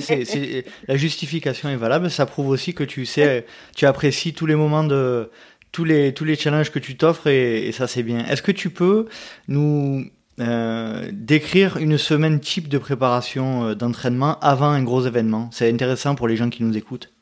c'est, 0.00 0.64
la 0.86 0.96
justification 0.96 1.68
est 1.68 1.76
valable. 1.76 2.08
Ça 2.08 2.24
prouve 2.24 2.48
aussi 2.48 2.74
que 2.74 2.84
tu 2.84 3.04
sais, 3.06 3.44
tu 3.74 3.86
apprécies 3.86 4.34
tous 4.34 4.46
les 4.46 4.54
moments 4.54 4.84
de 4.84 5.30
tous 5.72 5.84
les 5.84 6.14
tous 6.14 6.24
les 6.24 6.36
challenges 6.36 6.70
que 6.70 6.78
tu 6.78 6.96
t'offres 6.96 7.26
et, 7.26 7.72
ça 7.72 7.88
c'est 7.88 8.04
bien. 8.04 8.24
Est-ce 8.26 8.42
que 8.42 8.52
tu 8.52 8.70
peux 8.70 9.08
nous 9.48 10.04
euh, 10.38 11.08
décrire 11.12 11.76
une 11.78 11.98
semaine 11.98 12.38
type 12.38 12.68
de 12.68 12.78
préparation 12.78 13.66
euh, 13.66 13.74
d'entraînement 13.74 14.38
avant 14.40 14.68
un 14.68 14.84
gros 14.84 15.04
événement? 15.04 15.50
C'est 15.52 15.68
intéressant 15.68 16.14
pour 16.14 16.28
les 16.28 16.36
gens 16.36 16.50
qui 16.50 16.62
nous 16.62 16.76
écoutent. 16.76 17.12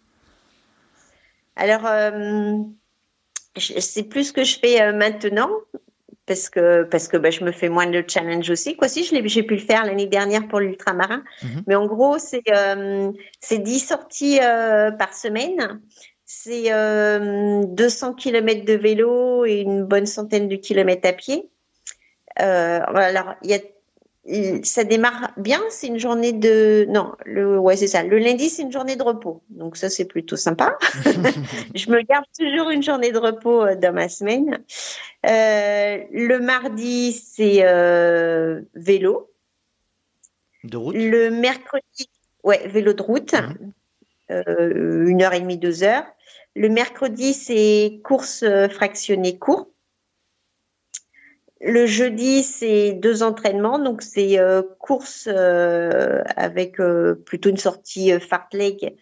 Alors, 1.57 1.87
euh, 1.87 2.59
c'est 3.57 4.05
plus 4.05 4.25
ce 4.25 4.33
que 4.33 4.45
je 4.45 4.59
fais 4.59 4.93
maintenant, 4.93 5.49
parce 6.29 6.51
que 6.51 6.85
parce 6.85 7.09
que 7.09 7.17
bah, 7.17 7.31
je 7.31 7.43
me 7.43 7.51
fais 7.51 7.69
moins 7.69 7.87
de 7.87 8.05
challenge 8.07 8.49
aussi. 8.51 8.77
Quoi, 8.77 8.89
si 8.89 9.03
j'ai 9.03 9.43
pu 9.43 9.55
le 9.55 9.61
faire 9.61 9.85
l'année 9.85 10.07
dernière 10.07 10.47
pour 10.47 10.61
l'ultramarin, 10.61 11.25
mhm. 11.43 11.63
mais 11.67 11.75
en 11.75 11.87
gros 11.87 12.19
c'est 12.19 12.43
euh, 12.51 13.11
c'est 13.41 13.59
10 13.59 13.79
sorties 13.81 14.39
euh, 14.41 14.93
par 14.93 15.15
semaine, 15.15 15.81
c'est 16.27 16.73
euh, 16.73 17.65
200 17.65 18.15
km 18.15 18.65
de 18.65 18.75
vélo 18.75 19.47
et 19.47 19.61
une 19.61 19.85
bonne 19.85 20.07
centaine 20.07 20.49
de 20.49 20.57
kilomètres 20.57 21.09
à 21.09 21.13
pied. 21.13 21.49
Euh, 22.41 22.81
alors 22.87 23.35
il 23.43 23.51
y 23.51 23.55
a 23.55 23.61
ça 24.63 24.85
démarre 24.85 25.33
bien, 25.37 25.63
c'est 25.71 25.87
une 25.87 25.99
journée 25.99 26.33
de 26.33 26.87
non, 26.89 27.13
le 27.25 27.59
ouais, 27.59 27.77
c'est 27.77 27.87
ça. 27.87 28.03
Le 28.03 28.19
lundi, 28.19 28.51
c'est 28.51 28.63
une 28.63 28.73
journée 28.73 28.97
de 28.97 29.03
repos. 29.03 29.43
Donc 29.49 29.77
ça 29.77 29.89
c'est 29.89 30.05
plutôt 30.05 30.37
sympa. 30.37 30.77
je 31.75 31.91
me 31.91 32.03
garde 32.03 32.27
toujours 32.39 32.71
une 32.71 32.83
journée 32.83 33.11
de 33.11 33.19
repos 33.19 33.65
euh, 33.65 33.75
dans 33.75 33.93
ma 33.95 34.09
semaine. 34.09 34.63
Euh, 35.27 35.99
le 36.13 36.39
mardi, 36.41 37.13
c'est 37.13 37.65
euh, 37.65 38.61
vélo. 38.75 39.31
De 40.65 40.77
route? 40.77 40.95
Le 40.95 41.31
mercredi, 41.31 42.11
ouais, 42.45 42.67
vélo 42.69 42.93
de 42.93 43.03
route. 43.03 43.33
Mhm. 43.33 43.73
une 45.07 45.23
heure 45.23 45.33
et 45.33 45.41
demie, 45.41 45.59
deux 45.59 45.83
heures. 45.85 46.05
Le 46.55 46.69
mercredi, 46.69 47.33
c'est 47.33 48.01
course 48.05 48.45
fractionnée 48.71 49.39
court. 49.39 49.69
Le 51.61 51.87
jeudi, 51.87 52.45
c'est 52.45 52.93
deux 52.93 53.23
entraînements, 53.25 53.81
donc 53.81 54.03
c'est 54.03 54.39
euh, 54.39 54.63
course 54.79 55.29
euh, 55.31 56.23
avec 56.37 56.79
euh, 56.79 57.15
plutôt 57.15 57.51
une 57.51 57.57
sortie 57.57 58.13
fartlek 58.21 58.97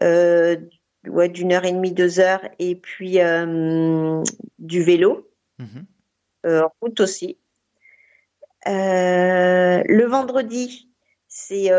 ouais, 0.00 1.28
d'une 1.28 1.52
heure 1.52 1.64
et 1.64 1.72
demie, 1.72 1.92
deux 1.92 2.18
heures, 2.18 2.42
et 2.58 2.76
puis 2.76 3.18
du 4.58 4.82
vélo, 4.82 5.30
mhm. 5.58 5.86
route 6.80 7.00
aussi. 7.00 7.38
le 8.64 10.04
vendredi, 10.06 10.88
c'est 11.28 11.70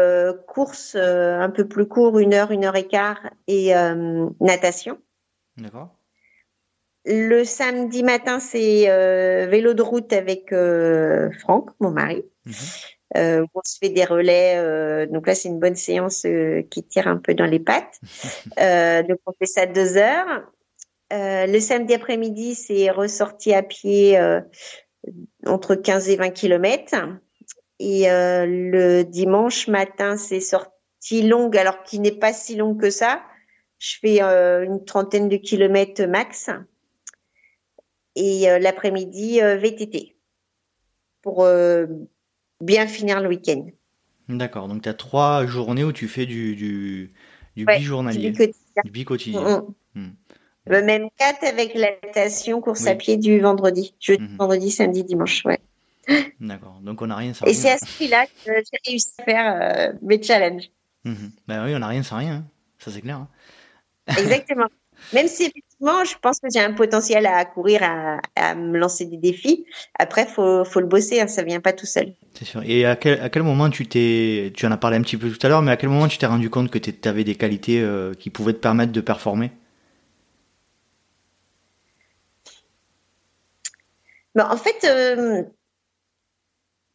course 0.48 0.96
un 0.96 1.50
peu 1.50 1.68
plus 1.68 1.88
court, 1.88 2.20
une 2.20 2.34
heure, 2.34 2.52
une 2.52 2.66
heure 2.66 2.76
et 2.76 2.88
quart, 2.88 3.30
et 3.48 3.74
natation. 4.40 5.00
D'accord. 5.58 5.99
Le 7.06 7.44
samedi 7.46 8.04
matin, 8.04 8.40
c'est 8.40 8.90
euh, 8.90 9.48
vélo 9.50 9.74
de 9.74 9.82
route 9.82 10.12
avec 10.12 10.52
euh, 10.52 11.32
Franck, 11.40 11.70
mon 11.80 11.92
mari. 11.92 12.24
Mhm. 12.46 12.54
Euh, 13.18 13.46
on 13.56 13.62
se 13.64 13.78
fait 13.80 13.90
des 13.90 14.06
relais. 14.06 15.08
donc 15.08 15.26
là, 15.26 15.34
c'est 15.34 15.50
une 15.50 15.60
bonne 15.60 15.76
séance 15.76 16.28
qui 16.70 16.84
tire 16.84 17.08
un 17.08 17.18
peu 17.18 17.34
dans 17.34 17.46
les 17.46 17.60
pattes. 17.60 18.00
donc 19.08 19.20
on 19.26 19.32
fait 19.40 19.48
ça 19.48 19.66
deux 19.66 19.98
heures. 19.98 20.52
le 21.12 21.60
samedi 21.60 21.96
après-midi, 21.96 22.54
c'est 22.54 22.92
ressorti 22.92 23.54
à 23.54 23.64
pied 23.64 24.20
entre 25.48 25.74
15 25.74 26.10
et 26.10 26.18
20 26.18 26.30
kilomètres. 26.30 26.96
Et 27.80 28.04
le 28.08 29.02
dimanche 29.02 29.68
matin, 29.68 30.16
c'est 30.16 30.42
sortie 30.42 31.24
longue, 31.24 31.58
alors 31.58 31.82
qui 31.82 31.98
n'est 31.98 32.12
pas 32.12 32.34
si 32.34 32.58
longue 32.58 32.80
que 32.80 32.92
ça. 32.92 33.24
Je 33.80 33.96
fais 34.00 34.22
une 34.22 34.86
trentaine 34.86 35.30
de 35.30 35.38
kilomètres 35.38 36.04
max 36.04 36.52
et 38.16 38.50
euh, 38.50 38.60
l'après-midi 38.60 39.42
euh, 39.42 39.58
VTT 39.58 40.16
pour 41.22 41.44
euh, 41.44 41.86
bien 42.62 42.88
finir 42.88 43.22
le 43.22 43.30
week-end. 43.30 43.68
D'accord, 44.28 44.68
donc 44.68 44.84
tu 44.84 44.90
as 44.90 44.94
trois 44.94 45.46
journées 45.46 45.84
où 45.84 45.92
tu 45.92 46.08
fais 46.08 46.26
du, 46.26 46.56
du, 46.56 47.14
du 47.56 47.66
bijournalier, 47.66 48.32
du 48.32 48.92
bi-quotidien. 48.92 49.64
Mm, 49.96 50.02
mm. 50.02 50.82
Même 50.86 51.10
quatre 51.18 51.44
avec 51.44 51.74
la 51.74 51.90
natation, 52.04 52.62
course 52.62 52.86
à 52.86 52.96
pied 52.96 53.18
du 53.18 53.40
vendredi, 53.40 53.96
jeudi, 54.00 54.24
mm-hmm. 54.24 54.38
vendredi, 54.38 54.72
samedi, 54.72 55.04
dimanche. 55.04 55.44
Ouais. 55.46 55.60
D'accord, 56.40 56.80
donc 56.84 57.02
on 57.02 57.08
n'a 57.08 57.16
rien 57.16 57.34
sans 57.34 57.46
Et 57.46 57.54
c'est 57.54 57.72
à 57.72 57.78
ce 57.78 57.86
prix-là 57.86 58.26
que 58.28 58.52
j'ai 58.52 58.92
réussi 58.92 59.12
à 59.20 59.24
faire 59.24 59.94
mes 60.02 60.22
challenges. 60.22 60.70
Mm-hmm. 61.06 61.32
Ben 61.48 61.66
oui, 61.66 61.76
on 61.76 61.80
n'a 61.80 61.88
rien 61.88 62.04
sans 62.04 62.18
rien, 62.18 62.34
hein. 62.34 62.46
ça 62.78 62.92
c'est 62.92 63.02
clair. 63.02 63.18
Hein. 63.18 63.28
Exactement. 64.18 64.68
Même 65.14 65.28
si 65.28 65.44
effectivement, 65.44 66.04
je 66.04 66.16
pense 66.22 66.40
que 66.40 66.48
j'ai 66.54 66.60
un 66.60 66.74
potentiel 66.74 67.26
à 67.26 67.46
courir, 67.46 67.82
à, 68.36 68.56
me 68.56 68.78
lancer 68.78 69.06
des 69.06 69.18
défis. 69.18 69.66
Après, 69.98 70.26
faut, 70.26 70.64
faut 70.66 70.80
le 70.80 70.86
bosser, 70.86 71.20
hein, 71.20 71.28
ça 71.28 71.44
vient 71.44 71.60
pas 71.60 71.74
tout 71.74 71.86
seul. 71.86 72.14
C'est 72.34 72.46
sûr. 72.46 72.62
Et 72.66 72.86
à 72.86 72.96
quel, 72.96 73.20
à 73.22 73.30
quel 73.30 73.44
moment 73.44 73.70
tu 73.70 73.88
t'es, 73.88 74.52
tu 74.56 74.66
en 74.66 74.72
as 74.72 74.78
parlé 74.78 74.98
un 74.98 75.02
petit 75.02 75.18
peu 75.18 75.30
tout 75.30 75.46
à 75.46 75.50
l'heure, 75.50 75.62
mais 75.62 75.72
à 75.72 75.78
quel 75.78 75.90
moment 75.90 76.08
tu 76.08 76.18
t'es 76.18 76.26
rendu 76.26 76.50
compte 76.50 76.70
que 76.70 76.80
tu 76.80 76.94
avais 77.08 77.24
des 77.24 77.36
qualités 77.36 77.82
euh, 77.82 78.14
qui 78.14 78.30
pouvaient 78.30 78.54
te 78.54 78.60
permettre 78.60 78.92
de 78.92 79.02
performer? 79.02 79.52
Ben, 84.36 84.48
En 84.50 84.58
fait, 84.58 84.86
euh, 84.86 85.44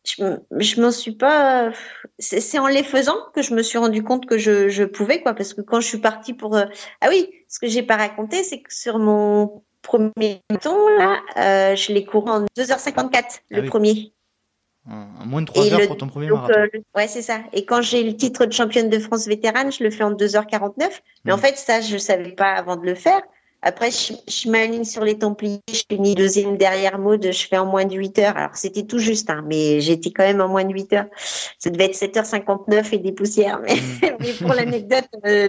je, 0.04 0.36
je 0.58 0.80
m'en 0.80 0.90
suis 0.90 1.12
pas. 1.12 1.72
C'est 2.18 2.58
en 2.58 2.66
les 2.66 2.82
faisant 2.82 3.16
que 3.34 3.42
je 3.42 3.54
me 3.54 3.62
suis 3.62 3.78
rendu 3.78 4.02
compte 4.02 4.26
que 4.26 4.38
je, 4.38 4.68
je 4.68 4.84
pouvais 4.84 5.22
quoi, 5.22 5.34
parce 5.34 5.54
que 5.54 5.62
quand 5.62 5.80
je 5.80 5.88
suis 5.88 5.98
partie 5.98 6.34
pour 6.34 6.56
euh, 6.56 6.66
ah 7.00 7.08
oui, 7.08 7.30
ce 7.48 7.58
que 7.58 7.66
j'ai 7.66 7.82
pas 7.82 7.96
raconté, 7.96 8.44
c'est 8.44 8.60
que 8.60 8.72
sur 8.72 8.98
mon 8.98 9.62
premier 9.82 10.40
marathon 10.50 10.76
là, 10.98 11.20
euh, 11.36 11.76
je 11.76 11.92
l'ai 11.92 12.04
couru 12.04 12.30
en 12.30 12.44
2h54 12.56 13.12
ah 13.14 13.28
le 13.50 13.66
premier. 13.66 14.12
En 14.86 15.24
moins 15.24 15.40
de 15.40 15.46
3 15.46 15.72
heures 15.72 15.86
pour 15.86 15.96
ton 15.96 16.08
premier 16.08 16.28
marathon. 16.28 16.60
Euh, 16.60 16.68
ouais, 16.94 17.08
c'est 17.08 17.22
ça. 17.22 17.40
Et 17.54 17.64
quand 17.64 17.80
j'ai 17.80 18.02
le 18.02 18.14
titre 18.14 18.44
de 18.44 18.52
championne 18.52 18.90
de 18.90 18.98
France 18.98 19.26
vétérane, 19.26 19.72
je 19.72 19.82
le 19.82 19.90
fais 19.90 20.04
en 20.04 20.12
2h49. 20.12 20.90
Mais 21.24 21.32
en 21.32 21.38
mmh. 21.38 21.40
fait, 21.40 21.56
ça, 21.56 21.80
je 21.80 21.96
savais 21.96 22.32
pas 22.32 22.52
avant 22.52 22.76
de 22.76 22.84
le 22.84 22.94
faire. 22.94 23.22
Après, 23.66 23.90
je, 23.90 24.12
je 24.28 24.50
m'aligne 24.50 24.84
sur 24.84 25.04
les 25.04 25.18
Templiers, 25.18 25.62
je 25.72 25.84
finis 25.90 26.14
deuxième 26.14 26.58
derrière 26.58 26.98
mode, 26.98 27.32
je 27.32 27.46
fais 27.46 27.56
en 27.56 27.64
moins 27.64 27.86
de 27.86 27.94
8 27.94 28.18
heures. 28.18 28.36
Alors, 28.36 28.56
c'était 28.56 28.82
tout 28.82 28.98
juste, 28.98 29.30
hein, 29.30 29.42
mais 29.46 29.80
j'étais 29.80 30.10
quand 30.10 30.22
même 30.22 30.42
en 30.42 30.48
moins 30.48 30.64
de 30.64 30.72
8 30.74 30.92
heures. 30.92 31.06
Ça 31.58 31.70
devait 31.70 31.86
être 31.86 31.94
7h59 31.94 32.94
et 32.94 32.98
des 32.98 33.12
poussières. 33.12 33.60
Mais, 33.60 33.74
mm. 33.74 34.36
pour 34.42 34.52
l'anecdote, 34.52 35.08
euh, 35.24 35.48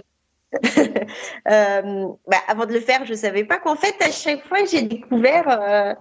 euh, 0.78 2.06
bah, 2.26 2.38
avant 2.48 2.64
de 2.64 2.72
le 2.72 2.80
faire, 2.80 3.04
je 3.04 3.12
savais 3.12 3.44
pas 3.44 3.58
qu'en 3.58 3.76
fait, 3.76 3.94
à 4.00 4.10
chaque 4.10 4.46
fois, 4.48 4.64
j'ai 4.64 4.80
découvert, 4.80 5.48
euh, 5.50 5.94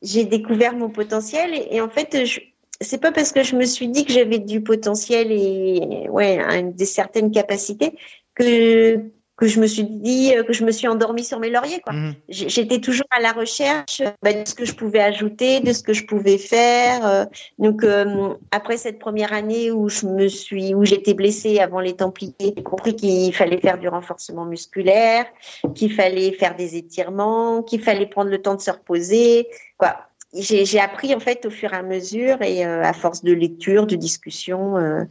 j'ai 0.00 0.24
découvert 0.24 0.74
mon 0.74 0.88
potentiel. 0.88 1.50
Et, 1.70 1.82
en 1.82 1.90
fait, 1.90 2.24
je, 2.24 2.40
c'est 2.80 2.98
pas 2.98 3.12
parce 3.12 3.30
que 3.30 3.42
je 3.42 3.56
me 3.56 3.66
suis 3.66 3.88
dit 3.88 4.06
que 4.06 4.12
j'avais 4.14 4.38
du 4.38 4.62
potentiel 4.62 5.30
et 5.30 6.08
ouais, 6.08 6.62
des 6.72 6.86
certaines 6.86 7.30
capacités 7.30 7.94
que 8.34 9.12
que 9.42 9.48
je 9.48 9.58
me 9.58 9.66
suis 9.66 9.82
dit 9.82 10.32
euh, 10.36 10.44
que 10.44 10.52
je 10.52 10.64
me 10.64 10.70
suis 10.70 10.86
endormie 10.86 11.24
sur 11.24 11.40
mes 11.40 11.50
lauriers 11.50 11.80
quoi. 11.80 11.92
Mhm. 11.92 12.14
J'étais 12.28 12.78
toujours 12.78 13.08
à 13.10 13.20
la 13.20 13.32
recherche 13.32 14.00
bah, 14.22 14.32
de 14.32 14.46
ce 14.46 14.54
que 14.54 14.64
je 14.64 14.72
pouvais 14.72 15.00
ajouter, 15.00 15.58
de 15.58 15.72
ce 15.72 15.82
que 15.82 15.92
je 15.92 16.06
pouvais 16.06 16.38
faire. 16.38 17.04
Euh. 17.04 17.24
Donc 17.58 17.82
euh, 17.82 18.34
après 18.52 18.76
cette 18.76 19.00
première 19.00 19.32
année 19.32 19.72
où 19.72 19.88
je 19.88 20.06
me 20.06 20.28
suis 20.28 20.76
où 20.76 20.84
j'étais 20.84 21.14
blessée 21.14 21.58
avant 21.58 21.80
les 21.80 21.96
Templiers, 21.96 22.34
j'ai 22.38 22.62
compris 22.62 22.94
qu'il 22.94 23.34
fallait 23.34 23.58
faire 23.58 23.78
du 23.78 23.88
renforcement 23.88 24.44
musculaire, 24.44 25.26
qu'il 25.74 25.92
fallait 25.92 26.30
faire 26.30 26.54
des 26.54 26.76
étirements, 26.76 27.64
qu'il 27.64 27.82
fallait 27.82 28.06
prendre 28.06 28.30
le 28.30 28.40
temps 28.40 28.54
de 28.54 28.60
se 28.60 28.70
reposer 28.70 29.48
quoi 29.76 29.96
j'ai 30.34 30.80
appris 30.80 31.14
en 31.14 31.20
fait 31.20 31.44
au 31.44 31.50
fur 31.50 31.72
et 31.72 31.76
à 31.76 31.82
mesure 31.82 32.40
et 32.40 32.64
euh, 32.64 32.82
à 32.82 32.92
force 32.92 33.22
de 33.22 33.32
lecture, 33.32 33.86
de 33.86 33.96
discussion 33.96 34.78
euh, 34.78 35.04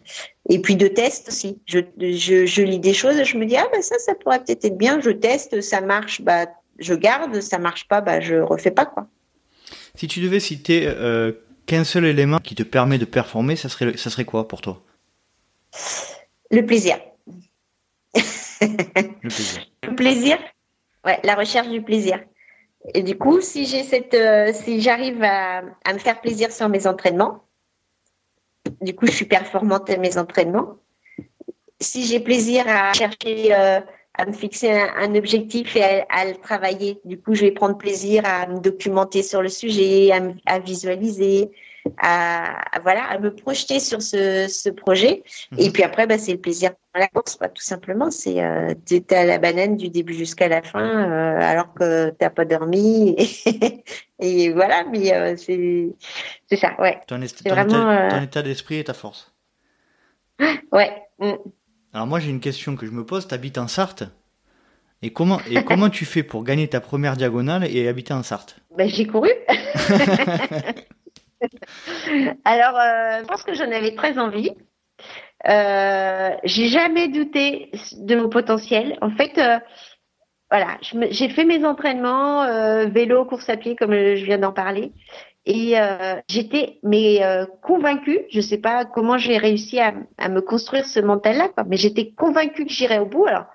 et 0.49 0.59
puis 0.59 0.75
de 0.75 0.87
tests 0.87 1.29
aussi. 1.29 1.59
Je, 1.67 1.79
je, 1.99 2.45
je, 2.45 2.61
lis 2.63 2.79
des 2.79 2.93
choses 2.93 3.17
et 3.17 3.25
je 3.25 3.37
me 3.37 3.45
dis 3.45 3.55
ah 3.55 3.67
bah 3.71 3.81
ça 3.81 3.99
ça 3.99 4.15
pourrait 4.15 4.43
peut-être 4.43 4.65
être 4.65 4.77
bien. 4.77 4.99
Je 4.99 5.11
teste, 5.11 5.61
ça 5.61 5.81
marche, 5.81 6.21
bah 6.21 6.47
je 6.79 6.95
garde, 6.95 7.39
ça 7.41 7.59
marche 7.59 7.87
pas, 7.87 8.01
bah 8.01 8.19
je 8.19 8.35
refais 8.35 8.71
pas 8.71 8.85
quoi. 8.85 9.07
Si 9.95 10.07
tu 10.07 10.21
devais 10.21 10.39
citer 10.39 10.87
euh, 10.87 11.31
qu'un 11.67 11.83
seul 11.83 12.05
élément 12.05 12.39
qui 12.39 12.55
te 12.55 12.63
permet 12.63 12.97
de 12.97 13.05
performer, 13.05 13.55
ça 13.55 13.69
serait 13.69 13.97
ça 13.97 14.09
serait 14.09 14.25
quoi 14.25 14.47
pour 14.47 14.61
toi? 14.61 14.81
Le 16.49 16.65
plaisir. 16.65 16.97
le 18.15 19.29
plaisir. 19.29 19.67
Le 19.83 19.95
plaisir? 19.95 20.37
Ouais, 21.05 21.19
la 21.23 21.33
recherche 21.33 21.69
du 21.69 21.81
plaisir. 21.81 22.19
Et 22.93 23.03
du 23.03 23.17
coup, 23.17 23.41
si 23.41 23.65
j'ai 23.65 23.83
cette, 23.83 24.13
euh, 24.13 24.51
si 24.53 24.81
j'arrive 24.81 25.23
à, 25.23 25.61
me 25.93 25.99
faire 25.99 26.19
plaisir 26.21 26.51
sur 26.51 26.67
mes 26.69 26.87
entraînements, 26.87 27.43
du 28.81 28.95
coup, 28.95 29.05
je 29.05 29.11
suis 29.11 29.25
performante 29.25 29.89
à 29.89 29.97
mes 29.97 30.17
entraînements. 30.17 30.77
Si 31.79 32.05
j'ai 32.05 32.19
plaisir 32.19 32.65
à 32.67 32.93
chercher 32.93 33.55
euh, 33.55 33.79
à 34.13 34.25
me 34.25 34.33
fixer 34.33 34.71
un, 34.71 35.15
objectif 35.15 35.75
et 35.75 36.03
à, 36.09 36.25
le 36.25 36.35
travailler. 36.35 36.99
Du 37.05 37.19
coup, 37.19 37.33
je 37.33 37.41
vais 37.41 37.51
prendre 37.51 37.77
plaisir 37.77 38.23
à 38.25 38.45
me 38.47 38.59
documenter 38.59 39.23
sur 39.23 39.41
le 39.41 39.49
sujet, 39.49 40.11
à, 40.45 40.59
visualiser, 40.59 41.51
à, 41.97 42.61
voilà, 42.83 43.03
à 43.03 43.19
me 43.19 43.33
projeter 43.33 43.79
sur 43.79 44.01
ce, 44.01 44.47
ce 44.47 44.69
projet. 44.69 45.23
Mhm. 45.51 45.59
Et 45.59 45.69
puis 45.71 45.83
après, 45.83 46.07
bah, 46.07 46.17
c'est 46.17 46.33
le 46.33 46.39
plaisir 46.39 46.71
de 46.71 46.99
la 46.99 47.07
course, 47.07 47.35
pas 47.35 47.49
tout 47.49 47.63
simplement. 47.63 48.11
C'est 48.11 48.43
euh, 48.43 48.73
à 49.11 49.25
la 49.25 49.37
banane 49.37 49.77
du 49.77 49.89
début 49.89 50.13
jusqu'à 50.13 50.47
la 50.47 50.61
fin, 50.61 50.79
euh, 50.79 51.39
alors 51.39 51.73
que 51.73 52.09
t'as 52.11 52.29
pas 52.29 52.45
dormi. 52.45 53.15
Et, 54.19 54.51
voilà, 54.51 54.85
mais 54.91 55.13
euh, 55.13 55.35
c'est 55.35 55.89
c'est 56.47 56.57
ça, 56.57 56.75
ouais. 56.79 56.99
Ton, 57.07 57.19
vraiment, 57.45 57.89
euh, 57.89 58.09
ton 58.09 58.21
état 58.21 58.43
d'esprit 58.43 58.77
et 58.77 58.83
ta 58.83 58.93
force. 58.93 59.33
Ouais. 60.71 60.91
Mm. 61.19 61.33
Alors 61.93 62.07
moi 62.07 62.19
j'ai 62.19 62.29
une 62.29 62.39
question 62.39 62.75
que 62.75 62.85
je 62.85 62.91
me 62.91 63.05
pose. 63.05 63.27
T'habites 63.27 63.57
en 63.57 63.67
Sarthe? 63.67 64.03
Et 65.01 65.11
comment 65.11 65.39
et 65.49 65.63
comment 65.65 65.89
tu 65.89 66.05
fais 66.05 66.23
pour 66.23 66.43
gagner 66.43 66.67
ta 66.67 66.79
première 66.81 67.17
diagonale 67.17 67.65
et 67.65 67.87
habiter 67.87 68.13
en 68.13 68.23
Sarthe? 68.23 68.57
Ben, 68.77 68.87
j'ai 68.87 69.07
couru. 69.07 69.29
Alors 72.45 72.77
euh, 72.77 73.19
je 73.21 73.25
pense 73.25 73.43
que 73.43 73.53
j'en 73.53 73.71
avais 73.71 73.95
très 73.95 74.17
envie. 74.17 74.51
Euh, 75.49 76.29
j'ai 76.43 76.67
jamais 76.67 77.07
douté 77.07 77.71
de 77.97 78.15
mon 78.15 78.29
potentiel. 78.29 78.97
En 79.01 79.09
fait, 79.09 79.37
euh, 79.37 79.59
voilà, 80.51 80.77
j'ai 80.81 81.29
fait 81.29 81.45
mes 81.45 81.65
entraînements 81.65 82.43
euh, 82.43 82.85
vélo, 82.85 83.25
course 83.25 83.49
à 83.49 83.57
pied 83.57 83.75
comme 83.75 83.93
je 83.93 84.23
viens 84.23 84.37
d'en 84.37 84.53
parler. 84.53 84.91
Et 85.45 85.79
euh, 85.79 86.17
j'étais 86.29 86.79
mais 86.83 87.23
euh, 87.23 87.45
convaincue, 87.63 88.19
je 88.29 88.41
sais 88.41 88.59
pas 88.59 88.85
comment 88.85 89.17
j'ai 89.17 89.37
réussi 89.37 89.79
à, 89.79 89.95
à, 90.19 90.29
me 90.29 90.39
construire 90.39 90.85
ce 90.85 90.99
mental-là, 90.99 91.49
mais 91.67 91.77
j'étais 91.77 92.11
convaincue 92.11 92.65
que 92.65 92.71
j'irais 92.71 92.99
au 92.99 93.07
bout. 93.07 93.25
Alors, 93.25 93.45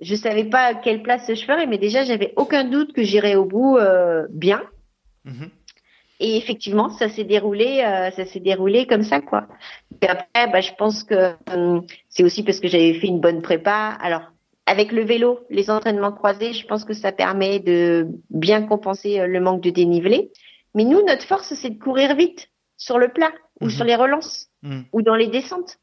je 0.00 0.14
savais 0.14 0.44
pas 0.44 0.74
quelle 0.74 1.02
place 1.02 1.26
je 1.28 1.44
ferais, 1.44 1.66
mais 1.66 1.78
déjà 1.78 2.04
j'avais 2.04 2.32
aucun 2.36 2.64
doute 2.64 2.94
que 2.94 3.02
j'irais 3.02 3.34
au 3.34 3.44
bout 3.44 3.76
euh, 3.76 4.26
bien. 4.30 4.62
Mhm. 5.24 5.50
Et 6.20 6.36
effectivement, 6.36 6.90
ça 6.90 7.08
s'est 7.08 7.24
déroulé, 7.24 7.82
euh, 7.84 8.10
ça 8.10 8.24
s'est 8.24 8.40
déroulé 8.40 8.86
comme 8.86 9.02
ça, 9.02 9.20
quoi. 9.20 9.46
Et 10.00 10.08
après, 10.08 10.50
bah, 10.50 10.60
je 10.60 10.72
pense 10.78 11.04
que 11.04 11.34
c'est 12.08 12.22
aussi 12.22 12.42
parce 12.42 12.60
que 12.60 12.68
j'avais 12.68 12.94
fait 12.94 13.06
une 13.06 13.20
bonne 13.20 13.42
prépa. 13.42 13.96
Alors, 14.00 14.22
avec 14.66 14.92
le 14.92 15.04
vélo, 15.04 15.40
les 15.50 15.70
entraînements 15.70 16.12
croisés, 16.12 16.52
je 16.52 16.66
pense 16.66 16.84
que 16.84 16.94
ça 16.94 17.12
permet 17.12 17.60
de 17.60 18.08
bien 18.30 18.62
compenser 18.62 19.26
le 19.26 19.40
manque 19.40 19.62
de 19.62 19.70
dénivelé. 19.70 20.30
Mais 20.74 20.84
nous, 20.84 21.02
notre 21.04 21.24
force, 21.24 21.54
c'est 21.54 21.70
de 21.70 21.78
courir 21.82 22.14
vite 22.16 22.48
sur 22.76 22.98
le 22.98 23.08
plat 23.08 23.32
ou 23.60 23.66
mhm. 23.66 23.70
sur 23.70 23.84
les 23.84 23.96
relances 23.96 24.48
mhm. 24.62 24.84
ou 24.92 25.02
dans 25.02 25.14
les 25.14 25.28
descentes. 25.28 25.78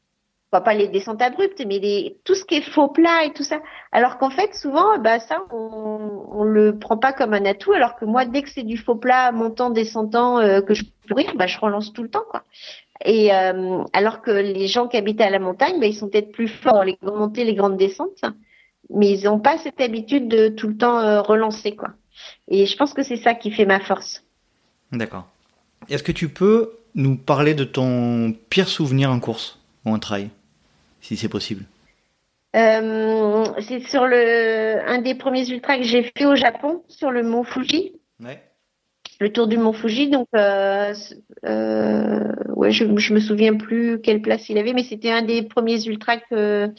Pas 0.60 0.74
les 0.74 0.88
descentes 0.88 1.22
abruptes, 1.22 1.62
mais 1.66 2.16
tout 2.24 2.34
ce 2.34 2.44
qui 2.44 2.56
est 2.56 2.70
faux 2.70 2.88
plat 2.88 3.24
et 3.24 3.32
tout 3.32 3.42
ça. 3.42 3.60
Alors 3.92 4.18
qu'en 4.18 4.30
fait, 4.30 4.54
souvent, 4.54 4.98
bah 4.98 5.18
ça, 5.20 5.38
on, 5.50 6.26
on 6.30 6.44
le 6.44 6.78
prend 6.78 6.96
pas 6.96 7.12
comme 7.12 7.34
un 7.34 7.44
atout. 7.44 7.72
Alors 7.72 7.96
que 7.96 8.04
moi, 8.04 8.24
dès 8.24 8.42
que 8.42 8.50
c'est 8.50 8.62
du 8.62 8.76
faux 8.76 8.96
plat 8.96 9.32
montant, 9.32 9.70
descendant 9.70 10.38
euh, 10.38 10.60
que 10.60 10.74
je 10.74 10.84
peux 10.84 11.14
courir, 11.14 11.32
bah 11.36 11.46
je 11.46 11.58
relance 11.58 11.92
tout 11.92 12.02
le 12.02 12.10
temps, 12.10 12.24
quoi. 12.30 12.42
Et 13.04 13.34
euh, 13.34 13.82
alors 13.92 14.22
que 14.22 14.30
les 14.30 14.66
gens 14.66 14.86
qui 14.88 14.96
habitent 14.96 15.20
à 15.20 15.30
la 15.30 15.38
montagne, 15.38 15.80
bah, 15.80 15.86
ils 15.86 15.94
sont 15.94 16.08
peut-être 16.08 16.32
plus 16.32 16.48
forts 16.48 16.74
dans 16.74 16.82
les 16.82 16.96
grandes 17.02 17.18
montées, 17.18 17.44
les 17.44 17.54
grandes 17.54 17.76
descentes, 17.76 18.24
mais 18.90 19.10
ils 19.10 19.24
n'ont 19.24 19.40
pas 19.40 19.58
cette 19.58 19.80
habitude 19.80 20.28
de 20.28 20.48
tout 20.48 20.68
le 20.68 20.76
temps 20.76 20.98
euh, 21.00 21.20
relancer, 21.20 21.74
quoi. 21.74 21.90
Et 22.48 22.66
je 22.66 22.76
pense 22.76 22.94
que 22.94 23.02
c'est 23.02 23.16
ça 23.16 23.34
qui 23.34 23.50
fait 23.50 23.66
ma 23.66 23.80
force. 23.80 24.22
D'accord. 24.92 25.26
Est-ce 25.88 26.02
que 26.02 26.12
tu 26.12 26.28
peux 26.28 26.78
nous 26.94 27.16
parler 27.16 27.54
de 27.54 27.64
ton 27.64 28.34
pire 28.50 28.68
souvenir 28.68 29.10
en 29.10 29.18
course 29.18 29.58
ou 29.84 29.90
en 29.90 29.98
trail, 29.98 30.30
si 31.04 31.18
c'est 31.18 31.28
possible 31.28 31.64
euh, 32.56 33.44
C'est 33.60 33.80
sur 33.80 34.06
le 34.06 34.80
un 34.86 35.02
des 35.02 35.14
premiers 35.14 35.48
ultras 35.50 35.76
que 35.76 35.84
j'ai 35.84 36.10
fait 36.16 36.24
au 36.24 36.34
Japon, 36.34 36.82
sur 36.88 37.10
le 37.10 37.22
mont 37.22 37.44
Fuji. 37.44 37.92
Ouais. 38.20 38.42
Le 39.20 39.30
tour 39.30 39.46
du 39.46 39.58
mont 39.58 39.74
Fuji, 39.74 40.08
donc 40.08 40.28
euh, 40.34 40.94
euh, 41.44 42.32
ouais, 42.56 42.70
je, 42.70 42.84
je 42.96 43.14
me 43.14 43.20
souviens 43.20 43.54
plus 43.54 44.00
quelle 44.00 44.22
place 44.22 44.48
il 44.48 44.56
avait, 44.56 44.72
mais 44.72 44.82
c'était 44.82 45.10
un 45.10 45.22
des 45.22 45.42
premiers 45.42 45.84
ultras 45.86 46.16
que 46.30 46.72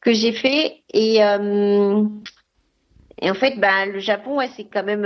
que 0.00 0.12
j'ai 0.12 0.32
fait 0.32 0.82
et 0.92 1.18
et 3.20 3.30
en 3.30 3.34
fait, 3.34 3.58
bah, 3.58 3.84
le 3.86 3.98
Japon, 3.98 4.36
ouais, 4.36 4.48
c'est 4.56 4.68
quand 4.72 4.84
même 4.84 5.04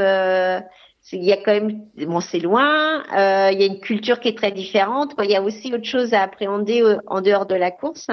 il 1.10 1.24
y 1.24 1.32
a 1.32 1.36
quand 1.36 1.52
même 1.52 1.84
bon 2.06 2.20
c'est 2.20 2.38
loin 2.38 3.02
euh, 3.16 3.50
il 3.52 3.60
y 3.60 3.64
a 3.64 3.66
une 3.66 3.80
culture 3.80 4.20
qui 4.20 4.28
est 4.28 4.36
très 4.36 4.52
différente 4.52 5.14
il 5.22 5.30
y 5.30 5.36
a 5.36 5.42
aussi 5.42 5.72
autre 5.74 5.84
chose 5.84 6.14
à 6.14 6.22
appréhender 6.22 6.82
en 7.06 7.20
dehors 7.20 7.46
de 7.46 7.54
la 7.54 7.70
course 7.70 8.08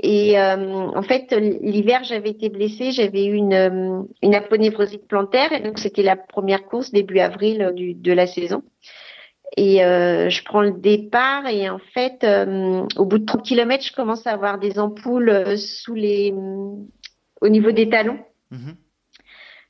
et 0.00 0.38
euh, 0.38 0.56
en 0.94 1.02
fait 1.02 1.32
l'hiver 1.32 2.04
j'avais 2.04 2.30
été 2.30 2.48
blessée. 2.48 2.92
J'avais 2.92 3.26
eu 3.26 3.34
une 3.34 3.52
euh, 3.52 4.02
une 4.22 4.34
aponévrosite 4.34 5.06
plantaire. 5.08 5.52
Et 5.52 5.60
donc 5.60 5.78
c'était 5.78 6.02
la 6.02 6.16
première 6.16 6.64
course 6.64 6.92
début 6.92 7.18
avril 7.18 7.72
du, 7.74 7.94
de 7.94 8.12
la 8.12 8.26
saison. 8.26 8.62
Et 9.56 9.84
euh, 9.84 10.28
je 10.28 10.44
prends 10.44 10.62
le 10.62 10.72
départ. 10.72 11.46
Et 11.48 11.68
en 11.68 11.78
fait 11.78 12.24
au 12.96 13.04
bout 13.06 13.18
de 13.18 13.24
30 13.24 13.42
km 13.42 13.84
je 13.84 13.92
commence 13.92 14.26
à 14.26 14.32
avoir 14.32 14.58
des 14.58 14.78
ampoules 14.78 15.58
sous 15.58 15.94
les 15.94 16.32
au 17.40 17.48
niveau 17.48 17.72
des 17.72 17.88
talons. 17.88 18.18
Mm-hmm. 18.52 18.74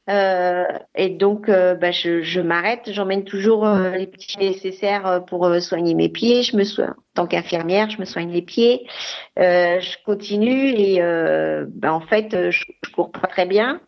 Euh, 0.08 0.64
et 0.94 1.10
donc, 1.10 1.48
euh, 1.48 1.74
bah, 1.74 1.90
je, 1.90 2.40
m'arrête. 2.40 2.90
J'emmène 2.92 3.24
toujours 3.24 3.66
euh, 3.66 3.90
les 3.90 4.06
petits 4.06 4.38
nécessaires 4.38 5.24
pour 5.26 5.50
soigner 5.60 5.94
mes 5.94 6.08
pieds. 6.08 6.42
Je 6.42 6.56
me 6.56 6.64
soigne, 6.64 6.90
en 6.90 6.94
tant 7.14 7.26
qu'infirmière, 7.26 7.90
je 7.90 7.98
me 7.98 8.04
soigne 8.04 8.30
les 8.30 8.42
pieds. 8.42 8.86
je 9.36 10.04
continue 10.04 10.70
et 10.70 11.00
bah, 11.68 11.92
en 11.92 12.00
fait, 12.00 12.50
je, 12.50 12.64
je, 12.84 12.92
cours 12.92 13.12
pas 13.12 13.28
très 13.28 13.46
bien. 13.46 13.80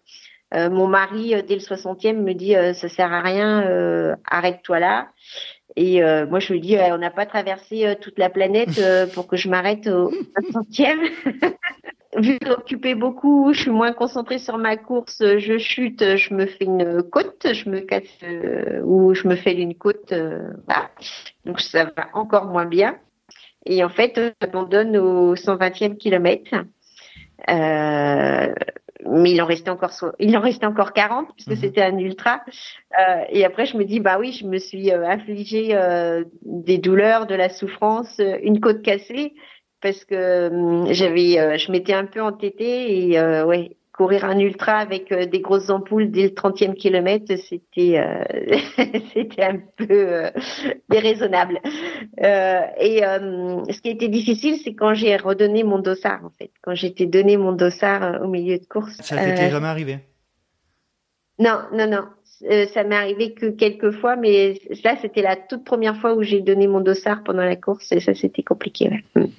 mon 0.53 0.87
mari, 0.87 1.35
dès 1.47 1.55
le 1.55 1.61
60e, 1.61 2.17
me 2.17 2.35
dit 2.35 2.55
ça 2.75 2.89
sert 2.89 3.13
à 3.13 3.21
rien, 3.23 4.17
arrête-toi 4.27 4.79
là. 4.79 5.09
Et 5.77 6.01
moi, 6.29 6.41
je 6.41 6.53
lui 6.53 6.61
dis, 6.61 6.77
on 6.77 6.99
n'a 6.99 7.11
pas 7.11 7.27
traversé 7.27 7.97
toute 8.01 8.19
la 8.19 8.29
planète 8.29 8.81
pour 9.15 9.27
que 9.27 9.37
je 9.37 9.49
m'arrête 9.49 9.87
au 9.87 10.11
60e. 10.11 11.11
vu 12.17 12.39
que 12.39 12.95
beaucoup, 12.95 13.53
je 13.53 13.63
suis 13.63 13.71
moins 13.71 13.93
concentrée 13.93 14.39
sur 14.39 14.59
ma 14.59 14.77
course, 14.77 15.23
je 15.39 15.59
chute, 15.59 16.17
je 16.17 16.35
me 16.35 16.47
fais 16.47 16.65
une 16.65 17.03
côte, 17.03 17.47
je 17.53 17.69
me 17.69 17.81
casse 17.81 18.03
euh, 18.23 18.81
ou 18.85 19.15
je 19.15 19.29
me 19.29 19.37
fais 19.37 19.55
une 19.55 19.75
côte, 19.75 20.13
euh, 20.13 20.51
voilà. 20.67 20.91
donc 21.45 21.61
ça 21.61 21.85
va 21.85 22.09
encore 22.15 22.47
moins 22.47 22.67
bien. 22.67 22.99
Et 23.67 23.85
en 23.85 23.89
fait, 23.89 24.19
j'abandonne 24.41 24.97
au 24.97 25.35
120e 25.35 25.97
kilomètre. 25.97 26.55
Euh, 29.07 29.11
mais 29.11 29.33
il 29.33 29.43
en 29.43 29.47
restait 29.47 29.71
encore 29.71 29.93
il 30.19 30.37
en 30.37 30.41
restait 30.41 30.67
encore 30.67 30.93
40 30.93 31.29
puisque 31.35 31.51
mhm. 31.51 31.57
c'était 31.57 31.83
un 31.83 31.99
ultra 31.99 32.43
euh, 32.99 33.25
et 33.29 33.45
après 33.45 33.67
je 33.67 33.77
me 33.77 33.85
dis 33.85 34.01
bah 34.01 34.19
oui 34.19 34.33
je 34.33 34.47
me 34.47 34.59
suis 34.59 34.93
euh, 34.93 35.07
infligé 35.07 35.77
des 36.43 36.79
douleurs 36.79 37.27
de 37.27 37.35
la 37.35 37.49
souffrance 37.49 38.21
une 38.43 38.61
côte 38.61 38.83
cassée 38.83 39.35
parce 39.81 40.05
que 40.05 40.49
hum, 40.49 40.93
j'avais, 40.93 41.39
euh, 41.39 41.57
je 41.59 41.73
m'étais 41.73 41.93
un 41.93 42.07
peu 42.07 42.21
entêtée 42.21 43.09
et 43.09 43.19
euh, 43.19 43.45
ouais, 43.45 43.77
courir 43.93 44.25
un 44.25 44.39
ultra 44.39 44.79
avec 44.79 45.13
euh, 45.13 45.27
des 45.27 45.41
grosses 45.41 45.71
ampoules 45.71 46.11
dès 46.11 46.25
le 46.25 46.29
30e 46.31 46.75
kilomètre, 46.75 47.35
c'était 47.37 48.01
c'était 49.13 49.43
un 49.43 49.59
peu 49.77 50.31
déraisonnable. 50.89 51.61
et 52.19 53.01
ce 53.01 53.81
qui 53.81 53.91
était 53.91 54.09
difficile, 54.09 54.57
c'est 54.63 54.75
quand 54.75 54.95
j'ai 54.95 55.17
redonné 55.17 55.65
mon 55.65 55.79
dossard 55.79 56.25
en 56.25 56.31
fait, 56.31 56.51
quand 56.63 56.75
j'étais 56.75 57.07
donné 57.07 57.37
mon 57.37 57.53
dossard 57.53 58.23
au 58.23 58.29
milieu 58.29 58.59
de 58.59 58.67
course. 58.67 58.97
Ça 59.01 59.17
t'était 59.17 59.51
jamais 59.51 59.69
arrivé? 59.69 59.99
Non, 61.39 61.61
non, 61.73 61.87
non. 61.87 62.05
ça 62.73 62.85
m'est 62.85 62.97
arrivé 62.97 63.33
que 63.33 63.47
quelques 63.47 63.93
fois, 63.93 64.17
mais 64.17 64.61
là, 64.85 64.97
c'était 65.01 65.23
la 65.23 65.37
toute 65.37 65.65
première 65.65 65.97
fois 65.97 66.15
où 66.15 66.23
j'ai 66.23 66.41
donné 66.41 66.67
mon 66.67 66.81
dossard 66.81 67.23
pendant 67.25 67.45
la 67.45 67.57
course 67.57 67.91
et 67.93 68.01
ça, 68.01 68.15
c'était 68.15 68.43
compliqué. 68.43 69.03
Ouais. 69.17 69.31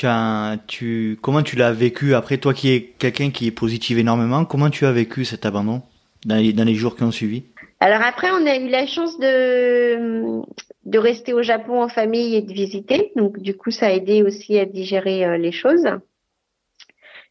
Comment 0.00 1.42
tu 1.42 1.56
l'as 1.56 1.72
vécu 1.72 2.14
après 2.14 2.38
toi 2.38 2.54
qui 2.54 2.70
es 2.72 2.82
quelqu'un 2.98 3.30
qui 3.30 3.46
est 3.46 3.52
positif 3.52 3.98
énormément, 3.98 4.44
comment 4.44 4.70
tu 4.70 4.86
as 4.86 4.92
vécu 4.92 5.24
cet 5.24 5.46
abandon 5.46 5.82
dans 6.24 6.36
les, 6.36 6.74
jours 6.74 6.96
qui 6.96 7.02
ont 7.02 7.10
suivi? 7.10 7.44
Alors 7.80 8.02
après, 8.02 8.30
on 8.30 8.46
a 8.46 8.56
eu 8.56 8.68
la 8.68 8.86
chance 8.86 9.18
de, 9.18 10.42
de 10.84 10.98
rester 10.98 11.32
au 11.32 11.42
Japon 11.42 11.82
en 11.82 11.88
famille 11.88 12.36
et 12.36 12.42
de 12.42 12.52
visiter. 12.52 13.12
Donc 13.16 13.38
du 13.38 13.56
coup, 13.56 13.70
ça 13.70 13.86
a 13.86 13.90
aidé 13.90 14.22
aussi 14.22 14.58
à 14.58 14.66
digérer 14.66 15.24
euh, 15.24 15.38
les 15.38 15.52
choses. 15.52 15.86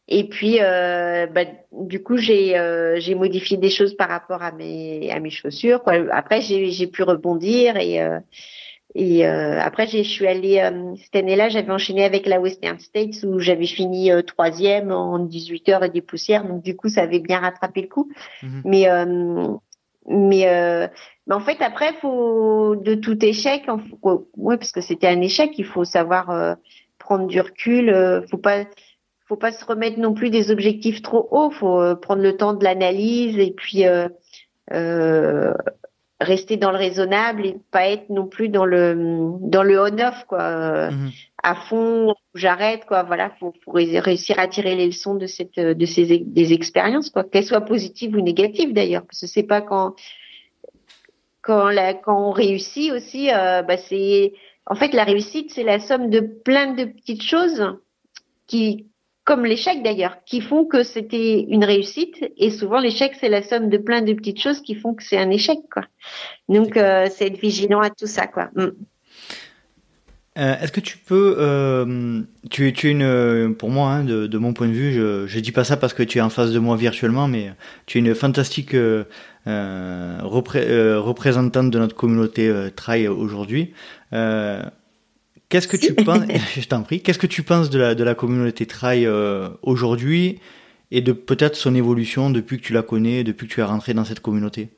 Et 0.08 0.24
puis, 0.24 0.58
euh, 0.60 1.26
bah, 1.26 1.44
du 1.70 2.02
coup, 2.02 2.16
j'ai 2.16 2.58
euh, 2.58 2.98
j'ai 2.98 3.14
modifié 3.14 3.56
des 3.56 3.70
choses 3.70 3.94
par 3.94 4.08
rapport 4.08 4.42
à 4.42 4.50
mes 4.50 5.10
à 5.12 5.20
mes 5.20 5.30
chaussures. 5.30 5.82
Quoi. 5.84 5.94
Après, 6.10 6.40
j'ai 6.40 6.86
pu 6.88 7.04
rebondir 7.04 7.76
et 7.76 8.00
et 8.94 9.26
euh, 9.26 9.60
après, 9.60 9.86
je 9.86 10.02
suis 10.02 10.26
allée 10.26 10.58
euh, 10.58 10.94
cette 10.96 11.16
année-là, 11.16 11.48
j'avais 11.48 11.70
enchaîné 11.70 12.04
avec 12.04 12.26
la 12.26 12.40
Western 12.40 12.78
States 12.78 13.22
où 13.24 13.38
j'avais 13.38 13.66
fini 13.66 14.10
euh, 14.10 14.22
troisième 14.22 14.90
en 14.90 15.18
18 15.18 15.68
heures 15.68 15.84
et 15.84 15.90
des 15.90 16.02
poussières. 16.02 16.46
Donc 16.46 16.62
du 16.62 16.76
coup, 16.76 16.88
ça 16.88 17.02
avait 17.02 17.20
bien 17.20 17.40
rattrapé 17.40 17.82
le 17.82 17.88
coup. 17.88 18.10
Mhm. 18.42 18.62
Mais 18.64 18.86
mais, 20.06 20.90
mais 21.26 21.34
en 21.34 21.40
fait, 21.40 21.60
après, 21.60 21.92
faut 22.00 22.74
de 22.74 22.94
tout 22.94 23.22
échec, 23.24 23.64
ouais, 24.02 24.56
parce 24.56 24.72
que 24.72 24.80
c'était 24.80 25.06
un 25.06 25.20
échec, 25.20 25.52
il 25.56 25.66
faut 25.66 25.84
savoir 25.84 26.56
prendre 26.98 27.26
du 27.26 27.40
recul. 27.40 28.24
faut 28.28 28.38
pas 28.38 28.64
faut 29.30 29.36
pas 29.36 29.52
se 29.52 29.64
remettre 29.64 30.00
non 30.00 30.12
plus 30.12 30.28
des 30.28 30.50
objectifs 30.50 31.02
trop 31.02 31.28
hauts. 31.30 31.52
Faut 31.52 31.80
euh, 31.80 31.94
prendre 31.94 32.20
le 32.20 32.36
temps 32.36 32.52
de 32.52 32.64
l'analyse 32.64 33.38
et 33.38 33.52
puis 33.56 33.86
euh, 33.86 34.08
euh, 34.72 35.54
rester 36.20 36.56
dans 36.56 36.70
le 36.70 36.76
raisonnable 36.76 37.46
et 37.46 37.56
pas 37.70 37.88
être 37.88 38.10
non 38.10 38.26
plus 38.26 38.48
dans 38.48 38.66
le 38.66 38.94
dans 39.40 39.62
le 39.62 39.80
on-off 39.80 40.24
quoi. 40.26 40.90
Mhm. 40.90 41.10
À 41.42 41.54
fond, 41.54 42.14
j'arrête 42.34 42.84
quoi. 42.84 43.02
Voilà, 43.02 43.30
faut, 43.40 43.54
faut 43.64 43.72
réussir 43.72 44.38
à 44.38 44.46
tirer 44.46 44.74
les 44.74 44.86
leçons 44.86 45.14
de 45.14 45.26
cette 45.26 45.58
de 45.58 45.86
ces 45.86 46.18
des 46.18 46.52
expériences 46.52 47.10
quoi, 47.10 47.24
qu'elles 47.24 47.44
soient 47.44 47.62
positives 47.62 48.14
ou 48.14 48.20
négatives 48.20 48.74
d'ailleurs, 48.74 49.02
parce 49.06 49.20
que 49.20 49.26
c'est 49.26 49.42
pas 49.42 49.62
quand 49.62 49.94
quand 51.42 51.70
la 51.70 51.94
quand 51.94 52.28
on 52.28 52.32
réussit 52.32 52.92
aussi, 52.92 53.30
euh, 53.32 53.62
bah 53.62 53.78
c'est 53.78 54.34
en 54.66 54.74
fait 54.74 54.92
la 54.92 55.04
réussite 55.04 55.52
c'est 55.54 55.64
la 55.64 55.80
somme 55.80 56.10
de 56.10 56.20
plein 56.20 56.74
de 56.74 56.84
petites 56.84 57.22
choses 57.22 57.78
qui 58.46 58.89
comme 59.30 59.46
l'échec 59.46 59.82
d'ailleurs, 59.84 60.16
qui 60.26 60.40
font 60.40 60.64
que 60.64 60.82
c'était 60.82 61.46
une 61.48 61.62
réussite. 61.62 62.32
Et 62.36 62.50
souvent, 62.50 62.80
l'échec, 62.80 63.12
c'est 63.20 63.28
la 63.28 63.44
somme 63.44 63.70
de 63.70 63.78
plein 63.78 64.02
de 64.02 64.12
petites 64.12 64.42
choses 64.42 64.60
qui 64.60 64.74
font 64.74 64.92
que 64.92 65.04
c'est 65.04 65.18
un 65.18 65.30
échec, 65.30 65.60
quoi. 65.72 65.84
Donc, 66.48 66.76
euh, 66.76 67.06
c'est 67.08 67.28
être 67.28 67.38
vigilant 67.38 67.80
à 67.80 67.90
tout 67.90 68.08
ça, 68.08 68.26
quoi. 68.26 68.50
Mm. 68.56 68.70
Euh, 70.38 70.54
est-ce 70.60 70.72
que 70.72 70.80
tu 70.80 70.98
peux, 70.98 71.36
euh, 71.38 72.22
tu, 72.50 72.66
es, 72.66 72.70
une, 72.70 73.54
pour 73.54 73.70
moi, 73.70 73.90
hein, 73.90 74.02
de, 74.02 74.38
mon 74.38 74.52
point 74.52 74.66
de 74.66 74.72
vue, 74.72 74.94
je 74.94 75.38
dis 75.38 75.52
pas 75.52 75.62
ça 75.62 75.76
parce 75.76 75.94
que 75.94 76.02
tu 76.02 76.18
es 76.18 76.20
en 76.20 76.30
face 76.30 76.50
de 76.50 76.58
moi 76.58 76.76
virtuellement, 76.76 77.28
mais 77.28 77.52
tu 77.86 77.98
es 77.98 78.00
une 78.00 78.16
fantastique 78.16 78.74
représentante 79.46 81.70
de 81.70 81.78
notre 81.78 81.94
communauté 81.94 82.52
trail 82.74 83.06
aujourd'hui. 83.06 83.74
Qu'est-ce 85.50 85.68
que 85.68 85.76
tu 85.76 85.94
penses 85.94 86.22
Je 86.56 86.66
t'en 86.66 86.82
prie. 86.82 87.02
Qu'est-ce 87.02 87.18
que 87.18 87.26
tu 87.26 87.42
penses 87.42 87.68
de 87.68 87.78
la 87.78 87.94
de 87.94 88.04
la 88.04 88.14
communauté 88.14 88.66
trail 88.66 89.04
euh, 89.04 89.50
aujourd'hui 89.62 90.40
et 90.90 91.02
de 91.02 91.12
peut-être 91.12 91.56
son 91.56 91.74
évolution 91.74 92.30
depuis 92.30 92.58
que 92.58 92.62
tu 92.62 92.72
la 92.72 92.82
connais, 92.82 93.22
depuis 93.24 93.46
que 93.46 93.52
tu 93.52 93.60
es 93.60 93.64
rentré 93.64 93.92
dans 93.92 94.04
cette 94.04 94.20
communauté? 94.20 94.70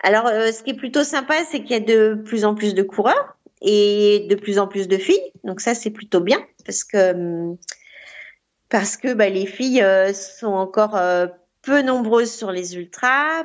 Alors, 0.00 0.26
euh, 0.26 0.50
ce 0.50 0.62
qui 0.62 0.70
est 0.70 0.76
plutôt 0.76 1.04
sympa, 1.04 1.34
c'est 1.50 1.60
qu'il 1.60 1.72
y 1.72 1.74
a 1.74 1.80
de 1.80 2.14
plus 2.24 2.44
en 2.44 2.54
plus 2.54 2.74
de 2.74 2.82
coureurs 2.82 3.36
et 3.60 4.26
de 4.30 4.34
plus 4.34 4.58
en 4.58 4.66
plus 4.66 4.88
de 4.88 4.96
filles. 4.96 5.32
Donc 5.44 5.60
ça, 5.60 5.74
c'est 5.74 5.90
plutôt 5.90 6.20
bien 6.20 6.38
parce 6.64 6.84
que 6.84 7.12
hum, 7.12 7.56
parce 8.70 8.96
que 8.96 9.12
bah, 9.12 9.28
les 9.28 9.46
filles 9.46 9.82
euh, 9.82 10.14
sont 10.14 10.52
encore 10.52 10.98
peu 11.62 11.82
nombreuses 11.82 12.32
sur 12.32 12.50
les 12.50 12.76
ultras, 12.76 13.44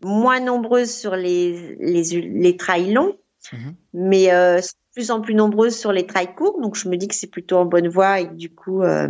moins 0.00 0.38
nombreuses 0.38 0.94
sur 0.94 1.16
les 1.16 1.76
les, 1.80 2.20
les 2.20 2.56
trails 2.56 2.92
longs 2.92 3.16
Mhm. 3.52 3.74
Mais 3.94 4.32
euh, 4.32 4.60
plus 4.94 5.10
en 5.10 5.20
plus 5.20 5.34
nombreuses 5.34 5.76
sur 5.76 5.92
les 5.92 6.06
trails 6.06 6.34
courts, 6.34 6.60
donc 6.60 6.76
je 6.76 6.88
me 6.88 6.96
dis 6.96 7.08
que 7.08 7.14
c'est 7.14 7.30
plutôt 7.30 7.56
en 7.56 7.64
bonne 7.64 7.88
voie 7.88 8.20
et 8.20 8.26
du 8.26 8.50
coup, 8.54 8.82
euh, 8.82 9.08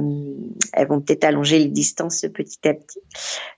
elles 0.72 0.86
vont 0.86 1.00
peut-être 1.00 1.24
allonger 1.24 1.58
les 1.58 1.68
distances 1.68 2.24
petit 2.32 2.68
à 2.68 2.74
petit. 2.74 3.00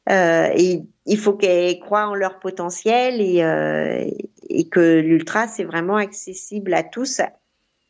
Euh, 0.09 0.49
et 0.57 0.83
il 1.07 1.19
faut 1.19 1.35
qu'elles 1.35 1.79
croient 1.81 2.09
en 2.09 2.15
leur 2.15 2.39
potentiel 2.39 3.21
et, 3.21 3.43
euh, 3.43 4.09
et 4.49 4.69
que 4.69 5.01
l'ultra, 5.01 5.49
c'est 5.49 5.65
vraiment 5.65 5.97
accessible 5.97 6.73
à 6.73 6.83
tous, 6.83 7.21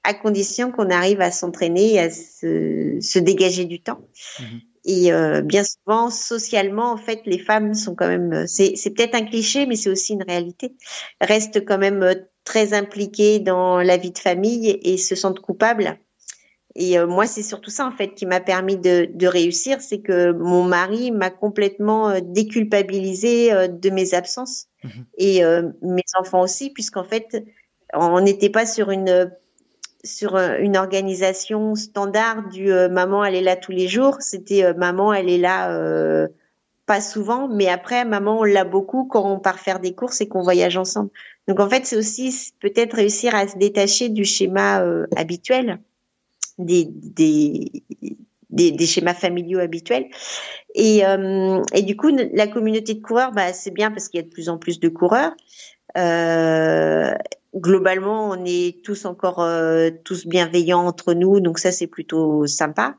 à 0.03 0.15
condition 0.15 0.73
qu'on 0.73 0.91
arrive 0.91 1.21
à 1.21 1.31
s'entraîner 1.31 1.95
et 1.95 2.01
à 2.01 2.11
se, 2.11 2.99
se, 3.01 3.19
dégager 3.19 3.65
du 3.65 3.81
temps. 3.81 4.01
Mhm. 4.41 4.61
Et 4.85 5.13
euh, 5.13 5.41
bien 5.41 5.63
souvent, 5.65 6.11
socialement, 6.11 6.93
en 6.93 6.97
fait, 6.97 7.23
les 7.25 7.39
femmes 7.39 7.75
sont 7.75 7.95
quand 7.95 8.09
même, 8.09 8.47
c'est, 8.47 8.77
c'est 8.77 8.91
peut-être 8.91 9.15
un 9.15 9.25
cliché, 9.25 9.67
mais 9.67 9.77
c'est 9.77 9.91
aussi 9.91 10.13
une 10.13 10.23
réalité, 10.23 10.75
restent 11.21 11.65
quand 11.65 11.79
même 11.79 12.15
très 12.45 12.75
impliqués 12.75 13.39
dans 13.39 13.79
la 13.79 13.97
vie 13.97 14.11
de 14.11 14.19
famille 14.19 14.79
et 14.83 14.99
se 14.99 15.15
sentent 15.15 15.41
coupables. 15.41 15.99
Et 16.77 16.99
euh, 16.99 17.07
moi, 17.07 17.27
c'est 17.27 17.43
surtout 17.43 17.71
ça 17.71 17.87
en 17.87 17.93
fait 17.93 18.15
qui 18.15 18.27
m'a 18.27 18.41
permis 18.41 18.77
de, 18.77 19.09
de 19.13 19.27
réussir, 19.27 19.81
c'est 19.81 20.01
que 20.01 20.33
mon 20.33 20.65
mari 20.65 21.13
m'a 21.13 21.31
complètement 21.31 22.11
euh, 22.11 22.21
déculpabilisé 22.21 23.53
euh, 23.53 23.69
de 23.69 23.91
mes 23.91 24.15
absences 24.15 24.67
mhm. 24.83 25.07
et 25.19 25.43
mes 25.83 26.03
enfants 26.19 26.43
aussi, 26.43 26.71
puisqu'en 26.71 27.05
fait, 27.05 27.45
on 27.93 28.21
n'était 28.21 28.51
pas 28.51 28.67
sur 28.67 28.91
une 28.91 29.31
sur 30.05 30.37
une 30.37 30.77
organisation 30.77 31.75
standard 31.75 32.49
du 32.49 32.67
maman 32.91 33.25
elle 33.25 33.35
est 33.35 33.43
là 33.43 33.57
tous 33.57 33.73
les 33.73 33.89
jours. 33.89 34.19
C'était 34.21 34.73
maman 34.75 35.13
elle 35.13 35.29
est 35.29 35.39
là 35.39 36.29
pas 36.87 37.01
souvent, 37.01 37.49
mais 37.49 37.69
après 37.69 38.05
maman 38.05 38.41
on 38.41 38.45
l'a 38.45 38.65
beaucoup 38.65 39.07
quand 39.07 39.31
on 39.31 39.39
part 39.39 39.59
faire 39.59 39.81
des 39.81 39.95
courses 39.95 40.21
et 40.21 40.29
qu'on 40.29 40.43
voyage 40.43 40.77
ensemble. 40.77 41.11
Donc 41.49 41.61
en 41.61 41.69
fait, 41.69 41.87
c'est 41.87 41.97
aussi 41.97 42.53
peut-être 42.61 42.95
réussir 42.95 43.35
à 43.35 43.47
se 43.47 43.59
détacher 43.59 44.09
du 44.09 44.25
schéma 44.25 44.83
euh, 44.83 45.07
habituel, 45.17 45.79
des, 46.59 46.87
des, 46.91 47.71
des, 48.51 48.87
schémas 48.87 49.15
familiaux 49.15 49.59
habituels. 49.59 50.07
Et, 50.75 51.05
euh, 51.05 51.63
et 51.75 51.83
du 51.83 51.97
coup, 51.97 52.11
la 52.33 52.47
communauté 52.47 52.95
de 52.95 53.03
coureurs, 53.03 53.33
bah, 53.33 53.53
c'est 53.53 53.73
bien 53.73 53.91
parce 53.91 54.09
qu'il 54.09 54.21
y 54.21 54.23
a 54.23 54.27
de 54.27 54.33
plus 54.33 54.49
en 54.49 54.59
plus 54.59 54.81
de 54.81 54.89
coureurs. 54.89 55.35
Euh, 55.97 57.15
globalement, 57.55 58.31
on 58.31 58.45
est 58.45 58.85
tous 58.85 59.05
encore 59.05 59.41
euh, 59.41 59.91
tous 60.05 60.27
bienveillants 60.27 60.87
entre 60.87 61.15
nous, 61.15 61.41
donc 61.41 61.59
ça 61.59 61.73
c'est 61.73 61.87
plutôt 61.87 62.47
sympa. 62.47 62.97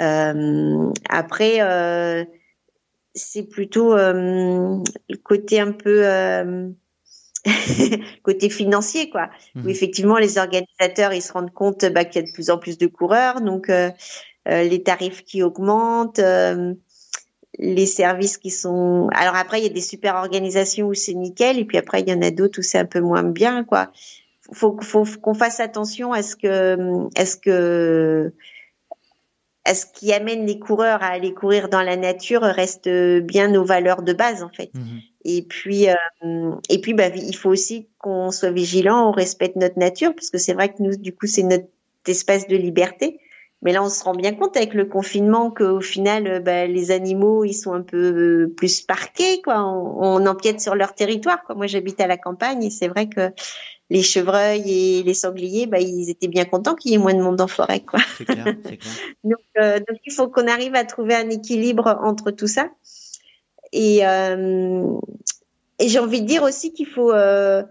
Euh, 0.00 0.92
après, 1.08 2.26
c'est 3.14 3.44
plutôt 3.44 3.96
le 3.96 5.16
côté 5.22 5.60
un 5.60 5.72
peu 5.72 6.04
côté 8.22 8.50
financier, 8.50 9.10
quoi. 9.10 9.30
Où 9.54 9.60
mhm. 9.60 9.68
effectivement, 9.68 10.18
les 10.18 10.38
organisateurs, 10.38 11.12
ils 11.12 11.22
se 11.22 11.32
rendent 11.32 11.52
compte 11.52 11.84
bah, 11.86 12.04
qu'il 12.04 12.22
y 12.22 12.24
a 12.24 12.26
de 12.26 12.32
plus 12.32 12.50
en 12.50 12.58
plus 12.58 12.78
de 12.78 12.86
coureurs, 12.86 13.40
donc 13.40 13.70
euh, 13.70 13.90
euh, 14.48 14.62
les 14.64 14.82
tarifs 14.82 15.24
qui 15.24 15.42
augmentent, 15.42 16.18
euh, 16.18 16.74
les 17.58 17.86
services 17.86 18.38
qui 18.38 18.50
sont. 18.50 19.08
Alors 19.12 19.34
après, 19.34 19.60
il 19.60 19.64
y 19.64 19.70
a 19.70 19.72
des 19.72 19.80
super 19.80 20.16
organisations 20.16 20.86
où 20.86 20.94
c'est 20.94 21.14
nickel, 21.14 21.58
et 21.58 21.64
puis 21.64 21.78
après, 21.78 22.00
il 22.00 22.08
y 22.08 22.12
en 22.12 22.22
a 22.22 22.30
d'autres 22.30 22.60
où 22.60 22.62
c'est 22.62 22.78
un 22.78 22.86
peu 22.86 23.00
moins 23.00 23.22
bien, 23.22 23.64
quoi. 23.64 23.90
Faut, 24.52 24.78
faut, 24.80 25.04
qu'on 25.20 25.34
fasse 25.34 25.60
attention 25.60 26.12
à 26.12 26.22
ce 26.22 26.34
que, 26.34 27.08
est-ce 27.16 27.36
que 27.36 28.32
ce 29.66 29.84
qui 29.84 30.12
amène 30.14 30.46
les 30.46 30.58
coureurs 30.58 31.02
à 31.02 31.08
aller 31.08 31.34
courir 31.34 31.68
dans 31.68 31.82
la 31.82 31.96
nature 31.96 32.40
reste 32.40 32.88
bien 32.88 33.48
nos 33.48 33.64
valeurs 33.64 34.02
de 34.02 34.14
base 34.14 34.42
en 34.42 34.48
fait. 34.48 34.70
Mhm. 34.74 35.00
Et 35.24 35.42
puis, 35.42 35.88
euh, 35.88 36.54
et 36.70 36.80
puis, 36.80 36.94
bah, 36.94 37.08
il 37.08 37.36
faut 37.36 37.50
aussi 37.50 37.88
qu'on 37.98 38.30
soit 38.30 38.50
vigilant, 38.50 39.08
on 39.08 39.12
respecte 39.12 39.56
notre 39.56 39.78
nature, 39.78 40.14
parce 40.14 40.30
que 40.30 40.38
c'est 40.38 40.54
vrai 40.54 40.70
que 40.70 40.82
nous, 40.82 40.96
du 40.96 41.14
coup, 41.14 41.26
c'est 41.26 41.42
notre 41.42 41.66
espace 42.06 42.46
de 42.46 42.56
liberté. 42.56 43.20
Mais 43.62 43.72
là, 43.72 43.82
on 43.82 43.88
se 43.88 44.04
rend 44.04 44.14
bien 44.14 44.34
compte 44.34 44.56
avec 44.56 44.72
le 44.72 44.84
confinement 44.84 45.50
qu'au 45.50 45.80
final, 45.80 46.42
bah, 46.44 46.66
les 46.66 46.90
animaux, 46.92 47.44
ils 47.44 47.54
sont 47.54 47.72
un 47.72 47.82
peu 47.82 47.96
euh, 48.46 48.54
plus 48.56 48.82
parqués, 48.82 49.42
quoi. 49.42 49.64
On, 49.64 50.20
on 50.20 50.26
empiète 50.26 50.60
sur 50.60 50.76
leur 50.76 50.94
territoire, 50.94 51.42
quoi. 51.42 51.56
Moi, 51.56 51.66
j'habite 51.66 52.00
à 52.00 52.06
la 52.06 52.16
campagne 52.16 52.62
et 52.62 52.70
c'est 52.70 52.88
vrai 52.88 53.08
que 53.08 53.32
les 53.90 54.02
chevreuils 54.02 54.98
et 54.98 55.02
les 55.02 55.14
sangliers, 55.14 55.66
bah, 55.66 55.80
ils 55.80 56.10
étaient 56.10 56.28
bien 56.28 56.44
contents 56.44 56.74
qu'il 56.74 56.92
y 56.92 56.94
ait 56.94 56.98
moins 56.98 57.14
de 57.14 57.22
monde 57.22 57.40
en 57.40 57.46
forêt, 57.46 57.80
quoi. 57.80 58.00
Clair, 58.24 58.44
clair. 58.44 58.78
donc, 59.24 59.40
euh, 59.58 59.78
donc, 59.78 59.98
il 60.04 60.12
faut 60.12 60.28
qu'on 60.28 60.46
arrive 60.46 60.74
à 60.74 60.84
trouver 60.84 61.14
un 61.14 61.30
équilibre 61.30 61.98
entre 62.02 62.30
tout 62.30 62.46
ça. 62.46 62.70
Et, 63.72 64.06
euh, 64.06 64.84
et 65.78 65.88
j'ai 65.88 65.98
envie 65.98 66.22
de 66.22 66.26
dire 66.26 66.42
aussi 66.42 66.72
qu'il 66.72 66.86
faut, 66.86 67.12
euh, 67.12 67.62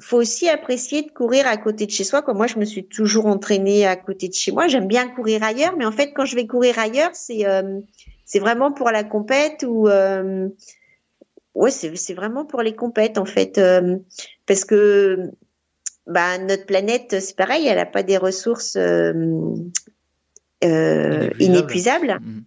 faut 0.00 0.16
aussi 0.16 0.48
apprécier 0.48 1.02
de 1.02 1.10
courir 1.10 1.46
à 1.46 1.56
côté 1.56 1.86
de 1.86 1.90
chez 1.90 2.04
soi. 2.04 2.22
Comme 2.22 2.38
moi, 2.38 2.46
je 2.46 2.58
me 2.58 2.64
suis 2.64 2.86
toujours 2.86 3.26
entraînée 3.26 3.86
à 3.86 3.96
côté 3.96 4.28
de 4.28 4.34
chez 4.34 4.52
moi. 4.52 4.68
J'aime 4.68 4.86
bien 4.86 5.08
courir 5.08 5.42
ailleurs, 5.42 5.76
mais 5.76 5.84
en 5.84 5.92
fait, 5.92 6.12
quand 6.12 6.24
je 6.24 6.36
vais 6.36 6.46
courir 6.46 6.78
ailleurs, 6.78 7.10
c'est 7.14 7.46
euh, 7.46 7.80
c'est 8.24 8.38
vraiment 8.38 8.72
pour 8.72 8.90
la 8.90 9.04
compète 9.04 9.64
ou 9.66 9.88
euh, 9.88 10.48
ouais, 11.54 11.70
c'est 11.70 11.94
c'est 11.96 12.14
vraiment 12.14 12.44
pour 12.44 12.62
les 12.62 12.74
compètes 12.74 13.18
en 13.18 13.24
fait, 13.24 13.58
euh, 13.58 13.98
parce 14.46 14.64
que 14.64 15.30
bah 16.06 16.38
notre 16.38 16.66
planète, 16.66 17.20
c'est 17.20 17.36
pareil, 17.36 17.66
elle 17.66 17.78
a 17.78 17.86
pas 17.86 18.02
des 18.02 18.16
ressources 18.16 18.76
euh, 18.76 19.54
inépuisables. 21.38 22.18
Mmh. 22.20 22.40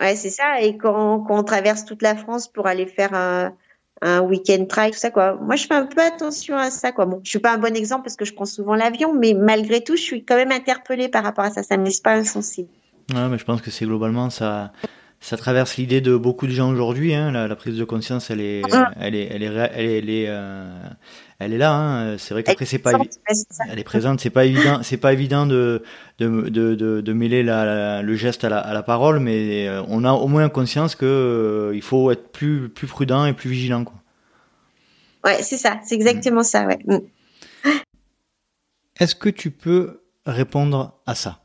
Ouais, 0.00 0.16
c'est 0.16 0.30
ça. 0.30 0.62
Et 0.62 0.78
quand, 0.78 1.20
quand 1.20 1.38
on 1.38 1.44
traverse 1.44 1.84
toute 1.84 2.00
la 2.00 2.16
France 2.16 2.48
pour 2.48 2.66
aller 2.66 2.86
faire 2.86 3.12
un, 3.12 3.54
un 4.02 4.20
week-end 4.20 4.64
trail, 4.66 4.92
tout 4.92 4.98
ça, 4.98 5.10
quoi. 5.10 5.34
Moi, 5.34 5.56
je 5.56 5.66
fais 5.66 5.74
un 5.74 5.86
peu 5.86 6.00
attention 6.00 6.56
à 6.56 6.70
ça, 6.70 6.92
quoi. 6.92 7.06
Bon, 7.06 7.20
je 7.22 7.30
suis 7.30 7.38
pas 7.38 7.52
un 7.52 7.58
bon 7.58 7.76
exemple 7.76 8.04
parce 8.04 8.16
que 8.16 8.24
je 8.24 8.32
prends 8.32 8.46
souvent 8.46 8.74
l'avion, 8.74 9.12
mais 9.14 9.34
malgré 9.34 9.82
tout, 9.82 9.96
je 9.96 10.02
suis 10.02 10.24
quand 10.24 10.36
même 10.36 10.52
interpellée 10.52 11.08
par 11.08 11.22
rapport 11.22 11.44
à 11.44 11.50
ça. 11.50 11.62
Ça 11.62 11.76
me 11.76 11.84
laisse 11.84 12.00
pas 12.00 12.14
insensible. 12.14 12.68
Ouais, 13.12 13.28
mais 13.28 13.38
je 13.38 13.44
pense 13.44 13.60
que 13.60 13.70
c'est 13.70 13.84
globalement 13.84 14.30
ça. 14.30 14.72
Ça 15.22 15.36
traverse 15.36 15.76
l'idée 15.76 16.00
de 16.00 16.16
beaucoup 16.16 16.46
de 16.46 16.52
gens 16.52 16.70
aujourd'hui. 16.70 17.14
Hein. 17.14 17.30
La, 17.30 17.46
la, 17.46 17.56
prise 17.56 17.76
de 17.76 17.84
conscience, 17.84 18.30
elle 18.30 18.40
est, 18.40 18.62
ah. 18.72 18.90
elle 18.98 19.14
est, 19.14 19.28
elle 19.30 19.42
est, 19.42 19.70
elle 19.74 19.86
est, 19.86 19.98
elle 19.98 20.10
est, 20.10 20.26
euh, 20.28 20.80
elle 21.40 21.54
est 21.54 21.58
là. 21.58 21.72
Hein. 21.72 22.18
C'est 22.18 22.34
vrai 22.34 22.42
qu'après 22.42 22.66
c'est 22.66 22.78
pas, 22.78 22.92
elle 23.68 23.78
est 23.78 23.84
présente. 23.84 24.20
C'est 24.20 24.30
pas 24.30 24.44
évident, 24.44 24.82
c'est 24.82 24.98
pas 24.98 25.12
évident 25.12 25.46
de 25.46 25.82
de, 26.18 26.48
de, 26.48 27.00
de, 27.00 27.12
mêler 27.12 27.42
la, 27.42 28.02
le 28.02 28.14
geste 28.14 28.44
à 28.44 28.50
la, 28.50 28.58
à 28.58 28.74
la, 28.74 28.82
parole, 28.82 29.20
mais 29.20 29.66
euh, 29.66 29.82
on 29.88 30.04
a 30.04 30.12
au 30.12 30.28
moins 30.28 30.48
conscience 30.50 30.94
que 30.94 31.06
euh, 31.06 31.74
il 31.74 31.82
faut 31.82 32.10
être 32.10 32.30
plus 32.30 32.68
plus 32.68 32.86
prudent 32.86 33.24
et 33.24 33.32
plus 33.32 33.48
vigilant. 33.48 33.84
Quoi. 33.84 33.96
Ouais, 35.24 35.42
c'est 35.42 35.56
ça. 35.56 35.80
C'est 35.82 35.94
exactement 35.94 36.42
ça. 36.42 36.66
Ouais. 36.66 36.78
Mm. 36.84 36.98
Est-ce 38.98 39.14
que 39.14 39.30
tu 39.30 39.50
peux 39.50 40.02
répondre 40.26 41.00
à 41.06 41.14
ça? 41.14 41.40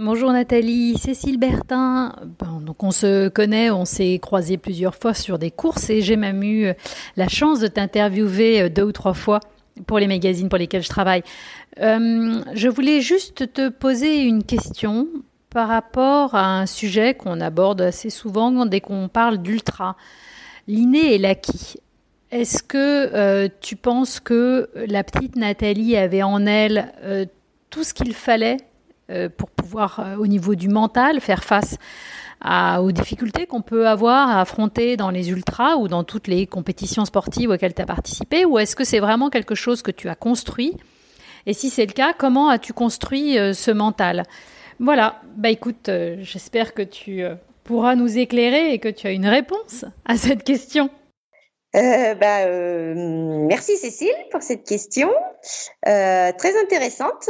Bonjour 0.00 0.30
Nathalie, 0.30 0.96
Cécile 0.96 1.40
Bertin. 1.40 2.14
donc 2.62 2.84
on 2.84 2.92
se 2.92 3.28
connaît, 3.28 3.72
on 3.72 3.84
s'est 3.84 4.20
croisé 4.22 4.56
plusieurs 4.56 4.94
fois 4.94 5.12
sur 5.12 5.40
des 5.40 5.50
courses 5.50 5.90
et 5.90 6.02
j'ai 6.02 6.14
même 6.14 6.44
eu 6.44 6.72
la 7.16 7.26
chance 7.26 7.58
de 7.58 7.66
t'interviewer 7.66 8.62
euh, 8.62 8.68
deux 8.68 8.84
ou 8.84 8.92
trois 8.92 9.12
fois 9.12 9.40
pour 9.88 9.98
les 9.98 10.06
magazines 10.06 10.48
pour 10.48 10.58
lesquels 10.58 10.84
je 10.84 10.88
travaille. 10.88 11.24
Euh, 11.80 12.44
je 12.54 12.68
voulais 12.68 13.00
juste 13.00 13.52
te 13.52 13.70
poser 13.70 14.22
une 14.22 14.44
question 14.44 15.08
par 15.50 15.66
rapport 15.66 16.36
à 16.36 16.60
un 16.60 16.66
sujet 16.66 17.14
qu'on 17.14 17.40
aborde 17.40 17.80
assez 17.80 18.08
souvent 18.08 18.66
dès 18.66 18.80
qu'on 18.80 19.08
parle 19.08 19.38
d'ultra, 19.38 19.96
l'inné 20.68 21.14
et 21.14 21.18
l'acquis. 21.18 21.74
Est-ce 22.30 22.62
que 22.62 23.10
euh, 23.12 23.48
tu 23.60 23.74
penses 23.74 24.20
que 24.20 24.70
la 24.76 25.02
petite 25.02 25.34
Nathalie 25.34 25.96
avait 25.96 26.22
en 26.22 26.46
elle 26.46 26.92
tout 27.70 27.82
ce 27.82 27.92
qu'il 27.92 28.14
fallait 28.14 28.58
euh, 28.58 28.67
pour 29.36 29.50
pouvoir, 29.50 30.00
euh, 30.00 30.16
au 30.16 30.26
niveau 30.26 30.54
du 30.54 30.68
mental, 30.68 31.20
faire 31.20 31.44
face 31.44 31.78
aux 32.80 32.92
difficultés 32.92 33.46
qu'on 33.46 33.62
peut 33.62 33.88
avoir 33.88 34.28
à 34.28 34.40
affronter 34.40 34.96
dans 34.96 35.10
les 35.10 35.30
ultras 35.30 35.74
ou 35.74 35.88
dans 35.88 36.04
toutes 36.04 36.28
les 36.28 36.46
compétitions 36.46 37.04
sportives 37.04 37.50
auxquelles 37.50 37.74
tu 37.74 37.82
as 37.82 37.86
participé 37.86 38.44
Ou 38.44 38.60
est-ce 38.60 38.76
que 38.76 38.84
c'est 38.84 39.00
vraiment 39.00 39.28
quelque 39.28 39.56
chose 39.56 39.82
que 39.82 39.90
tu 39.90 40.08
as 40.08 40.14
construit? 40.14 40.76
Et 41.46 41.52
si 41.52 41.68
c'est 41.68 41.86
le 41.86 41.92
cas, 41.92 42.12
comment 42.12 42.48
as-tu 42.48 42.72
construit 42.72 43.36
euh, 43.38 43.54
ce 43.54 43.72
mental? 43.72 44.22
Voilà, 44.78 45.20
bah 45.36 45.50
écoute, 45.50 45.90
j'espère 46.20 46.74
que 46.74 46.82
tu 46.82 47.24
pourras 47.64 47.96
nous 47.96 48.16
éclairer 48.16 48.72
et 48.72 48.78
que 48.78 48.88
tu 48.88 49.08
as 49.08 49.10
une 49.10 49.26
réponse 49.26 49.84
à 50.04 50.16
cette 50.16 50.44
question. 50.44 50.90
Euh, 51.76 52.14
bah, 52.14 52.46
euh, 52.46 52.94
merci 53.46 53.76
Cécile 53.76 54.14
pour 54.30 54.42
cette 54.42 54.64
question 54.64 55.10
euh, 55.86 56.32
très 56.32 56.58
intéressante. 56.58 57.28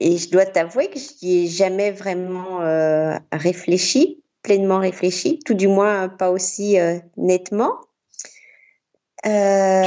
et 0.00 0.16
je 0.16 0.30
dois 0.30 0.46
t'avouer 0.46 0.88
que 0.88 0.98
je 0.98 1.26
n'y 1.26 1.44
ai 1.44 1.48
jamais 1.48 1.90
vraiment 1.90 2.60
réfléchi, 3.32 4.22
pleinement 4.42 4.78
réfléchi, 4.78 5.38
tout 5.44 5.54
du 5.54 5.68
moins 5.68 6.08
pas 6.08 6.30
aussi 6.30 6.78
nettement. 7.18 7.74
Tu 9.22 9.30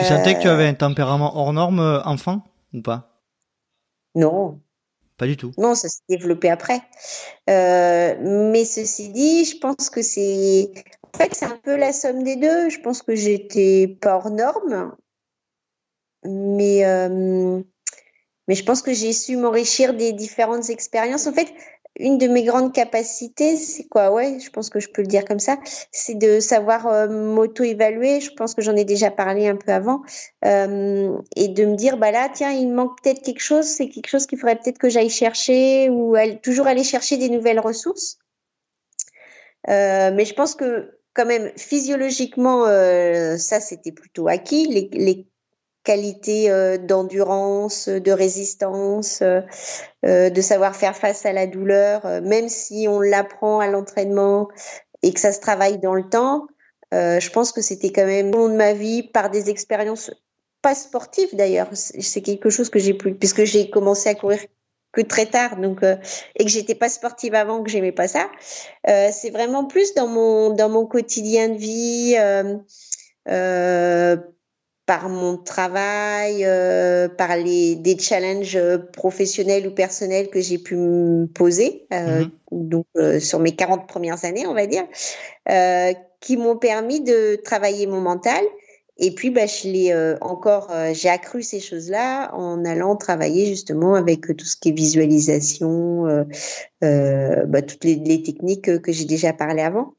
sentais 0.04 0.36
que 0.36 0.42
tu 0.42 0.48
avais 0.48 0.68
un 0.68 0.76
tempérament 0.76 1.36
hors 1.36 1.54
norme 1.54 2.04
enfant 2.06 2.44
ou 2.74 2.82
pas? 2.82 3.08
Non, 4.14 4.60
pas 5.18 5.26
du 5.26 5.38
tout. 5.38 5.54
Non, 5.58 5.74
ça 5.74 5.90
s'est 5.90 6.04
développé 6.08 6.52
après. 6.52 6.82
mais 7.48 8.66
ceci 8.66 9.10
dit, 9.10 9.46
je 9.46 9.58
pense 9.58 9.90
que 9.90 10.04
c'est 10.04 10.72
fait, 11.18 11.34
c'est 11.34 11.46
un 11.46 11.60
peu 11.64 11.76
la 11.76 11.94
somme 11.94 12.24
des 12.24 12.36
deux. 12.36 12.70
Je 12.70 12.80
pense 12.80 13.02
que 13.02 13.16
j'étais 13.16 13.88
pas 14.02 14.16
hors 14.16 14.30
norme, 14.30 14.96
mais, 16.24 16.86
euh, 16.86 17.62
mais 18.48 18.56
je 18.56 18.64
pense 18.64 18.82
que 18.82 18.94
j'ai 18.94 19.14
su 19.14 19.38
m'enrichir 19.38 19.94
des 19.94 20.14
différentes 20.14 20.70
expériences. 20.70 21.28
En 21.28 21.34
fait, 21.34 21.48
une 22.00 22.18
de 22.18 22.28
mes 22.28 22.44
grandes 22.44 22.74
capacités, 22.74 23.58
c'est 23.58 23.88
quoi? 23.88 24.12
Ouais, 24.12 24.40
je 24.40 24.50
pense 24.50 24.70
que 24.70 24.80
je 24.80 24.88
peux 24.90 25.02
le 25.02 25.08
dire 25.08 25.26
comme 25.26 25.40
ça, 25.40 25.58
c'est 25.92 26.16
de 26.16 26.40
savoir 26.40 26.88
euh, 26.88 27.08
m'auto-évaluer. 27.08 28.22
Je 28.22 28.32
pense 28.32 28.56
que 28.56 28.62
j'en 28.62 28.76
ai 28.76 28.86
déjà 28.86 29.12
parlé 29.12 29.48
un 29.48 29.58
peu 29.58 29.72
avant, 29.72 30.02
euh, 30.46 31.18
et 31.36 31.50
de 31.50 31.66
me 31.66 31.76
dire 31.76 31.98
bah 31.98 32.12
là, 32.12 32.30
tiens, 32.34 32.52
il 32.52 32.72
manque 32.72 33.02
peut-être 33.02 33.22
quelque 33.22 33.42
chose. 33.42 33.66
C'est 33.66 33.90
quelque 33.90 34.10
chose 34.10 34.26
qu'il 34.26 34.38
faudrait 34.38 34.58
peut-être 34.58 34.80
que 34.80 34.90
j'aille 34.90 35.10
chercher 35.10 35.90
ou 35.90 36.16
toujours 36.42 36.68
aller 36.68 36.84
chercher 36.84 37.18
des 37.18 37.30
nouvelles 37.30 37.60
ressources. 37.60 38.20
mais 39.68 40.26
je 40.26 40.34
pense 40.34 40.56
que 40.56 41.01
quand 41.14 41.26
même 41.26 41.52
physiologiquement, 41.58 42.66
euh, 42.66 43.38
ça 43.38 43.60
c'était 43.60 43.92
plutôt 43.92 44.28
acquis. 44.28 44.68
Les, 44.68 45.28
qualités 45.84 46.52
euh, 46.52 46.78
d'endurance, 46.78 47.90
de 47.90 48.12
résistance, 48.12 49.24
euh, 49.24 50.30
de 50.30 50.42
savoir 50.42 50.76
faire 50.76 50.96
face 50.96 51.26
à 51.26 51.34
la 51.34 51.48
douleur, 51.48 52.06
même 52.22 52.50
si 52.50 52.86
on 52.88 53.00
l'apprend 53.00 53.60
à 53.60 53.66
l'entraînement 53.66 54.48
et 55.02 55.12
que 55.12 55.20
ça 55.20 55.32
se 55.32 55.40
travaille 55.40 55.80
dans 55.80 55.96
le 55.96 56.08
temps. 56.08 56.46
je 56.92 57.30
pense 57.32 57.52
que 57.52 57.64
c'était 57.64 57.92
quand 57.92 58.06
même 58.06 58.30
au 58.30 58.38
long 58.38 58.50
de 58.50 58.56
ma 58.58 58.74
vie 58.74 59.02
par 59.02 59.32
des 59.32 59.50
expériences 59.50 60.12
pas 60.62 60.76
sportives 60.76 61.36
d'ailleurs. 61.36 61.70
C'est 61.74 62.22
quelque 62.22 62.52
chose 62.52 62.70
que 62.70 62.78
j'ai 62.78 62.94
plus 62.94 63.16
puisque 63.16 63.46
j'ai 63.46 63.72
commencé 63.72 64.08
à 64.08 64.14
courir 64.14 64.40
que 64.92 65.02
très 65.02 65.26
tard, 65.26 65.58
donc 65.58 65.84
euh, 65.84 65.96
et 66.36 66.46
que 66.46 66.52
j'étais 66.52 66.76
pas 66.76 66.90
sportive 66.90 67.36
avant, 67.36 67.64
que 67.64 67.70
j'aimais 67.70 67.92
pas 67.92 68.08
ça. 68.08 68.30
Euh, 68.90 69.10
c'est 69.12 69.30
vraiment 69.30 69.66
plus 69.66 69.94
dans 69.94 70.08
mon 70.08 70.52
dans 70.52 70.70
mon 70.70 70.86
quotidien 70.86 71.50
de 71.50 71.58
vie, 71.58 72.16
euh, 72.18 72.58
euh 73.30 74.18
par 74.88 75.08
mon 75.08 75.38
travail, 75.38 76.44
euh, 76.44 77.08
par 77.08 77.38
les 77.38 77.76
des 77.76 77.98
challenges 77.98 78.60
professionnels 78.92 79.66
ou 79.68 79.72
personnels 79.72 80.30
que 80.30 80.42
j'ai 80.42 80.58
pu 80.58 80.76
me 80.76 81.28
poser, 81.28 81.86
mm-hmm. 81.92 82.30
donc 82.52 82.88
sur 83.20 83.40
mes 83.40 83.56
40 83.56 83.88
premières 83.88 84.26
années, 84.26 84.46
on 84.48 84.54
va 84.54 84.66
dire, 84.68 84.84
qui 86.20 86.36
m'ont 86.36 86.58
permis 86.58 87.00
de 87.00 87.40
travailler 87.42 87.88
mon 87.88 88.02
mental 88.02 88.44
et 89.04 89.10
puis, 89.10 89.32
bah, 89.32 89.48
je 89.48 89.68
l'ai 89.68 89.92
euh, 89.92 90.16
encore, 90.22 90.70
euh, 90.70 90.94
j'ai 90.94 91.10
accru 91.10 91.42
ces 91.42 91.60
choses-là 91.60 92.30
en 92.36 92.64
allant 92.66 92.96
travailler 92.96 93.48
justement 93.48 93.96
avec 93.96 94.30
euh, 94.30 94.36
tout 94.36 94.46
ce 94.46 94.56
qui 94.56 94.70
est 94.70 94.74
visualisation, 94.74 96.06
bah, 96.82 97.62
toutes 97.64 97.84
les, 97.84 98.22
techniques 98.22 98.80
que 98.80 98.92
j'ai 98.92 99.06
déjà 99.06 99.34
parlé 99.34 99.64
avant. 99.64 99.96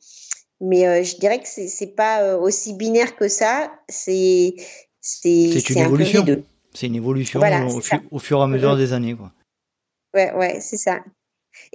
Mais 0.60 1.02
je 1.02 1.16
dirais 1.16 1.40
que 1.40 1.48
c'est 1.48 1.66
c'est 1.66 1.96
pas 1.96 2.36
aussi 2.36 2.74
binaire 2.74 3.16
que 3.16 3.26
ça. 3.26 3.72
C'est 3.88 4.54
c'est 5.00 5.68
une 5.70 5.78
évolution. 5.78 6.24
C'est 6.72 6.86
une 6.86 6.94
évolution 6.94 7.40
au, 8.12 8.20
fur 8.20 8.38
et 8.38 8.42
à 8.42 8.46
mesure 8.46 8.76
des 8.76 8.92
années, 8.92 9.16
quoi. 9.16 9.32
Ouais, 10.14 10.32
ouais, 10.34 10.60
c'est 10.60 10.76
ça. 10.76 11.00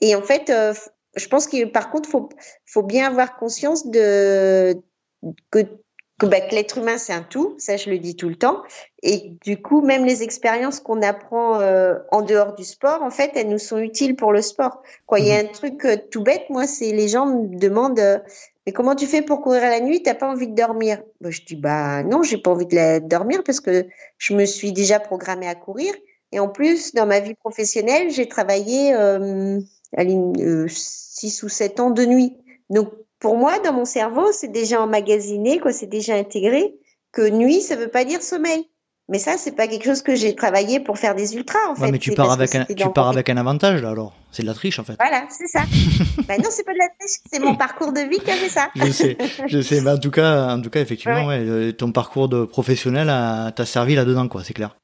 Et 0.02 0.16
en 0.16 0.22
fait, 0.22 0.50
je 0.50 1.28
pense 1.28 1.48
que 1.48 1.66
par 1.66 1.92
contre, 1.92 2.08
faut 2.08 2.30
faut 2.66 2.84
bien 2.84 3.08
avoir 3.08 3.36
conscience 3.36 3.86
de 3.86 4.82
que 5.52 5.60
bah, 6.20 6.42
que, 6.42 6.56
l'être 6.56 6.78
humain 6.78 6.98
c'est 6.98 7.14
un 7.14 7.22
tout, 7.22 7.56
ça 7.58 7.78
je 7.78 7.90
le 7.90 8.00
dis 8.00 8.16
tout 8.16 8.30
le 8.30 8.36
temps, 8.36 8.64
et 9.04 9.34
du 9.44 9.62
coup 9.62 9.82
même 9.82 10.06
les 10.06 10.24
expériences 10.24 10.80
qu'on 10.80 11.02
apprend 11.02 11.60
euh, 11.62 11.96
en 12.12 12.22
dehors 12.22 12.56
du 12.56 12.64
sport, 12.64 13.04
en 13.04 13.12
fait, 13.12 13.32
elles 13.36 13.50
nous 13.50 13.60
sont 13.60 13.78
utiles 13.78 14.16
pour 14.16 14.32
le 14.32 14.42
sport. 14.42 14.82
Quoi, 15.06 15.20
il 15.20 15.28
y 15.28 15.32
a 15.32 15.42
mhm. 15.42 15.50
un 15.50 15.52
truc 15.52 15.86
euh, 15.86 15.98
tout 16.12 16.24
bête, 16.24 16.50
moi, 16.50 16.66
c'est 16.66 16.92
les 16.92 17.08
gens 17.08 17.28
me 17.28 17.58
demandent 17.58 18.00
euh, 18.00 18.18
mais 18.68 18.74
comment 18.74 18.96
tu 18.96 19.08
fais 19.08 19.22
pour 19.22 19.42
courir 19.42 19.62
la 19.62 19.80
nuit? 19.80 20.04
T'as 20.04 20.14
pas 20.14 20.30
envie 20.30 20.50
de 20.50 20.54
dormir? 20.54 21.02
Bah, 21.22 21.30
Je 21.32 21.42
dis 21.42 21.56
bah 21.56 22.04
non, 22.04 22.22
j'ai 22.22 22.38
pas 22.38 22.52
envie 22.52 22.66
de, 22.66 23.00
dormir 23.00 23.42
parce 23.46 23.62
que 23.62 23.88
je 24.18 24.34
me 24.34 24.44
suis 24.46 24.74
déjà 24.74 25.00
programmée 25.00 25.48
à 25.48 25.56
courir. 25.56 25.94
Et 26.34 26.40
en 26.42 26.50
plus, 26.50 26.94
dans 26.94 27.06
ma 27.06 27.22
vie 27.22 27.34
professionnelle, 27.34 28.10
j'ai 28.10 28.28
travaillé 28.28 28.94
euh, 28.94 29.62
6 30.68 31.44
ou 31.44 31.50
7 31.50 31.80
ans 31.80 31.92
de 31.92 32.06
nuit. 32.06 32.36
Donc 32.70 32.92
pour 33.20 33.38
moi, 33.38 33.60
dans 33.60 33.74
mon 33.74 33.86
cerveau, 33.86 34.32
c'est 34.32 34.52
déjà 34.52 34.82
emmagasiné, 34.82 35.60
quoi, 35.60 35.72
c'est 35.72 35.88
déjà 35.88 36.16
intégré 36.16 36.76
que 37.12 37.30
nuit, 37.30 37.62
ça 37.62 37.76
veut 37.76 37.88
pas 37.88 38.06
dire 38.06 38.22
sommeil. 38.22 38.70
Mais 39.10 39.20
ça, 39.20 39.38
c'est 39.38 39.54
pas 39.54 39.70
quelque 39.70 39.86
chose 39.86 40.02
que 40.02 40.16
j'ai 40.16 40.36
travaillé 40.36 40.82
pour 40.82 40.98
faire 40.98 41.16
des 41.16 41.34
ultras, 41.36 41.70
en 41.70 41.76
fait. 41.76 41.90
Mais 41.92 41.98
tu 41.98 42.12
pars 42.12 42.30
avec 42.30 42.54
un, 42.56 42.66
tu 42.66 42.90
pars 42.94 43.08
avec 43.08 43.30
un 43.30 43.38
avantage, 43.38 43.82
là, 43.82 43.92
alors. 43.92 44.14
C'est 44.34 44.42
de 44.44 44.48
la 44.48 44.54
triche, 44.54 44.80
en 44.80 44.84
fait. 44.84 44.96
Voilà, 45.00 45.26
c'est 45.30 45.48
ça. 45.48 45.62
ben 46.28 46.42
non, 46.42 46.50
c'est 46.52 46.66
pas 46.66 46.74
de 46.74 46.78
la 46.78 46.90
triche, 47.00 47.20
c'est 47.32 47.40
mon 47.40 47.56
parcours 47.56 47.94
de 47.94 48.02
vie 48.02 48.20
qui 48.20 48.30
a 48.30 48.36
fait 48.36 48.50
ça. 48.50 48.70
je 48.76 48.92
sais, 48.92 49.18
je 49.48 49.62
sais. 49.62 49.80
Mais 49.80 49.92
en 49.92 49.98
tout 49.98 50.12
cas, 50.12 50.50
en 50.54 50.62
tout 50.62 50.70
cas, 50.70 50.82
effectivement, 50.82 51.26
ouais. 51.26 51.40
Euh, 51.40 51.72
ton 51.72 51.94
parcours 51.94 52.28
de 52.28 52.44
professionnel 52.44 53.08
t'a 53.56 53.66
servi 53.66 53.96
là-dedans, 53.96 54.28
quoi, 54.28 54.44
c'est 54.44 54.54
clair. 54.54 54.78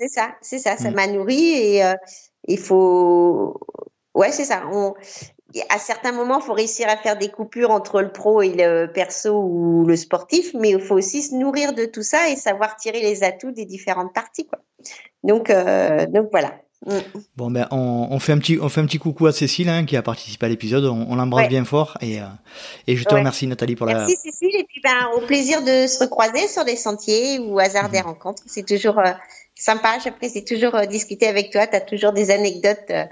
C'est 0.00 0.08
ça, 0.08 0.34
c'est 0.40 0.58
ça. 0.58 0.76
Ça 0.78 0.90
mm. 0.90 0.94
m'a 0.94 1.06
nourri 1.06 1.52
et 1.52 1.84
euh, 1.84 1.94
il 2.48 2.58
faut, 2.58 3.60
ouais, 4.14 4.32
c'est 4.32 4.44
ça. 4.44 4.64
On, 4.72 4.94
à 5.68 5.78
certains 5.78 6.12
moments, 6.12 6.40
il 6.40 6.44
faut 6.44 6.52
réussir 6.52 6.88
à 6.88 6.96
faire 6.96 7.16
des 7.16 7.28
coupures 7.28 7.70
entre 7.70 8.00
le 8.00 8.10
pro 8.10 8.42
et 8.42 8.52
le 8.52 8.86
perso 8.86 9.40
ou 9.42 9.84
le 9.86 9.96
sportif, 9.96 10.52
mais 10.54 10.70
il 10.70 10.80
faut 10.80 10.96
aussi 10.96 11.22
se 11.22 11.34
nourrir 11.34 11.72
de 11.72 11.84
tout 11.84 12.02
ça 12.02 12.28
et 12.28 12.36
savoir 12.36 12.76
tirer 12.76 13.00
les 13.00 13.22
atouts 13.22 13.52
des 13.52 13.64
différentes 13.64 14.12
parties. 14.12 14.46
Quoi. 14.46 14.58
Donc, 15.22 15.50
euh, 15.50 16.06
donc 16.06 16.28
voilà. 16.30 16.54
Mm. 16.86 16.98
Bon 17.36 17.50
ben 17.50 17.66
on, 17.70 18.18
fait 18.18 18.32
un 18.32 18.38
petit 18.38 18.58
on 18.60 18.68
fait 18.68 18.80
un 18.80 18.86
petit 18.86 18.98
coucou 18.98 19.26
à 19.26 19.32
Cécile 19.32 19.70
hein, 19.70 19.86
qui 19.86 19.96
a 19.96 20.02
participé 20.02 20.46
à 20.46 20.48
l'épisode. 20.48 20.84
On, 20.84 21.14
l'embrasse 21.14 21.48
bien 21.48 21.64
fort 21.64 21.96
et 22.02 22.20
euh, 22.20 22.26
et 22.86 22.96
je 22.96 23.04
te 23.04 23.14
remercie 23.14 23.46
Nathalie 23.46 23.74
pour 23.74 23.86
la. 23.86 23.94
Merci 23.94 24.16
Cécile 24.16 24.54
et 24.54 24.64
puis 24.64 24.82
ben 24.82 25.08
au 25.16 25.20
plaisir 25.20 25.62
de 25.62 25.86
se 25.86 26.00
recroiser 26.00 26.46
sur 26.46 26.64
des 26.64 26.76
sentiers 26.76 27.38
ou 27.38 27.54
au 27.54 27.58
hasard 27.58 27.88
des 27.88 28.00
mhm. 28.00 28.06
rencontres. 28.06 28.42
C'est 28.46 28.66
toujours 28.66 28.98
euh, 28.98 29.12
sympa. 29.54 29.98
J'apprécie 30.02 30.44
toujours 30.44 30.74
euh, 30.74 30.86
discuter 30.86 31.26
avec 31.26 31.50
toi. 31.50 31.66
Tu 31.66 31.76
as 31.76 31.80
toujours 31.80 32.12
des 32.12 32.30
anecdotes 32.30 32.90
euh, 32.90 33.04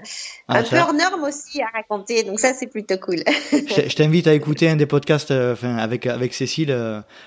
ah, 0.47 0.59
un 0.59 0.63
peu 0.63 0.77
hors 0.77 0.93
normes 0.93 1.23
aussi 1.23 1.61
à 1.61 1.67
raconter. 1.73 2.23
Donc 2.23 2.39
ça, 2.39 2.53
c'est 2.53 2.67
plutôt 2.67 2.97
cool. 2.97 3.23
je 3.51 3.95
t'invite 3.95 4.27
à 4.27 4.33
écouter 4.33 4.69
un 4.69 4.75
des 4.75 4.85
podcasts 4.85 5.31
euh, 5.31 5.53
enfin, 5.53 5.77
avec, 5.77 6.05
avec 6.05 6.33
Cécile. 6.33 6.69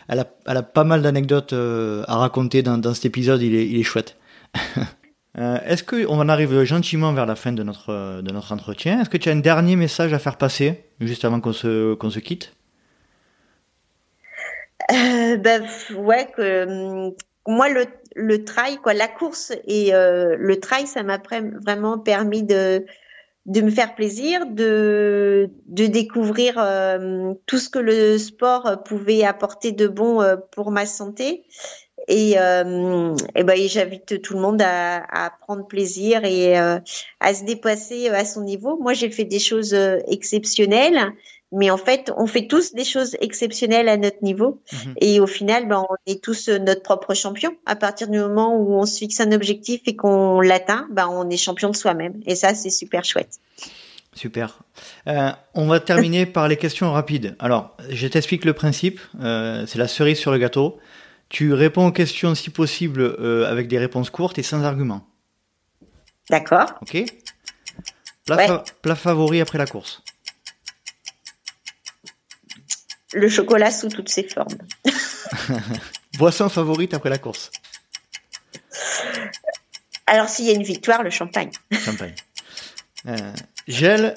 elle, 0.08 0.18
a, 0.18 0.26
elle 0.46 0.56
a 0.56 0.62
pas 0.62 0.84
mal 0.84 1.02
d'anecdotes 1.02 1.52
à 1.52 2.16
raconter 2.16 2.62
dans, 2.62 2.78
dans 2.78 2.94
cet 2.94 3.06
épisode. 3.06 3.42
Il 3.42 3.54
est, 3.54 3.66
il 3.66 3.78
est 3.78 3.84
chouette. 3.84 4.16
Est-ce 5.38 5.84
qu'on 5.84 6.18
en 6.18 6.30
arrive 6.30 6.62
gentiment 6.62 7.12
vers 7.12 7.26
la 7.26 7.36
fin 7.36 7.52
de 7.52 7.62
notre, 7.62 8.22
de 8.22 8.32
notre 8.32 8.52
entretien? 8.52 9.02
Est-ce 9.02 9.10
que 9.10 9.18
tu 9.18 9.28
as 9.28 9.32
un 9.32 9.36
dernier 9.36 9.76
message 9.76 10.14
à 10.14 10.18
faire 10.18 10.38
passer, 10.38 10.84
juste 10.98 11.26
avant 11.26 11.40
qu'on 11.40 11.52
se, 11.52 11.92
qu'on 11.92 12.08
se 12.08 12.20
quitte? 12.20 12.56
Euh, 14.92 15.36
ben, 15.36 15.66
ouais, 15.96 16.28
que, 16.36 17.08
hum, 17.08 17.14
moi, 17.46 17.68
le, 17.68 17.86
le 18.14 18.44
trail, 18.44 18.76
quoi, 18.78 18.94
la 18.94 19.08
course 19.08 19.52
et 19.66 19.94
euh, 19.94 20.36
le 20.38 20.60
trail, 20.60 20.86
ça 20.86 21.02
m'a 21.02 21.20
vraiment 21.62 21.98
permis 21.98 22.42
de 22.42 22.84
de 23.46 23.60
me 23.60 23.70
faire 23.70 23.94
plaisir, 23.94 24.46
de 24.46 25.50
de 25.66 25.86
découvrir 25.86 26.56
euh, 26.58 27.32
tout 27.46 27.58
ce 27.58 27.68
que 27.68 27.78
le 27.78 28.18
sport 28.18 28.82
pouvait 28.84 29.22
apporter 29.24 29.70
de 29.70 29.86
bon 29.86 30.20
euh, 30.20 30.36
pour 30.52 30.70
ma 30.72 30.86
santé. 30.86 31.44
Et, 32.08 32.32
et 32.34 33.42
ben, 33.44 33.56
j'invite 33.66 34.22
tout 34.22 34.34
le 34.34 34.40
monde 34.40 34.62
à, 34.62 35.02
à 35.10 35.30
prendre 35.30 35.66
plaisir 35.66 36.24
et 36.24 36.56
à 36.56 37.34
se 37.34 37.42
dépasser 37.44 38.08
à 38.10 38.24
son 38.24 38.42
niveau. 38.42 38.78
Moi, 38.80 38.92
j'ai 38.92 39.10
fait 39.10 39.24
des 39.24 39.40
choses 39.40 39.74
exceptionnelles 40.06 41.12
mais 41.56 41.70
en 41.70 41.78
fait, 41.78 42.12
on 42.16 42.26
fait 42.26 42.46
tous 42.46 42.74
des 42.74 42.84
choses 42.84 43.16
exceptionnelles 43.20 43.88
à 43.88 43.96
notre 43.96 44.22
niveau. 44.22 44.60
Mhm. 44.72 44.94
Et 45.00 45.20
au 45.20 45.26
final, 45.26 45.66
ben, 45.66 45.84
on 45.88 45.94
est 46.06 46.22
tous 46.22 46.48
euh, 46.48 46.58
notre 46.58 46.82
propre 46.82 47.14
champion. 47.14 47.56
À 47.64 47.76
partir 47.76 48.08
du 48.08 48.18
moment 48.18 48.54
où 48.56 48.74
on 48.74 48.84
se 48.84 48.98
fixe 48.98 49.20
un 49.20 49.32
objectif 49.32 49.80
et 49.86 49.96
qu'on 49.96 50.40
l'atteint, 50.40 50.86
ben, 50.90 51.08
on 51.10 51.28
est 51.30 51.38
champion 51.38 51.70
de 51.70 51.76
soi-même. 51.76 52.20
Et 52.26 52.34
ça, 52.34 52.54
c'est 52.54 52.70
super 52.70 53.04
chouette. 53.04 53.40
Super. 54.12 54.58
Euh, 55.08 55.30
on 55.54 55.66
va 55.66 55.80
terminer 55.80 56.26
par 56.36 56.46
les 56.46 56.56
questions 56.56 56.92
rapides. 56.92 57.36
Alors, 57.38 57.76
je 57.88 58.06
t'explique 58.06 58.44
le 58.44 58.52
principe. 58.52 59.00
Euh, 59.20 59.64
c'est 59.66 59.78
la 59.78 59.88
cerise 59.88 60.18
sur 60.18 60.32
le 60.32 60.38
gâteau. 60.38 60.78
Tu 61.28 61.54
réponds 61.54 61.86
aux 61.86 61.92
questions 61.92 62.34
si 62.34 62.50
possible 62.50 63.00
euh, 63.00 63.50
avec 63.50 63.68
des 63.68 63.78
réponses 63.78 64.10
courtes 64.10 64.38
et 64.38 64.42
sans 64.42 64.62
arguments. 64.62 65.06
D'accord. 66.28 66.74
Ok? 66.82 67.02
Plat, 68.26 68.64
plat 68.82 68.94
favori 68.94 69.40
après 69.40 69.58
la 69.58 69.66
course. 69.66 70.02
Le 73.12 73.28
chocolat 73.28 73.70
sous 73.70 73.88
toutes 73.88 74.08
ses 74.08 74.28
formes. 74.28 74.56
Boisson 76.18 76.48
favorite 76.48 76.94
après 76.94 77.10
la 77.10 77.18
course 77.18 77.50
Alors, 80.06 80.28
s'il 80.28 80.46
y 80.46 80.50
a 80.50 80.54
une 80.54 80.62
victoire, 80.62 81.02
le 81.02 81.10
champagne. 81.10 81.50
Champagne. 81.72 82.14
Euh, 83.06 83.32
gel, 83.68 84.14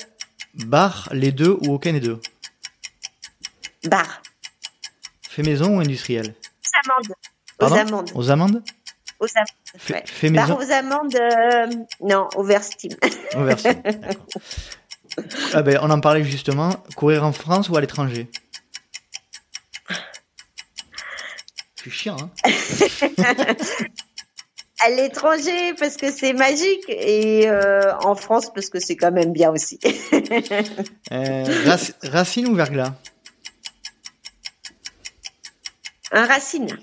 bar, 0.54 1.10
les 1.12 1.32
deux 1.32 1.58
ou 1.62 1.74
aucun 1.74 1.94
des 1.94 2.00
deux? 2.00 2.20
Bar. 3.86 4.22
Fait 5.30 5.44
maison 5.44 5.78
ou 5.78 5.80
industriel? 5.80 6.34
Amandes. 6.86 7.14
aux 7.60 7.74
amandes. 7.74 8.12
Aux 8.16 8.32
amandes? 8.32 8.64
Aux 9.20 9.28
amandes. 9.36 9.48
Fait, 9.78 10.30
maison? 10.30 10.48
Bar 10.48 10.58
aux 10.58 10.72
amandes, 10.72 11.16
euh, 11.16 11.68
non, 12.02 12.28
au 12.36 12.44
Verstim. 12.44 12.96
Au 13.36 13.44
Verstim, 13.44 13.82
ah 15.54 15.62
ben, 15.62 15.80
on 15.82 15.90
en 15.90 16.00
parlait 16.00 16.24
justement. 16.24 16.72
Courir 16.96 17.26
en 17.26 17.32
France 17.32 17.70
ou 17.70 17.78
à 17.78 17.82
l'étranger? 17.82 18.30
C'est 21.82 21.90
chiant, 21.92 22.18
hein 22.20 22.30
À 24.82 24.90
l'étranger 24.90 25.74
parce 25.78 25.98
que 25.98 26.10
c'est 26.10 26.32
magique 26.32 26.86
et 26.88 27.50
euh, 27.50 27.94
en 27.98 28.16
France 28.16 28.50
parce 28.54 28.70
que 28.70 28.80
c'est 28.80 28.96
quand 28.96 29.12
même 29.12 29.34
bien 29.34 29.52
aussi. 29.52 29.78
euh, 31.12 31.78
racine 32.04 32.48
ou 32.48 32.56
verglas? 32.56 32.94
Un 36.14 36.26
racine. 36.26 36.80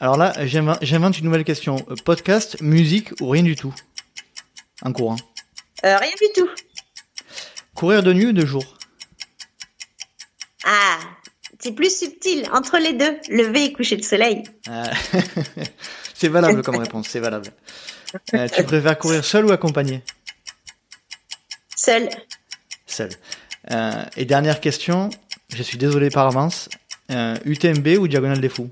Alors 0.00 0.16
là, 0.16 0.32
j'invente 0.46 1.18
une 1.18 1.26
nouvelle 1.26 1.44
question. 1.44 1.76
Podcast, 2.04 2.60
musique 2.62 3.12
ou 3.20 3.28
rien 3.28 3.42
du 3.42 3.56
tout? 3.56 3.74
En 4.82 4.92
courant 4.92 5.16
euh, 5.84 5.98
Rien 5.98 6.14
du 6.20 6.32
tout. 6.34 6.48
Courir 7.74 8.02
de 8.02 8.12
nuit 8.14 8.26
ou 8.26 8.32
de 8.32 8.46
jour? 8.46 8.73
C'est 11.64 11.72
plus 11.72 11.96
subtil 11.96 12.46
entre 12.52 12.78
les 12.78 12.92
deux, 12.92 13.18
lever 13.30 13.64
et 13.64 13.72
coucher 13.72 13.96
le 13.96 14.02
soleil. 14.02 14.42
Ah. 14.68 14.90
c'est 16.14 16.28
valable 16.28 16.62
comme 16.62 16.76
réponse, 16.76 17.08
c'est 17.08 17.20
valable. 17.20 17.48
Euh, 18.34 18.46
tu 18.54 18.62
préfères 18.64 18.98
courir 18.98 19.24
seul 19.24 19.46
ou 19.46 19.50
accompagné? 19.50 20.02
Seul. 21.74 22.10
Seul. 22.86 23.08
Euh, 23.72 24.04
et 24.16 24.26
dernière 24.26 24.60
question, 24.60 25.08
je 25.48 25.62
suis 25.62 25.78
désolé 25.78 26.10
par 26.10 26.26
avance. 26.26 26.68
Euh, 27.10 27.34
UTMB 27.46 27.96
ou 27.98 28.08
Diagonale 28.08 28.42
des 28.42 28.50
Fous? 28.50 28.70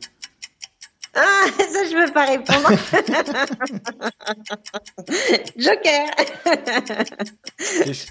Ah, 1.15 1.47
ça 1.59 1.85
je 1.91 1.97
veux 1.97 2.13
pas 2.13 2.27
répondre. 2.27 2.69
Joker. 5.57 6.11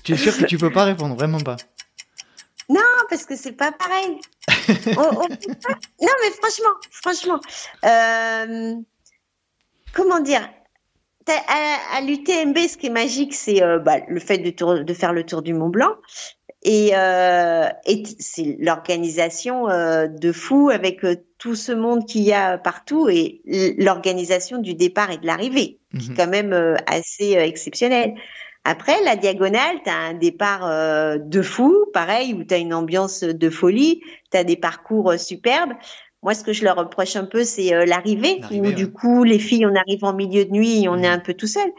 tu 0.04 0.14
es 0.14 0.18
sûr 0.18 0.36
que 0.38 0.46
tu 0.46 0.58
peux 0.58 0.72
pas 0.72 0.86
répondre, 0.86 1.14
vraiment 1.16 1.40
pas 1.40 1.58
non, 2.72 3.06
parce 3.10 3.26
que 3.26 3.36
c'est 3.36 3.52
pas 3.52 3.72
pareil. 3.72 4.20
Non, 6.02 6.14
mais 6.24 6.32
franchement, 6.32 6.74
franchement, 6.90 7.40
euh, 7.86 8.76
comment 9.94 10.20
dire? 10.20 10.50
À, 11.28 12.02
l'UTMB, 12.02 12.58
ce 12.58 12.78
qui 12.78 12.88
est 12.88 12.92
magique, 12.92 13.34
c'est 13.34 13.62
euh, 13.62 13.80
bah, 13.80 13.98
le 14.08 14.20
fait 14.20 14.40
de, 14.40 14.84
de, 14.84 14.94
faire 14.94 15.14
le 15.14 15.24
tour 15.26 15.42
du 15.42 15.54
Mont 15.54 15.70
Blanc. 15.70 15.96
Et, 16.64 16.92
euh, 16.94 17.70
et 17.86 18.04
c'est 18.20 18.58
l'organisation 18.60 19.68
de 19.68 20.32
fou 20.32 20.70
avec 20.70 21.06
tout 21.38 21.56
ce 21.56 21.72
monde 21.72 22.06
qu'il 22.06 22.24
y 22.24 22.34
a 22.34 22.58
partout 22.58 23.08
et 23.10 23.42
l'organisation 23.78 24.58
du 24.58 24.74
départ 24.74 25.12
et 25.12 25.18
de 25.18 25.26
l'arrivée, 25.26 25.80
qui 25.98 26.08
est 26.08 26.10
mhm. 26.10 26.18
quand 26.18 26.28
même 26.28 26.78
assez 26.88 27.34
exceptionnelle. 27.34 28.16
Après, 28.64 29.02
la 29.04 29.16
diagonale, 29.16 29.78
tu 29.84 29.90
as 29.90 29.98
un 29.98 30.14
départ 30.14 30.66
euh, 30.66 31.18
de 31.18 31.42
fou, 31.42 31.86
pareil, 31.94 32.34
où 32.36 32.44
tu 32.44 32.54
as 32.54 32.58
une 32.58 32.74
ambiance 32.74 33.24
de 33.24 33.50
folie, 33.50 34.02
tu 34.32 34.38
as 34.38 34.44
des 34.44 34.56
parcours 34.56 35.12
euh, 35.12 35.18
superbes. 35.18 35.74
Moi, 36.22 36.36
ce 36.36 36.44
que 36.44 36.54
je 36.54 36.64
leur 36.64 36.76
reproche 36.76 37.16
un 37.16 37.26
peu, 37.26 37.44
c'est 37.44 37.74
euh, 37.74 37.86
l'arrivée, 37.86 38.40
où 38.52 38.72
du 38.72 38.92
coup, 38.92 39.24
les 39.24 39.40
filles, 39.40 39.66
on 39.66 39.76
arrive 39.76 40.04
en 40.04 40.14
milieu 40.14 40.46
de 40.46 40.52
nuit 40.52 40.84
et 40.84 40.90
on 40.90 40.98
est 40.98 41.10
mmh. 41.10 41.14
un 41.14 41.20
peu 41.20 41.34
tout 41.34 41.48
seul. 41.48 41.72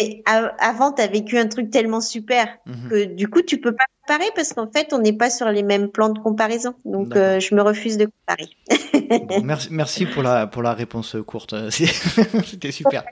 Mais 0.00 0.22
avant, 0.58 0.92
tu 0.92 1.02
as 1.02 1.06
vécu 1.06 1.38
un 1.38 1.46
truc 1.46 1.70
tellement 1.70 2.00
super 2.00 2.46
mmh 2.66 2.88
que 2.88 3.04
du 3.04 3.28
coup, 3.28 3.42
tu 3.42 3.60
peux 3.60 3.74
pas 3.74 3.84
comparer 4.00 4.30
parce 4.34 4.52
qu'en 4.52 4.70
fait, 4.70 4.92
on 4.92 4.98
n'est 4.98 5.12
pas 5.12 5.30
sur 5.30 5.48
les 5.48 5.62
mêmes 5.62 5.88
plans 5.88 6.08
de 6.08 6.18
comparaison. 6.18 6.74
Donc, 6.84 7.14
je 7.14 7.54
me 7.54 7.62
refuse 7.62 7.98
de 7.98 8.06
comparer. 8.06 9.42
merci, 9.44 9.68
merci 9.70 10.06
pour 10.06 10.22
la, 10.22 10.46
pour 10.46 10.62
la 10.62 10.72
réponse 10.72 11.16
courte. 11.26 11.54
C'était 11.70 12.72
super. 12.72 13.04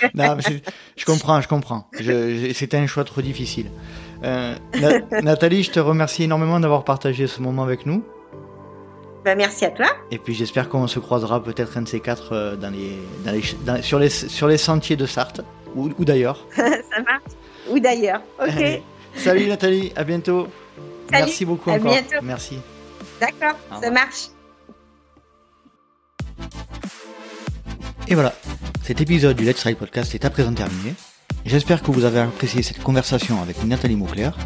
non, 0.14 0.36
je 0.96 1.04
comprends, 1.04 1.40
je 1.40 1.48
comprends. 1.48 1.88
C'était 2.54 2.76
un 2.76 2.86
choix 2.86 3.04
trop 3.04 3.20
difficile. 3.20 3.66
Euh, 4.24 4.54
Nathalie, 5.22 5.62
je 5.62 5.70
te 5.70 5.80
remercie 5.80 6.24
énormément 6.24 6.60
d'avoir 6.60 6.84
partagé 6.84 7.26
ce 7.26 7.40
moment 7.40 7.62
avec 7.62 7.86
nous. 7.86 8.04
Bah, 9.26 9.34
merci 9.34 9.64
à 9.64 9.72
toi. 9.72 9.88
Et 10.12 10.18
puis 10.18 10.34
j'espère 10.34 10.68
qu'on 10.68 10.86
se 10.86 11.00
croisera 11.00 11.42
peut-être 11.42 11.76
un 11.76 11.82
de 11.82 11.88
ces 11.88 11.98
quatre 11.98 12.32
euh, 12.32 12.54
dans 12.54 12.70
les, 12.70 12.96
dans 13.24 13.32
les, 13.32 13.82
sur, 13.82 13.98
les, 13.98 14.08
sur 14.08 14.46
les 14.46 14.56
sentiers 14.56 14.94
de 14.94 15.04
Sarthe 15.04 15.40
ou, 15.74 15.90
ou 15.98 16.04
d'ailleurs. 16.04 16.46
Ça 16.56 16.62
marche. 17.04 17.32
Ou 17.68 17.80
d'ailleurs. 17.80 18.20
Ok. 18.40 18.82
Salut 19.16 19.48
Nathalie, 19.48 19.92
à 19.96 20.04
bientôt. 20.04 20.46
Merci 21.10 21.44
beaucoup 21.44 21.70
à 21.72 21.78
Bientôt. 21.78 22.18
Merci. 22.22 22.60
D'accord, 23.20 23.56
ça 23.80 23.90
marche. 23.90 24.28
Et 28.06 28.14
voilà, 28.14 28.32
cet 28.84 29.00
épisode 29.00 29.36
du 29.36 29.44
Let's 29.44 29.62
Ride 29.64 29.78
Podcast 29.78 30.14
est 30.14 30.24
à 30.24 30.30
présent 30.30 30.52
terminé. 30.52 30.94
J'espère 31.44 31.82
que 31.82 31.90
vous 31.90 32.04
avez 32.04 32.20
apprécié 32.20 32.62
cette 32.62 32.82
conversation 32.82 33.42
avec 33.42 33.64
Nathalie 33.64 33.96
Mauclair 33.96 34.36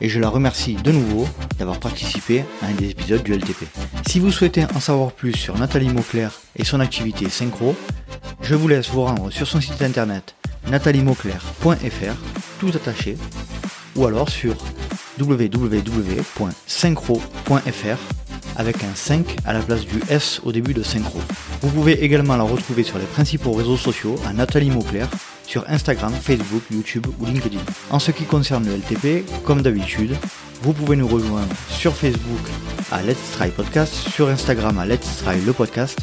et 0.00 0.08
je 0.08 0.20
la 0.20 0.28
remercie 0.28 0.74
de 0.74 0.92
nouveau 0.92 1.26
d'avoir 1.58 1.78
participé 1.80 2.44
à 2.62 2.66
un 2.66 2.72
des 2.72 2.90
épisodes 2.90 3.22
du 3.22 3.34
LTP. 3.34 3.64
Si 4.06 4.18
vous 4.18 4.30
souhaitez 4.30 4.64
en 4.74 4.80
savoir 4.80 5.12
plus 5.12 5.32
sur 5.32 5.58
Nathalie 5.58 5.88
Mauclair 5.88 6.32
et 6.56 6.64
son 6.64 6.80
activité 6.80 7.28
synchro, 7.28 7.74
je 8.42 8.54
vous 8.54 8.68
laisse 8.68 8.88
vous 8.90 9.02
rendre 9.02 9.30
sur 9.30 9.46
son 9.46 9.60
site 9.60 9.82
internet 9.82 10.34
nataliemauclair.fr, 10.68 12.14
tout 12.58 12.68
attaché, 12.74 13.16
ou 13.94 14.06
alors 14.06 14.28
sur 14.28 14.56
www.synchro.fr 15.20 16.26
avec 18.56 18.82
un 18.84 18.94
5 18.94 19.36
à 19.44 19.52
la 19.52 19.60
place 19.60 19.84
du 19.84 20.00
S 20.08 20.40
au 20.44 20.52
début 20.52 20.72
de 20.74 20.82
Synchro. 20.82 21.20
Vous 21.60 21.70
pouvez 21.70 22.04
également 22.04 22.36
la 22.36 22.42
retrouver 22.42 22.82
sur 22.82 22.98
les 22.98 23.04
principaux 23.04 23.52
réseaux 23.52 23.76
sociaux 23.76 24.16
à 24.26 24.32
Nathalie 24.32 24.70
Mauclair 24.70 25.08
sur 25.46 25.64
Instagram, 25.68 26.12
Facebook, 26.12 26.62
YouTube 26.70 27.06
ou 27.20 27.26
LinkedIn. 27.26 27.60
En 27.90 27.98
ce 27.98 28.10
qui 28.10 28.24
concerne 28.24 28.66
le 28.66 28.76
LTP, 28.76 29.24
comme 29.44 29.62
d'habitude, 29.62 30.14
vous 30.62 30.72
pouvez 30.72 30.96
nous 30.96 31.06
rejoindre 31.06 31.54
sur 31.68 31.94
Facebook 31.94 32.40
à 32.90 33.02
Let's 33.02 33.32
Try 33.32 33.50
Podcast, 33.50 33.92
sur 33.94 34.28
Instagram 34.28 34.78
à 34.78 34.86
Let's 34.86 35.18
Try 35.18 35.40
le 35.44 35.52
podcast, 35.52 35.98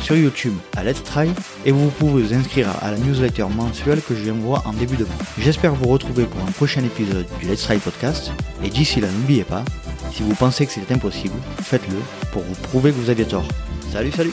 sur 0.00 0.16
YouTube 0.16 0.54
à 0.76 0.84
Let's 0.84 1.02
Try 1.02 1.30
et 1.64 1.72
vous 1.72 1.88
pouvez 1.90 2.22
vous 2.22 2.34
inscrire 2.34 2.68
à 2.82 2.90
la 2.90 2.98
newsletter 2.98 3.46
mensuelle 3.56 4.02
que 4.02 4.14
je 4.14 4.30
envoie 4.30 4.62
en 4.66 4.72
début 4.72 4.96
de 4.96 5.04
mois. 5.04 5.14
J'espère 5.38 5.74
vous 5.74 5.88
retrouver 5.88 6.24
pour 6.24 6.40
un 6.42 6.52
prochain 6.52 6.84
épisode 6.84 7.26
du 7.40 7.48
Let's 7.48 7.62
Try 7.62 7.78
Podcast 7.78 8.30
et 8.62 8.68
d'ici 8.68 9.00
là 9.00 9.08
n'oubliez 9.08 9.44
pas, 9.44 9.64
si 10.12 10.22
vous 10.22 10.34
pensez 10.34 10.66
que 10.66 10.72
c'est 10.72 10.92
impossible, 10.92 11.34
faites-le 11.62 11.96
pour 12.32 12.42
vous 12.42 12.54
prouver 12.54 12.90
que 12.92 12.96
vous 12.96 13.10
avez 13.10 13.24
tort. 13.24 13.48
Salut 13.92 14.12
salut 14.12 14.32